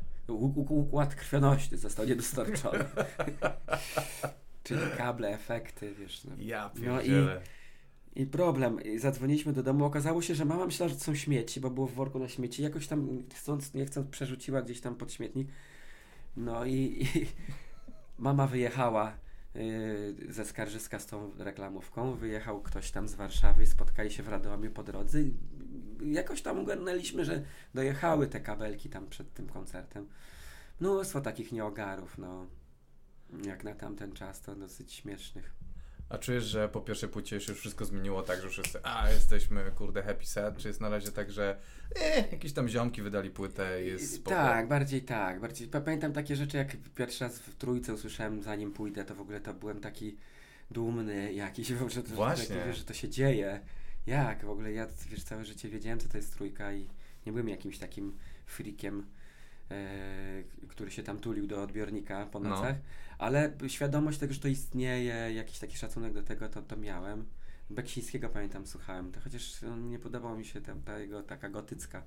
[0.69, 2.85] Układ krwionośny został niedostarczony.
[4.65, 6.25] Czyli kable, efekty, wiesz.
[6.25, 6.33] No.
[6.39, 7.27] ja No i-.
[8.15, 11.61] I problem, i zadzwoniliśmy do domu, okazało się, że mama myślała, że to są śmieci,
[11.61, 15.13] bo było w worku na śmieci, jakoś tam chcąc, nie chcąc przerzuciła gdzieś tam pod
[15.13, 15.49] śmietnik.
[16.37, 17.27] No i, i
[18.19, 19.13] mama wyjechała
[20.29, 24.83] ze Skarżyska z tą reklamówką, wyjechał ktoś tam z Warszawy, spotkali się w Radomiu po
[24.83, 25.19] drodze
[26.03, 27.43] jakoś tam ogarnęliśmy, że
[27.75, 30.09] dojechały te kabelki tam przed tym koncertem.
[30.81, 32.47] Mnóstwo takich nieogarów, no.
[33.45, 35.53] Jak na tamten czas, to dosyć śmiesznych.
[36.11, 39.71] A czujesz, że po pierwszej płycie się już wszystko zmieniło tak, że wszyscy, a jesteśmy
[39.77, 41.57] kurde happy sad, czy jest na razie tak, że
[42.01, 44.37] e, jakieś tam ziomki wydali płytę i jest spoko?
[44.37, 45.41] Tak, bardziej tak.
[45.41, 49.21] Bardziej, pa- pamiętam takie rzeczy, jak pierwszy raz w trójce usłyszałem, zanim pójdę, to w
[49.21, 50.17] ogóle to byłem taki
[50.71, 52.55] dumny jakiś, że, że, Właśnie.
[52.65, 53.61] że, że to się dzieje.
[54.07, 54.45] Jak?
[54.45, 56.87] W ogóle ja wiesz, całe życie wiedziałem, co to jest trójka i
[57.27, 59.07] nie byłem jakimś takim freakiem,
[59.71, 62.49] e, który się tam tulił do odbiornika po No.
[63.21, 67.25] Ale świadomość tego, że to istnieje, jakiś taki szacunek do tego, to, to miałem.
[67.71, 72.03] Beksińskiego pamiętam, słuchałem, to chociaż nie podobał mi się ta, ta jego taka gotycka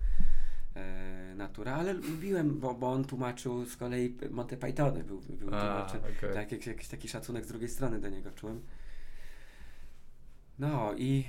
[0.76, 6.01] e, natura, ale lubiłem, bo, bo on tłumaczył z kolei Monty Pythony, był, był tłumaczem.
[6.18, 6.34] okej.
[6.34, 8.61] Tak, jak, jakiś taki szacunek z drugiej strony do niego czułem.
[10.59, 11.26] No i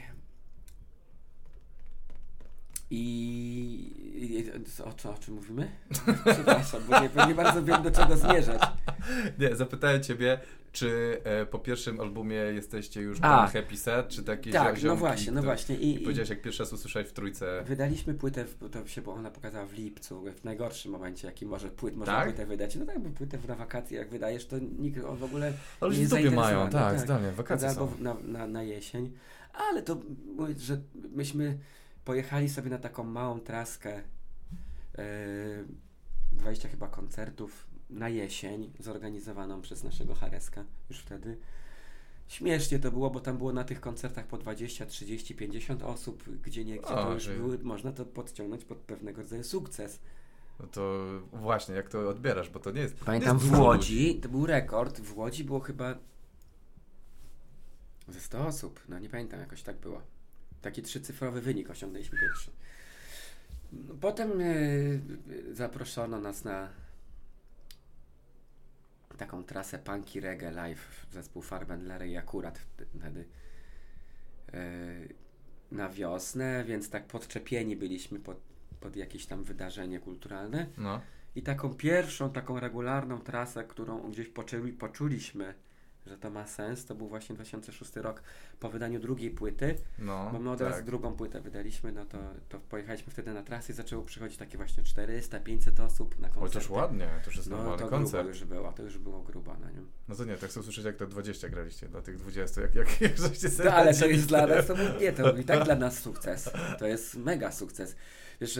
[2.90, 4.52] i i,
[4.84, 5.70] o, co, o czym mówimy?
[6.34, 8.62] Przepraszam, bo nie, nie bardzo wiem do czego zmierzać.
[9.38, 10.40] Nie, zapytałem ciebie,
[10.72, 13.46] czy e, po pierwszym albumie jesteście już A.
[13.46, 15.76] Happy Set, czy takie Tak, no właśnie, no które- właśnie.
[15.76, 17.64] I I, i powiedziałeś, jak pierwszy raz usłyszałeś w trójce.
[17.66, 21.68] wydaliśmy płytę, w, to się, bo ona pokazała w lipcu, w najgorszym momencie, jaki może
[21.68, 22.24] płyt, można Tak?
[22.24, 22.76] płytę wydać.
[22.76, 26.06] No tak, bo płytę na wakacje jak wydajesz, to nikt on w ogóle Ale nie
[26.06, 27.00] zainteresowany, mają, tak, tak.
[27.00, 29.12] zdalnie, wakacje albo na, na, na jesień.
[29.70, 29.96] Ale to
[30.56, 30.80] że
[31.12, 31.58] myśmy
[32.04, 34.02] pojechali sobie na taką małą traskę,
[34.98, 35.04] e,
[36.32, 41.36] 20 chyba koncertów na jesień, zorganizowaną przez naszego Hareska już wtedy.
[42.28, 46.64] Śmiesznie to było, bo tam było na tych koncertach po 20, 30, 50 osób, gdzie
[46.64, 50.00] nie, gdzie to już że- były, można to podciągnąć pod pewnego rodzaju sukces.
[50.60, 52.96] No to właśnie, jak to odbierasz, bo to nie jest.
[52.96, 55.94] Pamiętam nie jest w Łodzi, to był rekord, w Łodzi było chyba
[58.08, 60.02] ze 100 osób, no nie pamiętam, jakoś tak było.
[60.62, 62.50] Taki trzycyfrowy wynik osiągnęliśmy pierwszy.
[63.72, 64.44] No, Potem e,
[65.52, 66.68] zaproszono nas na
[69.16, 73.24] taką trasę punky reggae live zespół Farben Larry akurat wtedy
[74.52, 74.64] e,
[75.72, 78.38] na wiosnę, więc tak podczepieni byliśmy pod,
[78.80, 80.66] pod jakieś tam wydarzenie kulturalne.
[80.78, 81.00] No,
[81.36, 85.54] I taką pierwszą, taką regularną trasę, którą gdzieś poczuli, poczuliśmy,
[86.06, 88.22] że to ma sens, to był właśnie 2006 rok
[88.60, 90.30] po wydaniu drugiej płyty, no.
[90.32, 90.68] bo my od tak.
[90.68, 94.56] razu drugą płytę wydaliśmy, no to, to pojechaliśmy wtedy na trasę i zaczęło przychodzić takie
[94.56, 96.54] właśnie 400, 500 osób na koncerty.
[96.54, 98.28] Chociaż ładnie, to już jest No normalny to koncert.
[98.28, 99.88] już było, to już było grubo na nim.
[100.08, 103.00] No to nie, tak chcę usłyszeć, jak to 20 graliście, dla tych 20, jak, jak,
[103.00, 105.44] jak żeście sobie No ale to jest dla nas, to był, nie, to był i
[105.44, 106.50] tak dla nas sukces.
[106.78, 107.96] To jest mega sukces.
[108.40, 108.58] Wiesz,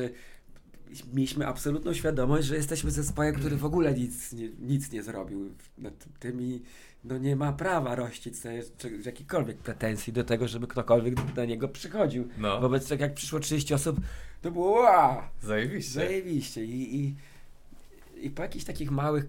[1.13, 5.95] mieliśmy absolutną świadomość, że jesteśmy zespołem, który w ogóle nic nie, nic nie zrobił nad
[6.19, 6.63] tym i
[7.05, 11.69] no nie ma prawa rościć sobie czy- jakichkolwiek pretensji do tego, żeby ktokolwiek do niego
[11.69, 12.29] przychodził.
[12.39, 13.97] No, Wobec tego jak przyszło 30 osób,
[14.43, 15.93] to było wow, zajebiście.
[15.93, 16.65] zajebiście.
[16.65, 17.15] I, i,
[18.27, 19.25] I po jakichś takich małych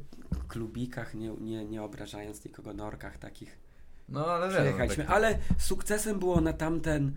[0.47, 3.57] klubikach, nie, nie, nie obrażając nikogo, norkach takich,
[4.09, 7.11] No ale nie, no, Przyjechaliśmy, tak, ale sukcesem było na tamten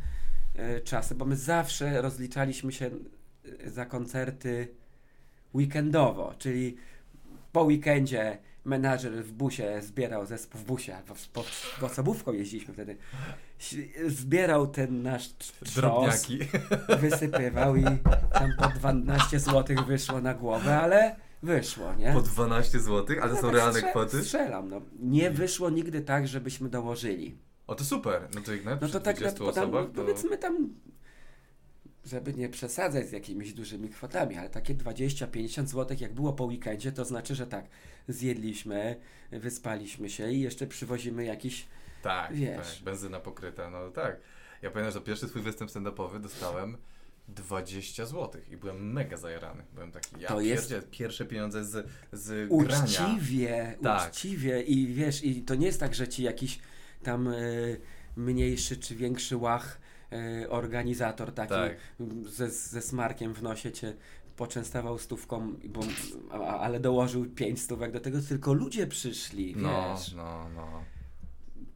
[0.55, 2.91] e, czas, bo my zawsze rozliczaliśmy się
[3.67, 4.69] e, za koncerty
[5.55, 6.77] weekendowo, czyli
[7.53, 8.39] po weekendzie
[8.69, 11.45] menadżer w busie zbierał zespół w busie, bo, bo,
[11.81, 12.97] bo osobówką jeździliśmy wtedy,
[14.07, 16.27] zbierał ten nasz tr- trzos,
[17.01, 17.85] wysypywał i
[18.33, 22.13] tam po 12 zł wyszło na głowę, ale wyszło, nie?
[22.13, 24.23] Po 12 zł, ale No są tak realne strze- kwoty?
[24.23, 24.81] Strzelam, no.
[25.01, 27.39] Nie wyszło nigdy tak, żebyśmy dołożyli.
[27.67, 29.93] O to super, no to jak nawet No to tak 20 na, tam, osobach to...
[30.03, 30.69] powiedzmy tam,
[32.09, 36.93] żeby nie przesadzać z jakimiś dużymi kwotami, ale takie 20-50 zł jak było po weekendzie,
[36.93, 37.65] to znaczy, że tak,
[38.09, 38.97] zjedliśmy,
[39.31, 41.67] wyspaliśmy się i jeszcze przywozimy jakiś,
[42.03, 42.75] Tak, Wiesz.
[42.75, 44.17] tak, benzyna pokryta, no tak.
[44.63, 46.77] Ja pamiętam, że pierwszy swój występ stand-upowy dostałem
[47.29, 49.63] 20 zł i byłem mega zajarany.
[49.75, 52.85] Byłem taki, ja To jest- pierwsze pieniądze z, z grania.
[52.85, 54.11] uczciwie, Tak.
[54.11, 56.59] uczciwie i wiesz, i to nie jest tak, że ci jakiś
[57.03, 57.81] tam y,
[58.17, 59.81] mniejszy czy większy łach
[60.49, 61.77] organizator taki Tak.
[62.29, 63.95] ze, ze smarkiem w nosie cię
[64.37, 65.81] poczęstował stówką, bo,
[66.61, 70.13] ale dołożył pięć stówek do tego, tylko ludzie przyszli, No, wiesz.
[70.15, 70.85] no, no.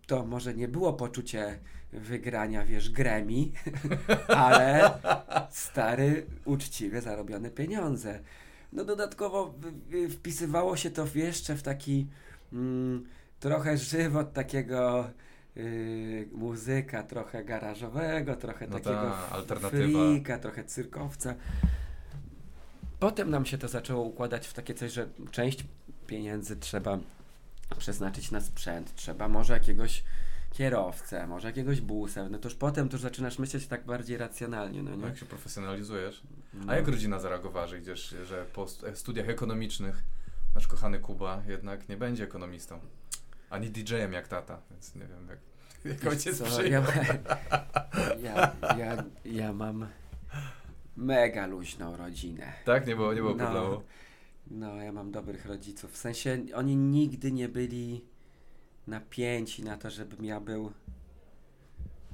[0.06, 1.58] To może nie było poczucie
[1.92, 3.52] wygrania, wiesz, gremi,
[4.28, 4.90] ale
[5.50, 8.20] stary, uczciwie zarobione pieniądze.
[8.72, 9.54] No dodatkowo
[10.10, 12.06] wpisywało się to jeszcze w taki
[12.52, 13.06] mm,
[13.40, 15.10] trochę żywot takiego
[15.56, 19.28] yy, muzyka, trochę garażowego, trochę No takiego ta,
[20.38, 21.34] trochę cyrkowca.
[22.98, 25.64] Potem nam się to zaczęło układać w takie coś, że część
[26.06, 26.98] pieniędzy trzeba
[27.78, 30.04] przeznaczyć na sprzęt, trzeba może jakiegoś
[30.52, 34.82] kierowcę, może jakiegoś busa, no to już potem to już zaczynasz myśleć tak bardziej racjonalnie,
[34.82, 35.04] no nie?
[35.04, 36.22] jak się profesjonalizujesz.
[36.54, 36.72] No.
[36.72, 40.02] A jak rodzina zareagowała, że idziesz, że po stu- studiach ekonomicznych
[40.54, 42.78] nasz kochany Kuba jednak nie będzie ekonomistą.
[43.52, 45.38] Ani DJ-em jak tata, więc nie wiem jak,
[45.84, 46.82] jak ojciec co, ja,
[48.24, 49.86] ja, ja, ja mam
[50.96, 52.52] mega luźną rodzinę.
[52.64, 52.86] Tak?
[52.86, 53.38] Nie było, nie było No.
[53.44, 53.82] problemu.
[54.50, 55.92] No, ja mam dobrych rodziców.
[55.92, 58.04] W sensie oni nigdy nie byli
[58.86, 60.72] napięci na to, żebym ja był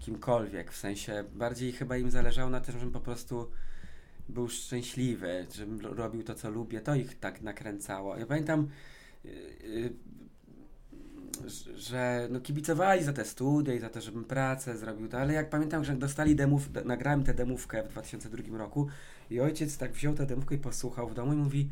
[0.00, 0.72] kimkolwiek.
[0.72, 3.50] W sensie bardziej chyba im zależało na tym, żebym po prostu
[4.28, 6.80] był szczęśliwy, żebym ro- robił to, co lubię.
[6.80, 8.16] To ich tak nakręcało.
[8.16, 8.68] Ja pamiętam,
[9.24, 9.30] yy,
[9.62, 9.92] yy,
[11.76, 15.50] że- no kibicowali za te studia i za to, żebym pracę zrobił, to, ale jak
[15.50, 18.88] pamiętam, że jak dostali demów, nagrałem tę demówkę w 2002 roku
[19.30, 21.70] i ojciec tak wziął tę demówkę i posłuchał w domu i mówi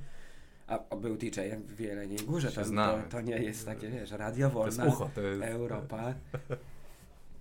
[0.67, 4.49] a, a był DJ-em w Wieleniej Górze, to, to, to nie jest takie, wiesz, radio
[4.49, 5.43] To wolna, ucho, to jest...
[5.45, 6.15] Europa.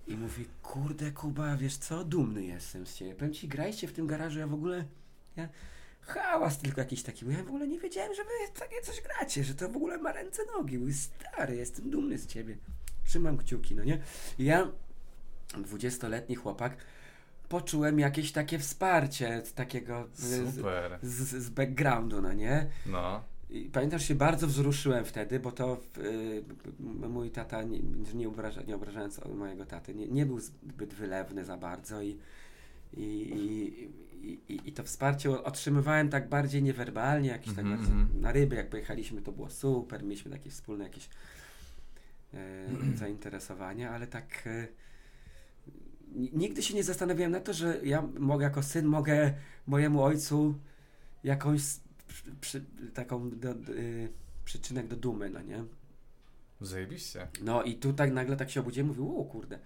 [0.08, 3.14] I mówi, kurde Kuba, wiesz co, dumny jestem z ciebie.
[3.14, 4.84] Powiem ci, grajcie w tym garażu, ja w ogóle,
[5.36, 5.48] ja
[6.06, 7.24] hałas tylko jakiś taki.
[7.24, 8.30] Bo ja w ogóle nie wiedziałem, że wy
[8.60, 10.78] takie coś gracie, że to w ogóle ma ręce, nogi.
[10.78, 12.56] Mój stary, jestem dumny z ciebie.
[13.06, 13.98] Trzymam kciuki, no nie?
[14.38, 14.70] I ja,
[15.58, 16.76] dwudziestoletni chłopak,
[17.48, 20.98] poczułem jakieś takie wsparcie z takiego, z, Super.
[21.02, 21.12] z,
[21.44, 22.66] z backgroundu, no nie?
[22.86, 23.22] No.
[23.50, 26.44] I pamiętam, że się bardzo wzruszyłem wtedy, bo to y,
[26.80, 27.78] m- mój tata, nie,
[28.14, 32.18] nie, obraża, nie obrażając mojego taty, nie, nie był zbyt wylewny za bardzo i,
[32.96, 33.88] i, i,
[34.22, 38.20] i, i to wsparcie otrzymywałem tak bardziej niewerbalnie, jakieś tak Mhm, mhm.
[38.20, 41.08] na ryby jak pojechaliśmy to było super, mieliśmy takie wspólne jakieś
[42.34, 42.66] e,
[42.98, 44.66] zainteresowania, ale tak e,
[46.14, 49.34] ni- nigdy się nie zastanawiałem na to, że ja mogę jako syn mogę
[49.66, 50.54] mojemu ojcu
[51.24, 51.62] jakąś
[52.08, 52.64] przy, przy,
[52.94, 54.08] taką do, do, y,
[54.44, 55.64] przyczynek do dumy, no nie?
[56.60, 57.28] Zajebiście.
[57.42, 59.58] No i tu tak nagle tak się obudziłem, mówił, o kurde.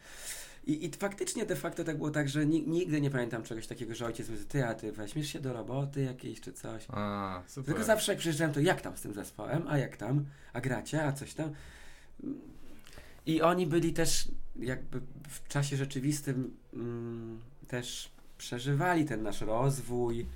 [0.67, 3.95] I, I faktycznie de facto tak było tak, że ni, nigdy nie pamiętam czegoś takiego,
[3.95, 6.87] że ojciec mówi, ty, a ty weźmiesz się do roboty jakiejś czy coś.
[6.89, 7.65] A, super.
[7.65, 11.05] Tylko zawsze jak przyjeżdżałem, to jak tam z tym zespołem, a jak tam, a gracie,
[11.05, 11.53] a coś tam.
[13.27, 14.29] I oni byli też
[14.59, 20.27] jakby w czasie rzeczywistym mm, też przeżywali ten nasz rozwój,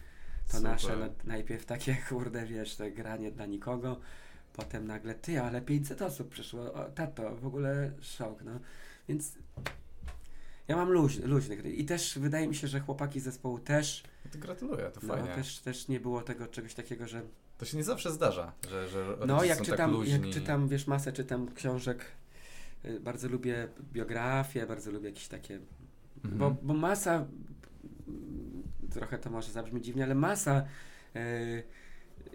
[0.46, 0.70] to Super.
[0.70, 4.00] nasze na, najpierw takie kurde, wiesz, te granie dla nikogo,
[4.52, 8.60] potem nagle ty, ale 500 osób przyszło, o, tato, w ogóle szok, no.
[9.08, 9.32] Więc
[10.68, 14.30] ja mam luź, luźnych i też wydaje mi się, że chłopaki z zespołu też, No
[14.30, 15.28] to gratuluję, to no, fajnie.
[15.34, 17.22] też, też nie było tego czegoś takiego, że
[17.58, 20.86] To się nie zawsze zdarza, że, że No, jak są czytam, tak jak czytam, wiesz,
[20.86, 22.04] masę czytam książek,
[22.84, 25.58] y, bardzo lubię biografię, bardzo lubię jakieś takie,
[26.24, 26.38] Mhm.
[26.38, 27.26] bo, bo masa,
[28.90, 30.64] trochę to może zabrzmi dziwnie, ale masa
[31.16, 31.62] y,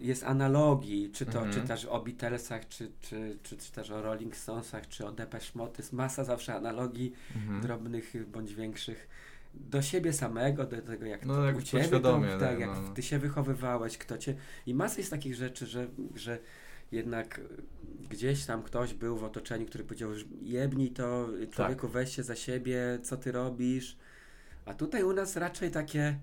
[0.02, 1.54] jest analogii, czy to Mhm.
[1.54, 5.94] czytasz o Beatlesach, czy, czy, czy czytasz o Rolling Stonesach, czy o Depeche Mode, jest
[5.94, 7.62] masa zawsze analogii, Mhm.
[7.62, 9.08] drobnych y, bądź większych,
[9.54, 12.94] do siebie samego, do tego jak No, to jak u ciebie, tak, tak, jak no.
[12.94, 14.36] ty się wychowywałeś, kto cię...
[14.66, 16.40] I masa jest takich rzeczy, że, że
[16.92, 17.42] jednak
[18.10, 21.92] gdzieś tam ktoś był w otoczeniu, który powiedział, że jebnij to, człowieku Tak.
[21.92, 23.98] weź się za siebie, co ty robisz.
[24.66, 26.20] A tutaj u nas raczej takie,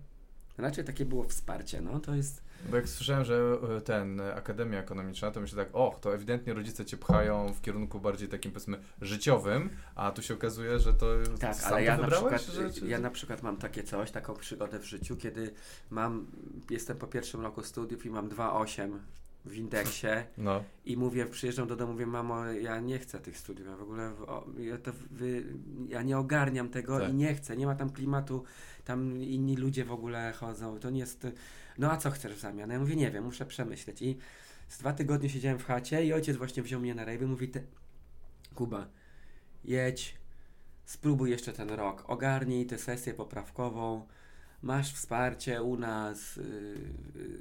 [0.58, 2.45] raczej takie było wsparcie, no to jest...
[2.70, 6.54] Bo jak słyszałem, że e, ten, e, Akademia Ekonomiczna, to myślę tak, och, to ewidentnie
[6.54, 11.06] rodzice cię pchają w kierunku bardziej takim, powiedzmy, życiowym, a tu się okazuje, że to
[11.40, 14.78] Tak, ale ja na, przykład, że, czy, ja na przykład mam takie coś, taką przygodę
[14.78, 15.50] w życiu, kiedy
[15.90, 16.26] mam,
[16.70, 18.98] jestem po pierwszym roku studiów i mam 2,8
[19.46, 20.06] w indeksie
[20.38, 23.82] No, i mówię, przyjeżdżam do domu, mówię, mamo, ja nie chcę tych studiów, ja w
[23.82, 25.44] ogóle, o, ja, to wy,
[25.88, 27.10] ja nie ogarniam tego Tak.
[27.10, 28.44] i nie chcę, nie ma tam klimatu,
[28.84, 31.26] tam inni ludzie w ogóle chodzą, to nie jest,
[31.78, 32.70] no a co chcesz w zamian?
[32.70, 34.18] Ja mówię, nie wiem, muszę przemyśleć i
[34.68, 37.60] z dwa tygodnie siedziałem w chacie i ojciec właśnie wziął mnie na rejwy, mówi, te,
[38.54, 38.86] Kuba,
[39.64, 40.16] jedź,
[40.84, 44.06] spróbuj jeszcze ten rok, ogarnij tę sesję poprawkową,
[44.62, 46.44] masz wsparcie u nas, yy,
[47.14, 47.40] yy,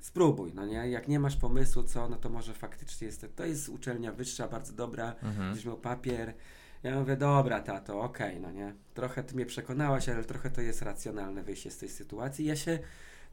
[0.00, 0.90] spróbuj, no nie?
[0.90, 4.72] Jak nie masz pomysłu, co, no to może faktycznie jest, to jest uczelnia wyższa, bardzo
[4.72, 5.46] dobra, mhm.
[5.46, 6.34] będziesz miał papier.
[6.82, 8.74] Ja mówię, dobra, tato, okej, no nie?
[8.94, 12.44] Trochę ty mnie przekonałaś, ale trochę to jest racjonalne wyjście z tej sytuacji.
[12.44, 12.78] Ja się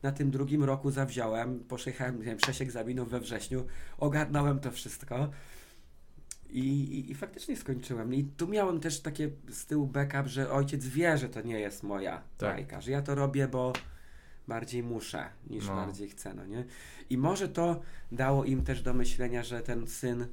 [0.03, 3.65] na tym drugim roku zawziąłem, poszejechałem, nie wiem, sześć egzaminów we wrześniu,
[3.97, 5.29] ogarnąłem to wszystko
[6.49, 8.13] i, i, i faktycznie skończyłem.
[8.13, 11.83] I tu miałem też takie z tyłu backup, że ojciec wie, że to nie jest
[11.83, 12.55] moja Tak.
[12.55, 13.73] bajka, że ja to robię, bo
[14.47, 15.75] bardziej muszę niż No.
[15.75, 16.65] bardziej chcę, no nie?
[17.09, 17.81] I może to
[18.11, 20.27] dało im też do myślenia, że ten syn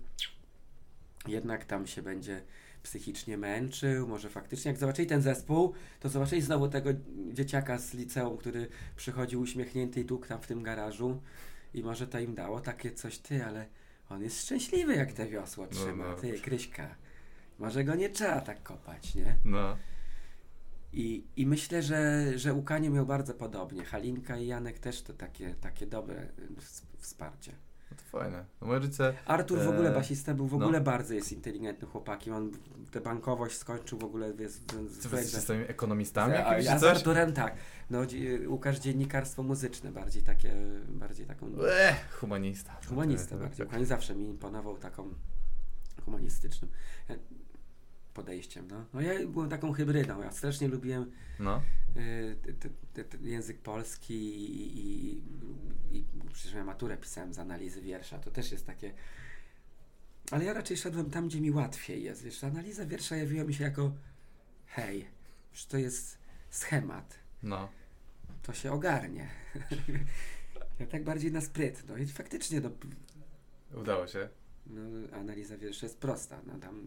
[1.26, 2.42] jednak tam się będzie
[2.82, 6.90] psychicznie męczył, może faktycznie jak zobaczyli ten zespół, to zobaczyli znowu tego
[7.32, 11.22] dzieciaka z liceum, który przychodził uśmiechnięty i tukł tam w tym garażu
[11.74, 13.66] i może to im dało takie coś, ty, ale
[14.08, 16.14] on jest szczęśliwy jak te wiosło No, trzyma, no.
[16.16, 16.94] ty, Kryśka.
[17.58, 19.36] Może go nie trzeba tak kopać, nie?
[19.44, 19.76] no.
[20.92, 23.84] I, i myślę, że, że Łukanie miał bardzo podobnie.
[23.84, 27.52] Halinka i Janek też to takie, takie dobre ws- wsparcie.
[28.04, 28.44] No to fajne.
[28.60, 30.64] No, moi rodzice, Artur w ogóle, Eee, basista, był w no.
[30.64, 32.34] ogóle bardzo jest inteligentnym chłopakiem.
[32.34, 32.50] On
[32.90, 34.36] tę bankowość skończył w ogóle z,
[34.90, 36.84] z, jesteście z tymi z, ekonomistami a, jakimiś, ja czy z?
[36.84, 37.54] Arturem tak.
[37.90, 40.54] No, dzi- Łukasz dziennikarstwo muzyczne, bardziej takie,
[40.88, 41.46] bardziej taką
[41.80, 42.76] Ech, humanista.
[42.88, 43.58] humanistę Tak, bardziej.
[43.58, 43.66] tak.
[43.66, 45.14] Łukań zawsze mi imponował taką
[46.04, 46.70] humanistycznym
[47.10, 47.16] e,
[48.14, 48.68] podejściem.
[48.70, 48.84] No.
[48.94, 50.22] no ja byłem taką hybrydą.
[50.22, 51.62] Ja strasznie lubiłem No,
[51.96, 57.82] y, t- t- t- język polski i, i, i przecież ja maturę pisałem z analizy
[57.82, 58.92] wiersza, to też jest takie
[60.30, 63.64] ale ja raczej szedłem tam, gdzie mi łatwiej jest, wiesz, analiza wiersza jawiła mi się
[63.64, 63.92] jako
[64.66, 65.06] hej,
[65.54, 66.18] że to jest
[66.50, 67.68] schemat, no.
[68.42, 69.28] to się ogarnie
[70.80, 72.70] ja tak bardziej na spryt, no i faktycznie no,
[73.80, 74.28] Udało się.
[74.66, 74.80] no,
[75.16, 76.86] analiza wiersza jest prosta, no tam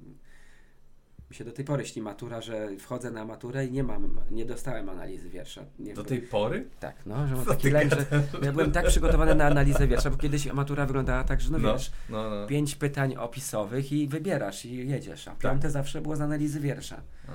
[1.34, 4.46] Mi się do tej pory śni matura, że wchodzę na maturę i nie mam, nie
[4.46, 5.62] dostałem analizy wiersza.
[5.80, 6.10] Nie Do wiem.
[6.10, 6.70] tej pory?
[6.80, 8.06] Tak, no, że mam taki lęk, że
[8.44, 11.74] ja byłem tak przygotowany na analizę wiersza, bo kiedyś matura wyglądała tak, że no, No,
[11.74, 12.48] wiesz, no, no.
[12.48, 15.34] pięć pytań opisowych i wybierasz i jedziesz, Tak.
[15.34, 17.02] a piąte zawsze było z analizy wiersza.
[17.28, 17.32] A,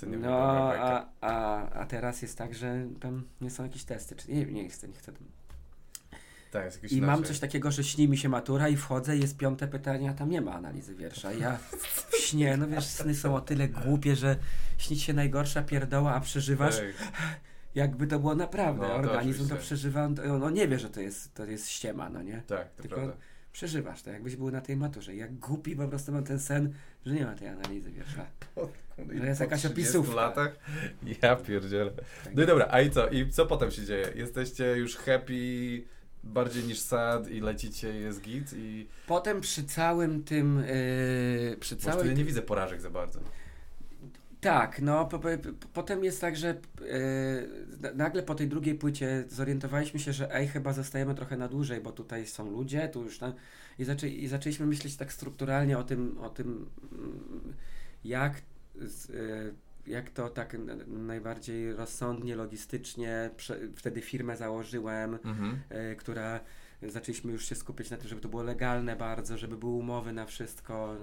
[0.00, 3.84] to nie, nie, no, a, a, a teraz jest tak, że tam nie są jakieś
[3.84, 5.12] testy, czy nie, nie chcę, nie chcę.
[6.50, 7.26] Tak, I mam inaczej.
[7.26, 10.40] coś takiego, że śni mi się matura i wchodzę jest piąte pytanie, a tam nie
[10.40, 11.32] ma analizy wiersza.
[11.32, 11.58] Ja
[12.10, 14.36] w śnie, no wiesz, sny są o tyle głupie, że
[14.78, 16.86] śni ci się najgorsza pierdoła, a przeżywasz Tak.
[17.74, 18.82] jakby to było naprawdę.
[18.82, 19.66] No, to Organizm to, oczywiście.
[19.66, 22.42] przeżywa, on, on, on nie wie, że to jest, to jest ściema, no nie?
[22.46, 23.16] Tak, to Tylko prawda.
[23.52, 25.14] przeżywasz to, jakbyś był na tej maturze.
[25.14, 26.72] Jak głupi po prostu mam ten sen,
[27.06, 28.26] że nie ma tej analizy wiersza.
[28.54, 30.14] To jest jakaś 30 opisówka.
[30.22, 30.56] latach?
[31.22, 31.90] Ja pierdzielę.
[32.24, 32.34] Tak.
[32.34, 33.08] No i dobra, a i co?
[33.08, 34.06] I co potem się dzieje?
[34.14, 35.82] Jesteście już happy
[36.24, 38.88] bardziej niż sad i lecicie jest git i...
[39.06, 43.20] Potem przy całym tym, yy, przy Bo ja całej nie widzę porażek za bardzo.
[44.40, 45.28] Tak, no po, po,
[45.72, 46.60] potem jest tak, że
[47.80, 51.80] na- nagle po tej drugiej płycie zorientowaliśmy się, że ej, chyba zostajemy trochę na dłużej,
[51.80, 53.32] bo tutaj są ludzie, tu już tam
[53.78, 57.54] i, zaczę, i zaczęliśmy myśleć tak strukturalnie o tym, o tym mm,
[58.04, 58.42] jak,
[58.74, 59.14] z, e,
[59.86, 63.30] jak to tak najbardziej rozsądnie, logistycznie,
[63.76, 65.60] wtedy firmę założyłem, Mhm.
[65.68, 66.40] e, która
[66.88, 70.26] zaczęliśmy już się skupiać na tym, żeby to było legalne bardzo, żeby były umowy na
[70.26, 70.96] wszystko,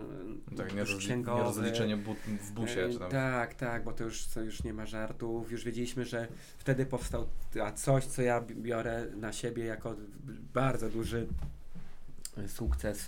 [0.51, 3.11] No tak, już nie, rozli- nie rozliczenie bu- w busie, E, czy tam...
[3.11, 5.51] Tak, tak, bo to już, to już nie ma żartów.
[5.51, 6.27] Już wiedzieliśmy, że
[6.57, 7.27] wtedy powstał
[7.63, 9.95] a coś, co ja bi- biorę na siebie jako
[10.53, 11.27] bardzo duży
[12.47, 13.07] sukces.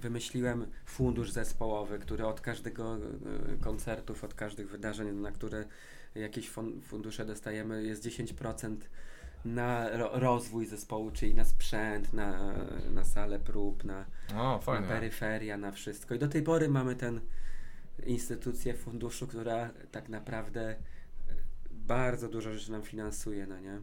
[0.00, 3.00] Wymyśliłem fundusz zespołowy, który od każdego e,
[3.60, 5.64] koncertów, od każdych wydarzeń, na które
[6.14, 8.76] jakieś fun- fundusze dostajemy, jest 10%
[9.44, 12.54] na ro- rozwój zespołu, czyli na sprzęt, na,
[12.90, 14.04] na salę prób, na,
[14.36, 16.14] O, na peryferia, na wszystko.
[16.14, 17.20] I do tej pory mamy ten
[18.06, 20.76] instytucję funduszu, która tak naprawdę e,
[21.72, 23.80] bardzo dużo rzeczy nam finansuje, no nie?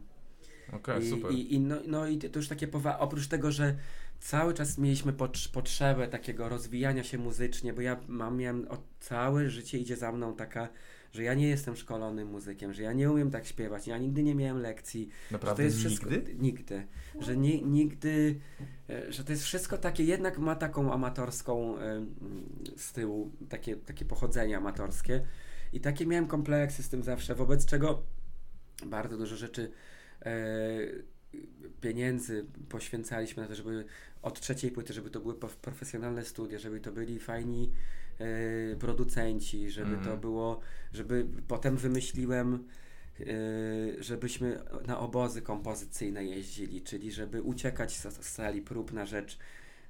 [0.72, 1.32] Okej, I, super.
[1.32, 3.74] i, i, no, no i to już takie powa- oprócz tego, że
[4.20, 9.50] cały czas mieliśmy pot- potrzebę takiego rozwijania się muzycznie, bo ja mam, miałem o, całe
[9.50, 10.68] życie idzie za mną taka,
[11.12, 14.34] że ja nie jestem szkolonym muzykiem, że ja nie umiem tak śpiewać, ja nigdy nie
[14.34, 16.34] miałem lekcji, że Naprawdę to jest wszystko, nigdy?
[16.34, 16.86] Nigdy.
[17.20, 18.40] Że ni, nigdy,
[18.90, 21.74] e, że to jest wszystko takie, jednak ma taką amatorską
[22.76, 25.26] z tyłu, takie, takie pochodzenie amatorskie.
[25.72, 28.02] I takie miałem kompleksy z tym zawsze, wobec czego
[28.86, 29.70] bardzo dużo rzeczy
[30.22, 30.32] e,
[31.80, 33.84] pieniędzy poświęcaliśmy na to, żeby
[34.22, 37.72] od trzeciej płyty, żeby to były profesjonalne studia, żeby to byli fajni
[38.18, 40.20] e, producenci, żeby to Mhm.
[40.20, 40.60] było,
[40.92, 42.64] żeby potem wymyśliłem
[43.18, 49.38] Yy, żebyśmy na obozy kompozycyjne jeździli, czyli żeby uciekać z, z sali prób na rzecz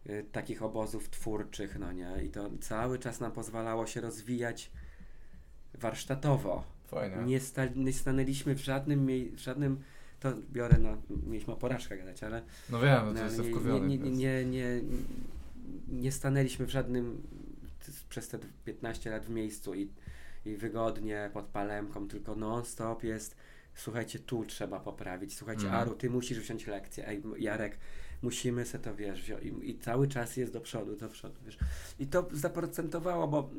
[0.06, 2.12] yy, takich obozów twórczych, no nie?
[2.24, 4.70] I to cały czas nam pozwalało się rozwijać
[5.74, 6.64] warsztatowo.
[6.86, 7.16] Fajnie.
[7.16, 9.82] Nie, sta, nie stanęliśmy w żadnym, w żadnym,
[10.20, 10.96] to biorę, no,
[11.26, 13.88] mieliśmy o porażkach gadać, ale No wiem, no no, to ale jestem nie, wkurwiony.
[13.88, 14.82] nie, nie, nie, nie,
[15.88, 17.22] nie stanęliśmy w żadnym
[18.08, 19.90] przez te 15 lat w miejscu i,
[20.44, 23.36] i wygodnie pod palemką, tylko non-stop jest
[23.74, 25.82] słuchajcie, tu trzeba poprawić, słuchajcie, Mhm.
[25.82, 27.78] Aru, ty musisz wziąć lekcję, ej, Jarek,
[28.22, 31.58] musimy se to, wiesz, wziąć i, i cały czas jest do przodu, do przodu, wiesz.
[31.98, 33.50] I to zaprocentowało, bo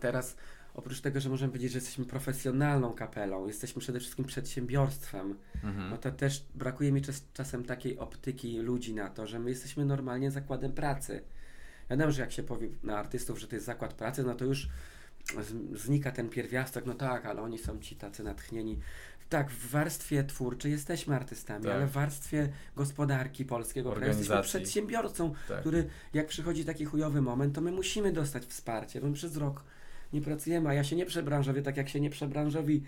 [0.00, 0.36] teraz
[0.74, 5.34] oprócz tego, że możemy powiedzieć, że jesteśmy profesjonalną kapelą, jesteśmy przede wszystkim przedsiębiorstwem,
[5.64, 5.90] Mhm.
[5.90, 9.84] no to też brakuje mi czas, czasem takiej optyki ludzi na to, że my jesteśmy
[9.84, 11.22] normalnie zakładem pracy.
[11.90, 14.68] Wiadomo, że jak się powie na artystów, że to jest zakład pracy, no to już
[15.42, 18.78] z, znika ten pierwiastek, no tak, ale oni są ci tacy natchnieni.
[19.28, 21.74] Tak, w warstwie twórczej jesteśmy artystami, Tak.
[21.74, 25.60] ale w warstwie gospodarki polskiego kraju jesteśmy przedsiębiorcą, Tak.
[25.60, 29.64] który jak przychodzi taki chujowy moment, to my musimy dostać wsparcie, bo my przez rok
[30.12, 32.82] nie pracujemy, a ja się nie przebranżowię tak jak się nie przebranżowi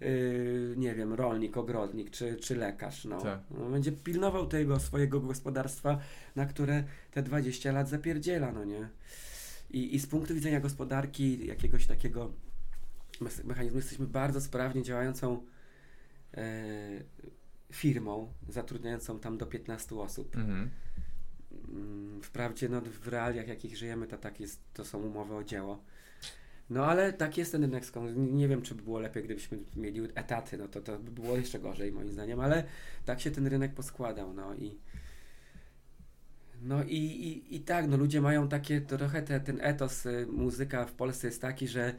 [0.00, 3.04] yy, nie wiem, rolnik, ogrodnik czy, czy lekarz.
[3.04, 3.20] No.
[3.20, 3.40] Tak.
[3.50, 3.70] no.
[3.70, 5.98] Będzie pilnował tego swojego gospodarstwa,
[6.36, 8.88] na które te 20 lat zapierdziela, no nie?
[9.70, 12.32] I, I z punktu widzenia gospodarki, jakiegoś takiego
[13.44, 15.42] mechanizmu, jesteśmy bardzo sprawnie działającą
[16.34, 16.44] e,
[17.72, 20.36] firmą, zatrudniającą tam do 15 osób.
[20.36, 20.70] Mhm.
[21.68, 25.82] Mm, Wprawdzie no, w realiach, jakich żyjemy, to tak jest, to są umowy o dzieło.
[26.70, 28.16] No ale tak jest ten rynek skąd.
[28.16, 31.58] Nie wiem, czy by było lepiej, gdybyśmy mieli etaty, no to to by było jeszcze
[31.58, 32.64] gorzej moim zdaniem, ale
[33.04, 34.78] tak się ten rynek poskładał, no i
[36.62, 40.84] no i, i, i tak, no ludzie mają takie, trochę te, ten etos y, muzyka
[40.84, 41.94] w Polsce jest taki, że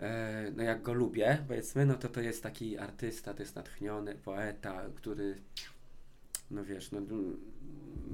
[0.00, 4.14] e, no jak go lubię, powiedzmy, no to to jest taki artysta, to jest natchniony
[4.14, 5.36] poeta, który
[6.50, 7.00] no wiesz, no,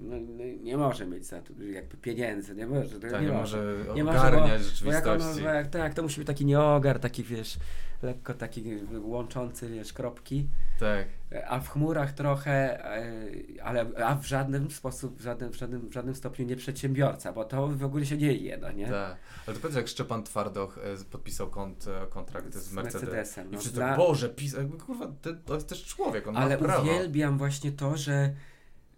[0.03, 3.01] no, no nie może mieć za to jakby pieniędzy, nie może.
[3.01, 3.77] Tak, nie, nie może.
[3.95, 5.43] Nie ogarniać Bo rzeczywistości.
[5.43, 7.59] bo jak, tak, to musi być taki nieogar, taki wiesz,
[8.03, 8.65] lekko taki
[9.03, 10.49] łączący, wiesz, kropki.
[10.81, 11.07] Tak.
[11.49, 13.23] A w chmurach trochę, e,
[13.63, 17.45] ale a w żadnym sposób, w żadnym, w żadnym, w żadnym stopniu nie przedsiębiorca, bo
[17.45, 18.87] to w ogóle się nie je, no nie?
[18.87, 19.17] Tak.
[19.47, 23.01] Ale to powiedz, jak Szczepan Twardoch e, podpisał kont, e, kontrakt z, Z Mercedesem.
[23.09, 24.57] Mercedesem, I no, wszyscy, dla- Boże, pis,
[24.87, 26.83] kurwa, to, to jest też człowiek, on Ale ma prawo.
[26.83, 28.35] uwielbiam właśnie to, że,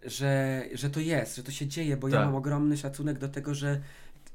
[0.05, 2.25] że, że to jest, że to się dzieje, bo ja Tak.
[2.25, 3.81] mam ogromny szacunek do tego, że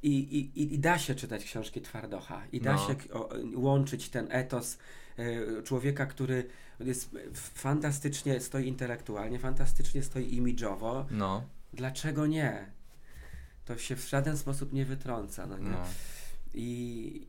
[0.02, 2.78] i, i, i- da się czytać książki Twardocha i da No.
[2.86, 4.78] się o, łączyć ten etos
[5.18, 6.48] e, człowieka, który
[6.80, 11.06] jest fantastycznie stoi intelektualnie, fantastycznie stoi imidżowo.
[11.10, 12.66] No, Dlaczego nie?
[13.64, 15.70] To się w żaden sposób nie wytrąca, no nie?
[15.70, 15.84] no.
[16.54, 17.26] I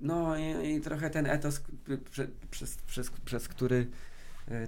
[0.00, 1.66] no i, i trochę ten etos, k-
[2.10, 3.86] prze, przez, przez, przez który y,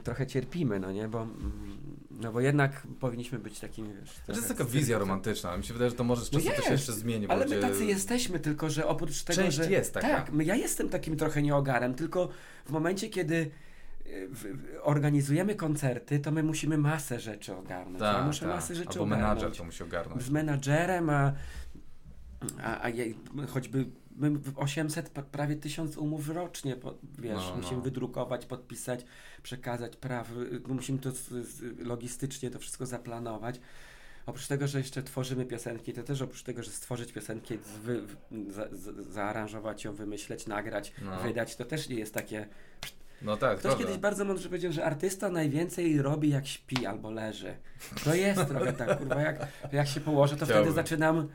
[0.05, 1.79] trochę cierpimy, no nie, bo mm,
[2.11, 4.11] no bo jednak powinniśmy być takimi, wiesz...
[4.27, 6.57] To jest taka wizja romantyczna, ale mi się wydaje, że to może z No czasem
[6.57, 7.27] to się jeszcze zmieni.
[7.27, 9.71] bo Ale my tacy jesteśmy, tylko że oprócz tego, Część że...
[9.71, 10.09] jest taka.
[10.09, 12.29] Tak, ja jestem takim trochę nieogarem, tylko
[12.67, 13.51] w momencie, kiedy
[14.07, 14.29] y,
[14.83, 18.01] organizujemy koncerty, to my musimy masę rzeczy ogarnąć.
[18.01, 18.55] ja Tak, muszę tak.
[18.55, 20.23] masę rzeczy Albo ogarnąć menadżer to musi ogarnąć.
[20.23, 21.33] z menadżerem, a,
[22.63, 22.89] a, a
[23.49, 23.87] choćby
[24.19, 26.77] my w 800, pra- prawie 1000 umów rocznie,
[27.19, 27.83] wiesz, No, musimy no.
[27.83, 29.05] wydrukować, podpisać,
[29.43, 31.11] przekazać praw, y, musimy to
[31.79, 33.61] logistycznie to wszystko zaplanować.
[34.27, 38.01] Oprócz tego, że jeszcze tworzymy piosenki, to też oprócz tego, że stworzyć piosenkę, z- wy,
[38.49, 41.21] za, za, zaaranżować ją, wymyśleć, nagrać, No.
[41.23, 42.49] wydać, to też nie jest takie...
[43.23, 47.55] No tak, Ktoś kiedyś bardzo mądrze powiedział, że artysta najwięcej robi jak śpi albo leży.
[48.05, 50.65] To jest trochę tak, kurwa, jak, jak się położę, to Chciałbym.
[50.65, 51.29] wtedy zaczynam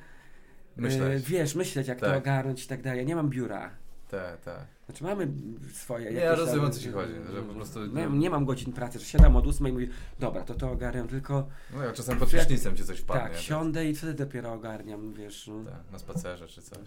[0.78, 1.24] Myśleć.
[1.24, 2.18] E, wiesz, myśleć jak to Tak.
[2.18, 3.06] ogarnąć i tak dalej.
[3.06, 3.70] Nie mam biura.
[4.10, 4.66] Tak, tak.
[4.86, 5.28] Znaczy mamy
[5.74, 6.12] swoje.
[6.12, 9.00] Nie, ja rozumiem, o co ci chodzi, że po prostu Nie, nie- mam godzin pracy,
[9.00, 9.88] że siadam od 8 i mówię,
[10.20, 13.24] dobra, to to ogarniam, tylko No ja czasem pod prysznicem ci coś wpadnie.
[13.24, 15.48] tak, więc- siądę i wtedy dopiero ogarniam, wiesz.
[15.48, 15.72] No.
[15.72, 16.80] Tak, na spacerze czy coś.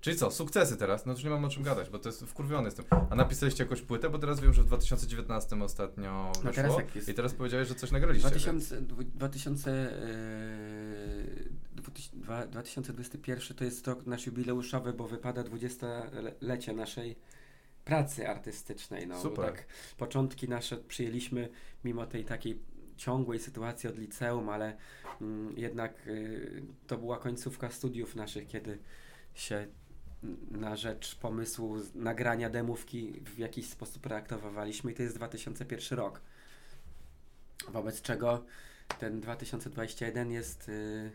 [0.00, 1.06] Czyli co, sukcesy teraz?
[1.06, 2.84] No to już nie mam o czym gadać, bo to jest wkurwiony jestem.
[3.10, 6.44] A napisaliście jakąś płytę, bo teraz wiem, że w 2019 ostatnio wyszło.
[6.44, 8.28] No teraz jak jest- I teraz powiedziałeś, że coś nagraliście.
[8.28, 11.45] 2000, dwu- 2000, e, dwutyś- dwa-
[12.50, 17.16] 2021 to jest rok nasz jubileuszowy, bo wypada 20-lecie naszej
[17.84, 19.06] pracy artystycznej.
[19.06, 19.44] No, Super.
[19.44, 19.66] Tak,
[19.96, 21.48] początki nasze przyjęliśmy
[21.84, 22.60] mimo tej takiej
[22.96, 24.76] ciągłej sytuacji od liceum, ale
[25.20, 28.78] mm, jednak y, to była końcówka studiów naszych, kiedy
[29.34, 29.66] się
[30.50, 36.20] na rzecz pomysłu nagrania demówki w jakiś sposób reaktowaliśmy i to jest 2001 rok.
[37.68, 38.44] Wobec czego
[38.98, 41.10] ten 2021 jest y,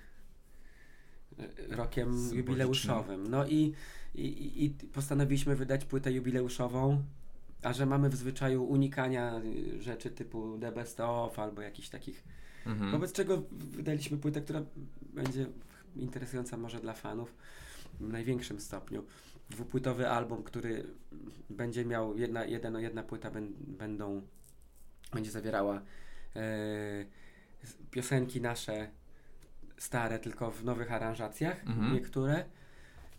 [1.70, 3.28] rokiem jubileuszowym.
[3.30, 3.74] No i,
[4.16, 7.04] i, i- postanowiliśmy wydać płytę jubileuszową,
[7.64, 9.42] a że mamy w zwyczaju unikania
[9.78, 12.24] y, rzeczy typu The Best Of albo jakichś takich.
[12.66, 12.92] Mhm.
[12.92, 14.62] Wobec czego wydaliśmy płytę, która
[15.14, 15.46] będzie
[15.96, 17.36] interesująca może dla fanów
[18.00, 19.04] w największym stopniu.
[19.50, 20.84] Dwupłytowy album, który
[21.50, 24.22] będzie miał jedna, jeden, jedna płyta ben, będą,
[25.14, 25.82] będzie zawierała
[26.36, 26.42] e,
[27.92, 28.90] piosenki nasze
[29.82, 31.94] stare, tylko w nowych aranżacjach, Mhm.
[31.94, 32.46] niektóre,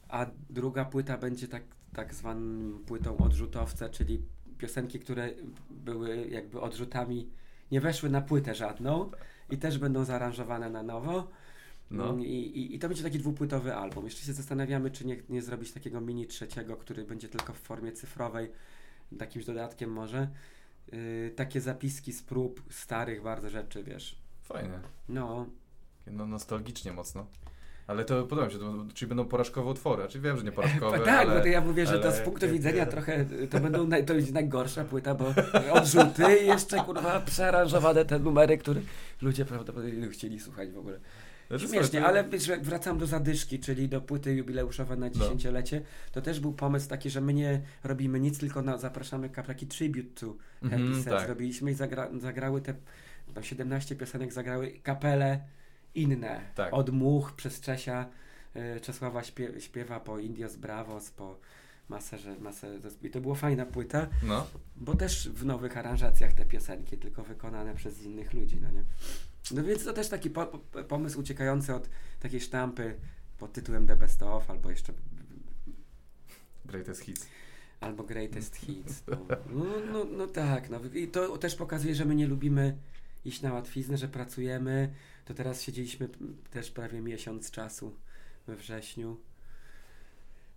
[0.09, 1.63] a druga płyta będzie tak,
[1.93, 4.23] tak zwaną płytą odrzutowca, czyli
[4.59, 5.31] piosenki, które
[5.71, 7.29] były jakby odrzutami,
[7.71, 9.11] nie weszły na płytę żadną
[9.51, 11.29] i też będą zaaranżowane na nowo.
[11.91, 12.09] No.
[12.11, 14.05] Mm, I, i, I to będzie taki dwupłytowy album.
[14.05, 17.93] Jeszcze się zastanawiamy, czy nie, nie zrobić takiego mini trzeciego, który będzie tylko w formie
[17.93, 18.51] cyfrowej,
[19.19, 20.29] takimś dodatkiem może.
[20.93, 24.19] Yy, takie zapiski z prób starych bardzo rzeczy, wiesz.
[24.43, 24.79] Fajnie.
[25.09, 25.47] No,
[26.07, 27.27] No nostalgicznie mocno.
[27.87, 30.09] Ale to podoba mi się, to, czyli będą porażkowe utwory.
[30.09, 31.35] Czyli wiem, że nie porażkowe, tak, ale...
[31.35, 34.33] bo to ja mówię, że to z punktu widzenia trochę, to będą naj, to będzie
[34.33, 35.35] najgorsza płyta, bo
[35.73, 38.81] odrzuty i jeszcze kurwa przearanżowane te numery, które
[39.23, 40.99] ludzie prawdopodobnie nie chcieli słuchać w ogóle.
[41.49, 45.13] Znaczy, Śmiesznie, to- ale wiesz, jak wracam do zadyszki, czyli do płyty jubileuszowej na No.
[45.13, 49.67] dziesięciolecie, to też był pomysł taki, że my nie robimy nic, tylko na, zapraszamy taki
[49.67, 50.27] tribute to
[50.63, 51.13] Happy Mhm, Set.
[51.13, 51.27] tak.
[51.27, 52.75] Zrobiliśmy i zagra, zagrały te,
[53.35, 55.41] tam 17 piosenek zagrały kapele
[55.95, 56.41] inne.
[56.55, 56.75] Tak.
[56.75, 58.09] Od Much przez Czesia,
[58.77, 61.39] y, Czesława śpie, śpiewa po Indios Bravos, po
[61.89, 62.79] masę, że, masę.
[63.03, 64.47] I to była fajna płyta, No,
[64.77, 68.85] bo też w nowych aranżacjach te piosenki, tylko wykonane przez innych ludzi, no nie?
[69.51, 71.89] No więc to też taki po, po, pomysł uciekający od
[72.21, 72.95] takiej sztampy
[73.39, 74.93] pod tytułem The Best Of, albo jeszcze
[76.65, 77.27] greatest hits.
[77.81, 79.03] albo Greatest Hits.
[79.09, 82.77] No, no, no, no tak, no i to też pokazuje, że my nie lubimy
[83.25, 84.93] iść na łatwiznę, że pracujemy.
[85.25, 86.09] To teraz siedzieliśmy
[86.51, 87.97] też prawie miesiąc czasu
[88.47, 89.21] we wrześniu,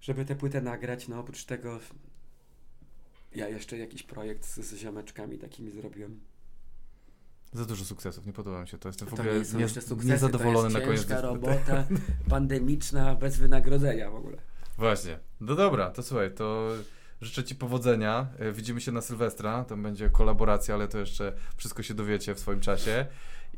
[0.02, 1.08] żeby tę płytę nagrać.
[1.08, 1.80] No oprócz tego
[3.36, 6.20] ja jeszcze jakiś projekt z, z ziomeczkami takimi zrobiłem.
[7.54, 8.90] Za dużo sukcesów, nie podoba mi się to.
[8.90, 11.02] Jestem w ogóle nie nie, sukcesy, niezadowolony to na jest koniec.
[11.02, 11.88] ciężka robota,
[12.30, 14.38] pandemiczna, bez wynagrodzenia w ogóle.
[14.78, 15.20] Właśnie.
[15.40, 16.70] No dobra, to słuchaj, to
[17.22, 18.28] życzę Ci powodzenia.
[18.40, 22.40] E, Widzimy się na Sylwestra, tam będzie kolaboracja, ale to jeszcze wszystko się dowiecie w
[22.40, 23.06] swoim czasie.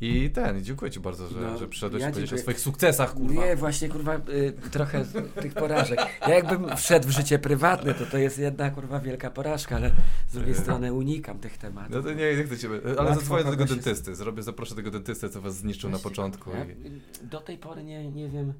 [0.00, 3.46] I ten, dziękuję Ci bardzo, że, No, że przyszedłeś ja powiedzieć o swoich sukcesach, kurwa.
[3.46, 5.04] Nie, właśnie kurwa, y, trochę
[5.40, 6.00] tych porażek.
[6.20, 9.90] Ja jakbym wszedł w życie prywatne, to to jest jedna kurwa wielka porażka, ale
[10.28, 10.60] z drugiej Yy.
[10.60, 11.94] strony unikam tych tematów.
[11.96, 12.68] No to nie, nie chcę Cię,
[12.98, 14.14] ale zadzwonię do tego dentysty.
[14.14, 16.50] Zrobię, zaproszę tego dentystę, co Was zniszczył na Właśnie, początku.
[16.50, 17.00] Ja I...
[17.26, 18.52] do tej pory nie, nie wiem,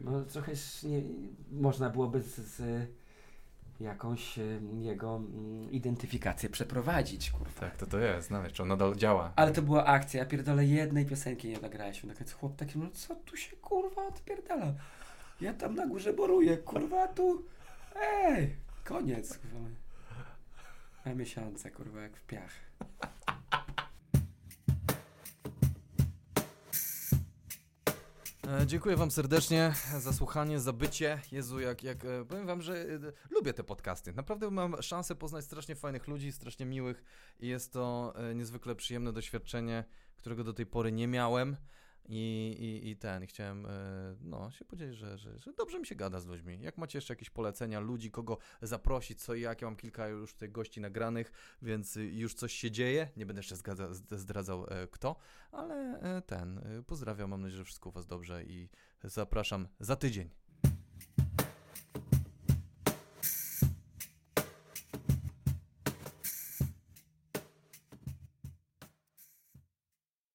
[0.00, 0.52] no trochę
[0.82, 1.02] nie,
[1.52, 2.62] można byłoby z, z
[3.80, 4.38] jakąś
[4.78, 7.60] jego mm, identyfikację przeprowadzić, kurwa.
[7.60, 9.32] Tak, to to jest, znaleźć, czy on nadal działa.
[9.36, 12.08] Ale to była akcja, ja pierdolę jednej piosenki nie nagraliśmy.
[12.08, 14.72] Na końcu chłop taki, no co tu się kurwa odpierdala?
[15.40, 17.44] Ja tam na górze boruję, kurwa tu,
[18.02, 19.58] ej, koniec, kurwa.
[21.04, 22.52] Na miesiące, kurwa, jak w piach.
[28.58, 31.20] E, Dziękuję Wam serdecznie za słuchanie, za bycie.
[31.32, 32.98] Jezu, jak, jak e, powiem Wam, że e,
[33.30, 34.12] lubię te podcasty.
[34.12, 37.04] Naprawdę mam szansę poznać strasznie fajnych ludzi, strasznie miłych
[37.40, 39.84] i jest to niezwykle przyjemne doświadczenie,
[40.16, 41.56] którego do tej pory nie miałem.
[42.12, 43.70] I, i, i ten, chciałem e,
[44.20, 46.58] no, się podzielić, że, że, że dobrze mi się gada z ludźmi.
[46.60, 50.32] Jak macie jeszcze jakieś polecenia ludzi, kogo zaprosić, co i jak, ja mam kilka już
[50.32, 51.32] tutaj gości nagranych,
[51.62, 53.08] więc już coś się dzieje.
[53.16, 55.16] Nie będę jeszcze zgadza, zd- zdradzał e, kto,
[55.52, 58.68] ale e, ten, pozdrawiam, mam nadzieję, że wszystko u Was dobrze i
[59.04, 60.30] zapraszam za tydzień.